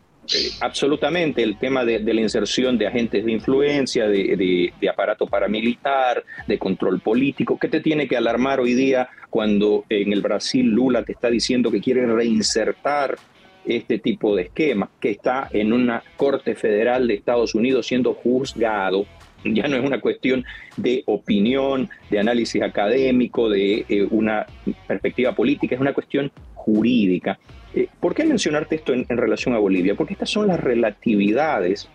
absolutamente 0.61 1.43
el 1.43 1.59
tema 1.59 1.85
de, 1.85 2.01
la 2.01 2.21
inserción 2.21 2.79
de 2.79 2.87
agentes 2.87 3.25
de 3.25 3.33
influencia, 3.33 4.09
de, 4.09 4.73
aparato 4.91 5.27
paramilitar, 5.27 6.25
de 6.47 6.59
control 6.59 7.01
político. 7.01 7.59
¿Qué 7.59 7.69
te 7.69 7.81
tiene 7.81 8.07
que 8.07 8.17
alarmar 8.17 8.61
hoy 8.61 8.75
día 8.75 9.09
cuando 9.29 9.85
en 9.89 10.13
el 10.13 10.21
Brasil 10.21 10.67
Lula 10.67 11.05
te 11.05 11.13
está 11.13 11.31
diciendo 11.31 11.71
que 11.71 11.81
quiere 11.81 12.07
reinsertar 12.07 13.19
este 13.65 13.99
tipo 13.99 14.35
de 14.37 14.43
esquema, 14.43 14.91
que 15.01 15.11
está 15.11 15.49
en 15.53 15.73
una 15.73 16.03
corte 16.17 16.55
federal 16.55 17.07
de 17.07 17.15
Estados 17.15 17.55
Unidos 17.55 17.87
siendo 17.87 18.15
juzgado? 18.15 19.07
Ya 19.55 19.69
no 19.69 19.77
es 19.77 19.85
una 19.85 20.01
cuestión 20.01 20.45
de 20.77 21.03
opinión, 21.07 21.89
de 22.11 22.19
análisis 22.19 22.63
académico, 22.63 23.49
de 23.49 23.85
eh, 23.89 24.07
una 24.11 24.47
perspectiva 24.87 25.35
política, 25.35 25.75
es 25.75 25.81
una 25.81 25.95
cuestión 25.95 26.31
jurídica. 26.55 27.39
Eh, 27.75 27.89
¿Por 28.01 28.15
qué 28.15 28.25
mencionarte 28.25 28.77
esto 28.77 28.93
en, 28.93 29.07
relación 29.09 29.55
a 29.55 29.59
Bolivia? 29.59 29.95
Porque 29.95 30.15
estas 30.15 30.31
son 30.31 30.47
las 30.49 30.61
relatividades 30.61 31.89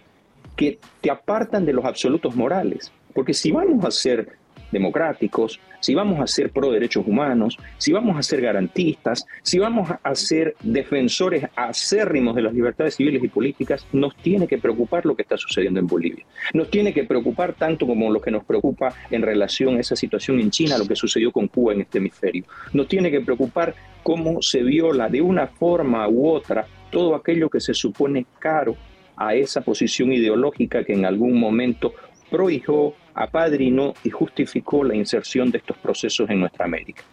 que 0.55 0.79
te 1.01 1.11
apartan 1.11 1.65
de 1.65 1.73
los 1.73 1.85
absolutos 1.85 2.35
morales. 2.35 2.91
Porque 3.13 3.33
si 3.33 3.51
vamos 3.51 3.83
a 3.85 3.91
ser 3.91 4.29
democráticos, 4.75 5.59
si 5.79 5.95
vamos 5.95 6.19
a 6.19 6.27
ser 6.27 6.49
pro 6.49 6.69
derechos 6.69 7.05
humanos, 7.07 7.57
si 7.77 7.93
vamos 7.93 8.17
a 8.17 8.23
ser 8.23 8.41
garantistas, 8.41 9.25
si 9.41 9.57
vamos 9.57 9.89
a 10.03 10.15
ser 10.15 10.55
defensores 10.61 11.45
acérrimos 11.55 12.35
de 12.35 12.41
las 12.41 12.53
libertades 12.53 12.95
civiles 12.95 13.23
y 13.23 13.29
políticas, 13.29 13.87
nos 13.93 14.15
tiene 14.17 14.47
que 14.47 14.57
preocupar 14.57 15.05
lo 15.05 15.15
que 15.15 15.21
está 15.21 15.37
sucediendo 15.37 15.79
en 15.79 15.87
Bolivia. 15.87 16.25
Nos 16.53 16.69
tiene 16.69 16.93
que 16.93 17.05
preocupar 17.05 17.53
tanto 17.53 17.87
como 17.87 18.11
lo 18.11 18.19
que 18.19 18.31
nos 18.31 18.43
preocupa 18.43 18.93
en 19.09 19.21
relación 19.21 19.77
a 19.77 19.79
esa 19.79 19.95
situación 19.95 20.39
en 20.41 20.51
China, 20.51 20.77
lo 20.77 20.87
que 20.87 20.95
sucedió 20.95 21.31
con 21.31 21.47
Cuba 21.47 21.73
en 21.73 21.81
este 21.81 21.99
hemisferio. 21.99 22.43
Nos 22.73 22.87
tiene 22.87 23.09
que 23.09 23.21
preocupar 23.21 23.73
cómo 24.03 24.41
se 24.41 24.61
viola 24.61 25.07
de 25.07 25.21
una 25.21 25.47
forma 25.47 26.07
u 26.09 26.27
otra 26.27 26.67
todo 26.91 27.15
aquello 27.15 27.49
que 27.49 27.61
se 27.61 27.73
supone 27.73 28.25
caro 28.39 28.75
a 29.17 29.35
esa 29.35 29.61
posición 29.61 30.11
ideológica 30.11 30.83
que 30.83 30.93
en 30.93 31.05
algún 31.05 31.39
momento 31.39 31.93
prohijó, 32.29 32.95
apadrinó 33.13 33.93
y 34.03 34.09
justificó 34.09 34.83
la 34.83 34.95
inserción 34.95 35.51
de 35.51 35.59
estos 35.59 35.77
procesos 35.77 36.29
en 36.29 36.39
nuestra 36.41 36.65
América. 36.65 37.03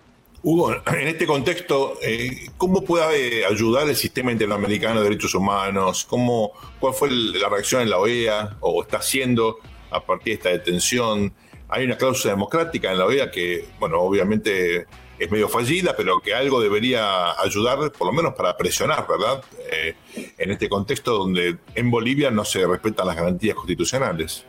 Hugo, 0.43 0.73
en 0.73 1.09
este 1.09 1.27
contexto, 1.27 1.99
eh, 2.03 2.49
¿cómo 2.57 2.83
puede 2.83 3.47
ayudar 3.47 3.89
el 3.89 3.95
sistema 3.95 4.33
interamericano 4.33 5.01
de 5.01 5.05
derechos 5.05 5.35
humanos? 5.35 6.05
¿Cómo, 6.05 6.53
¿Cuál 6.81 6.95
fue 6.95 7.11
la 7.11 7.49
reacción 7.49 7.83
en 7.83 7.91
la 7.91 7.99
OEA 7.99 8.57
o 8.61 8.83
está 8.83 8.99
haciendo 8.99 9.59
a 9.91 10.05
partir 10.05 10.33
de 10.33 10.35
esta 10.35 10.49
detención? 10.51 11.33
hay 11.73 11.87
una 11.87 11.97
cláusula 11.97 12.35
democrática 12.35 12.93
en 12.93 12.99
la 12.99 13.07
OEA 13.07 13.31
que, 13.31 13.65
bueno, 13.81 13.99
obviamente 14.01 14.87
es 15.19 15.31
medio 15.31 15.49
fallida, 15.49 15.95
pero 15.97 16.21
que 16.21 16.35
algo 16.35 16.61
debería 16.61 17.41
ayudar, 17.41 17.91
por 17.93 18.09
lo 18.09 18.13
menos 18.13 18.35
para 18.35 18.55
presionar, 18.59 19.07
¿verdad? 19.09 19.43
Eh, 19.71 19.95
en 20.37 20.51
este 20.51 20.69
contexto 20.69 21.17
donde 21.17 21.57
en 21.75 21.91
Bolivia 21.91 22.31
no 22.31 22.45
se 22.45 22.67
respetan 22.67 23.07
las 23.07 23.17
garantías 23.17 23.55
constitucionales. 23.55 24.45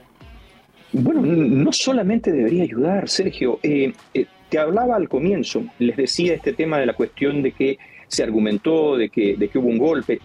Bueno, 0.93 1.21
no 1.21 1.71
solamente 1.71 2.31
debería 2.31 2.63
ayudar, 2.63 3.09
Sergio. 3.09 3.59
Eh, 3.63 3.93
eh, 4.13 4.25
te 4.49 4.59
hablaba 4.59 4.95
al 4.95 5.09
comienzo, 5.09 5.65
les 5.79 5.97
decía 5.97 6.35
este 6.35 6.53
tema 6.53 6.77
de 6.77 6.85
la 6.85 6.93
cuestión 6.93 7.41
de 7.41 7.51
que 7.51 7.79
se 8.07 8.23
argumentó, 8.23 8.95
de 8.95 9.09
que, 9.09 9.35
de 9.35 9.47
que 9.49 9.57
hubo 9.57 9.69
un 9.69 9.79
golpe. 9.79 10.19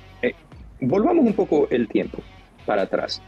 volvamos 0.80 1.24
un 1.24 1.32
poco 1.32 1.68
el 1.70 1.88
tiempo 1.88 2.18
para 2.66 2.82
atrás. 2.82 3.22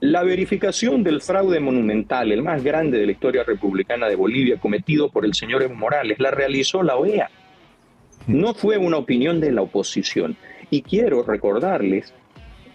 La 0.00 0.22
verificación 0.22 1.02
del 1.02 1.22
fraude 1.22 1.58
monumental, 1.58 2.30
el 2.30 2.42
más 2.42 2.62
grande 2.62 2.98
de 2.98 3.06
la 3.06 3.12
historia 3.12 3.44
republicana 3.44 4.08
de 4.08 4.16
Bolivia, 4.16 4.58
cometido 4.58 5.08
por 5.08 5.24
el 5.24 5.32
señor 5.32 5.66
Morales, 5.72 6.18
la 6.20 6.30
realizó 6.30 6.82
la 6.82 6.96
OEA. 6.96 7.30
No 8.26 8.52
fue 8.52 8.76
una 8.76 8.98
opinión 8.98 9.40
de 9.40 9.52
la 9.52 9.62
oposición. 9.62 10.36
Y 10.68 10.82
quiero 10.82 11.22
recordarles 11.22 12.12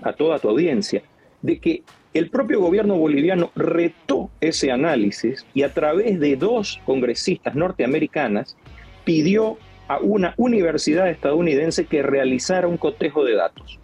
a 0.01 0.13
toda 0.13 0.39
tu 0.39 0.49
audiencia 0.49 1.03
de 1.43 1.59
que 1.59 1.84
el 2.14 2.30
propio 2.30 2.59
gobierno 2.59 2.95
boliviano 2.97 3.51
retó 3.55 4.30
ese 4.41 4.72
análisis 4.72 5.45
y 5.53 5.64
a 5.64 5.74
través 5.74 6.20
de 6.20 6.36
dos 6.36 6.82
congresistas 6.86 7.55
norteamericanas 7.55 8.57
pidió 9.05 9.57
a 9.88 9.99
una 9.99 10.34
universidad 10.38 11.09
estadounidense 11.09 11.86
que 11.86 12.03
realizara 12.03 12.68
un 12.68 12.78
cotejo 12.78 13.24
de 13.24 13.36
datos 13.36 13.82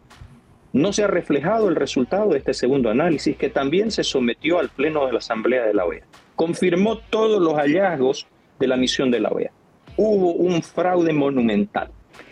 no 0.77 0.93
se 0.93 1.03
ha 1.03 1.07
reflejado 1.07 1.69
el 1.69 1.75
resultado 1.75 2.29
de 2.29 2.39
este 2.39 2.53
segundo 2.53 2.89
análisis 2.89 3.35
que 3.35 3.49
también 3.49 3.91
se 3.91 4.03
sometió 4.03 4.59
al 4.59 4.69
Pleno 4.69 5.05
de 5.05 5.13
la 5.13 5.19
Asamblea 5.19 5.65
de 5.65 5.73
la 5.73 5.85
OEA. 5.85 6.03
Confirmó 6.35 6.97
todos 6.97 7.41
los 7.41 7.55
hallazgos 7.55 8.27
de 8.59 8.67
la 8.67 8.77
misión 8.77 9.09
de 9.09 9.19
la 9.19 9.29
OEA. 9.29 9.51
Hubo 9.95 10.33
un 10.33 10.61
fraude 10.61 11.13
monumental 11.13 11.89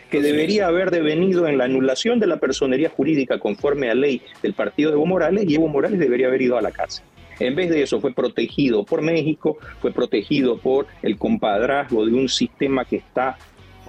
que 0.10 0.22
debería 0.22 0.68
haber 0.68 0.92
devenido 0.92 1.48
en 1.48 1.58
la 1.58 1.66
anulación 1.66 2.20
de 2.20 2.28
la 2.28 2.38
personería 2.38 2.90
jurídica 2.90 3.40
conforme 3.40 3.90
a 3.90 3.96
ley 3.96 4.22
del 4.42 4.54
partido 4.54 4.92
de 4.92 4.96
Evo 4.96 5.06
Morales 5.06 5.46
y 5.48 5.56
Evo 5.56 5.68
Morales 5.68 6.00
debería 6.00 6.28
haber 6.28 6.42
ido 6.42 6.58
a 6.58 6.62
la 6.62 6.72
cárcel. 6.72 7.06
En 7.40 7.56
vez 7.56 7.70
de 7.70 7.82
eso 7.82 8.00
fue 8.00 8.14
protegido 8.14 8.86
por 8.86 9.02
México, 9.02 9.58
fue 9.82 9.92
protegido 9.92 10.58
por 10.58 10.88
el 11.02 11.18
compadrazgo 11.18 12.06
de 12.06 12.14
un 12.14 12.30
sistema 12.30 12.86
que 12.86 12.98
está 12.98 13.38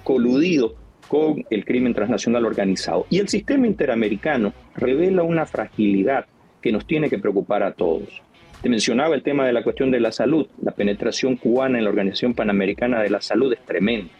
coludido 0.03 0.75
con 1.07 1.45
el 1.49 1.63
crimen 1.63 1.93
transnacional 1.93 2.45
organizado. 2.45 3.05
Y 3.09 3.19
el 3.19 3.29
sistema 3.29 3.67
interamericano 3.67 4.53
revela 4.75 5.23
una 5.23 5.45
fragilidad 5.45 6.25
que 6.61 6.71
nos 6.71 6.85
tiene 6.85 7.09
que 7.09 7.19
preocupar 7.19 7.63
a 7.63 7.71
todos. 7.71 8.21
Te 8.61 8.69
mencionaba 8.69 9.15
el 9.15 9.23
tema 9.23 9.45
de 9.45 9.53
la 9.53 9.63
cuestión 9.63 9.91
de 9.91 9.99
la 9.99 10.11
salud. 10.11 10.47
La 10.61 10.71
penetración 10.71 11.37
cubana 11.37 11.77
en 11.77 11.85
la 11.85 11.89
Organización 11.89 12.33
Panamericana 12.33 13.01
de 13.01 13.09
la 13.09 13.21
Salud 13.21 13.53
es 13.53 13.63
tremenda. 13.65 14.11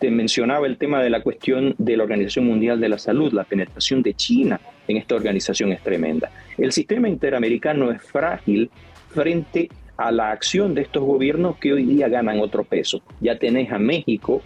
Te 0.00 0.10
mencionaba 0.10 0.66
el 0.66 0.78
tema 0.78 1.02
de 1.02 1.10
la 1.10 1.22
cuestión 1.22 1.74
de 1.76 1.94
la 1.94 2.04
Organización 2.04 2.46
Mundial 2.46 2.80
de 2.80 2.88
la 2.88 2.98
Salud. 2.98 3.34
La 3.34 3.44
penetración 3.44 4.02
de 4.02 4.14
China 4.14 4.58
en 4.88 4.96
esta 4.96 5.14
organización 5.14 5.72
es 5.72 5.82
tremenda. 5.82 6.30
El 6.56 6.72
sistema 6.72 7.06
interamericano 7.06 7.90
es 7.90 8.02
frágil 8.02 8.70
frente 9.10 9.68
a 9.98 10.10
la 10.10 10.30
acción 10.30 10.74
de 10.74 10.80
estos 10.80 11.02
gobiernos 11.02 11.58
que 11.58 11.74
hoy 11.74 11.84
día 11.84 12.08
ganan 12.08 12.40
otro 12.40 12.64
peso. 12.64 13.02
Ya 13.20 13.38
tenés 13.38 13.70
a 13.72 13.78
México 13.78 14.40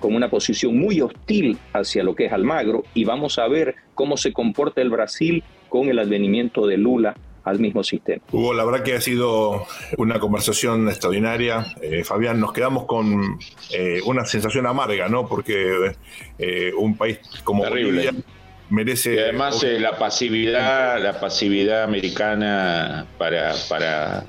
con 0.00 0.14
una 0.14 0.30
posición 0.30 0.78
muy 0.78 1.02
hostil 1.02 1.58
hacia 1.74 2.02
lo 2.02 2.14
que 2.14 2.24
es 2.24 2.32
Almagro 2.32 2.84
y 2.94 3.04
vamos 3.04 3.38
a 3.38 3.46
ver 3.46 3.74
cómo 3.94 4.16
se 4.16 4.32
comporta 4.32 4.80
el 4.80 4.88
Brasil 4.88 5.44
con 5.68 5.90
el 5.90 5.98
advenimiento 5.98 6.66
de 6.66 6.78
Lula 6.78 7.14
al 7.44 7.58
mismo 7.58 7.84
sistema. 7.84 8.22
Hugo, 8.32 8.54
la 8.54 8.64
verdad 8.64 8.82
que 8.82 8.94
ha 8.94 9.00
sido 9.00 9.66
una 9.98 10.18
conversación 10.18 10.88
extraordinaria. 10.88 11.66
Eh, 11.82 12.02
Fabián, 12.02 12.40
nos 12.40 12.52
quedamos 12.52 12.86
con 12.86 13.38
eh, 13.70 14.00
una 14.06 14.24
sensación 14.24 14.66
amarga, 14.66 15.08
¿no? 15.08 15.28
Porque 15.28 15.92
eh, 16.38 16.72
un 16.76 16.96
país 16.96 17.18
como 17.44 17.64
Bolivia 17.64 18.12
merece... 18.70 19.14
Y 19.14 19.18
además 19.18 19.62
la 19.62 19.98
pasividad, 19.98 21.02
la 21.02 21.20
pasividad 21.20 21.84
americana 21.84 23.06
para, 23.18 23.54
para 23.68 24.24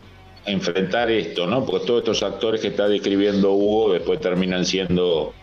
enfrentar 0.45 1.09
esto, 1.09 1.47
¿no? 1.47 1.65
Porque 1.65 1.85
todos 1.85 1.99
estos 2.01 2.21
actores 2.21 2.59
que 2.59 2.67
está 2.67 2.89
describiendo 2.89 3.53
Hugo 3.53 3.93
después 3.93 4.19
terminan 4.19 4.65
siendo 4.65 5.33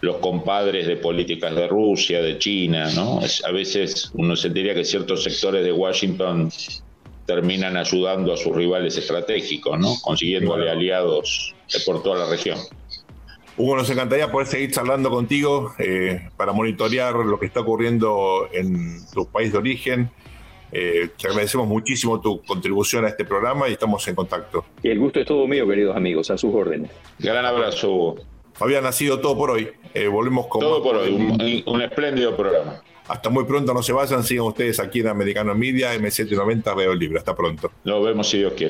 los 0.00 0.16
compadres 0.16 0.86
de 0.86 0.96
políticas 0.96 1.54
de 1.54 1.68
Rusia, 1.68 2.22
de 2.22 2.38
China, 2.38 2.90
¿no? 2.94 3.20
a 3.44 3.52
veces 3.52 4.10
uno 4.14 4.34
sentiría 4.34 4.74
que 4.74 4.82
ciertos 4.82 5.22
sectores 5.22 5.62
de 5.62 5.72
Washington 5.72 6.50
terminan 7.30 7.76
ayudando 7.76 8.32
a 8.32 8.36
sus 8.36 8.54
rivales 8.56 8.96
estratégicos, 8.96 9.78
¿no? 9.78 9.94
Consiguiéndole 10.02 10.68
aliados 10.68 11.54
por 11.86 12.02
toda 12.02 12.24
la 12.24 12.28
región. 12.28 12.58
Hugo, 13.56 13.76
nos 13.76 13.88
encantaría 13.88 14.32
poder 14.32 14.48
seguir 14.48 14.72
charlando 14.72 15.10
contigo 15.10 15.72
eh, 15.78 16.28
para 16.36 16.52
monitorear 16.52 17.14
lo 17.14 17.38
que 17.38 17.46
está 17.46 17.60
ocurriendo 17.60 18.48
en 18.52 18.98
tu 19.14 19.26
país 19.26 19.52
de 19.52 19.58
origen. 19.58 20.10
Eh, 20.72 21.10
te 21.16 21.28
agradecemos 21.28 21.68
muchísimo 21.68 22.20
tu 22.20 22.42
contribución 22.42 23.04
a 23.04 23.08
este 23.08 23.24
programa 23.24 23.68
y 23.68 23.72
estamos 23.72 24.06
en 24.08 24.16
contacto. 24.16 24.64
Y 24.82 24.88
el 24.88 24.98
gusto 24.98 25.20
es 25.20 25.26
todo 25.26 25.46
mío, 25.46 25.68
queridos 25.68 25.96
amigos, 25.96 26.32
a 26.32 26.38
sus 26.38 26.52
órdenes. 26.52 26.90
Gran 27.20 27.46
abrazo, 27.46 27.92
Hugo. 27.92 28.16
Había 28.58 28.80
nacido 28.80 29.20
todo 29.20 29.36
por 29.36 29.52
hoy. 29.52 29.68
Eh, 29.94 30.08
volvemos 30.08 30.48
con. 30.48 30.60
Todo 30.60 30.82
por 30.82 30.96
hoy, 30.96 31.62
un, 31.64 31.80
espléndido 31.80 32.36
programa. 32.36 32.82
Hasta 33.10 33.28
muy 33.28 33.44
pronto, 33.44 33.74
no 33.74 33.82
se 33.82 33.92
vayan, 33.92 34.22
sigan 34.22 34.46
ustedes 34.46 34.78
aquí 34.78 35.00
en 35.00 35.08
Americano 35.08 35.52
Media, 35.54 35.92
M790 35.96 36.64
Radio 36.64 36.94
Libre. 36.94 37.18
Hasta 37.18 37.34
pronto. 37.34 37.72
Nos 37.82 38.04
vemos 38.04 38.28
si 38.28 38.38
Dios 38.38 38.52
quiere. 38.52 38.68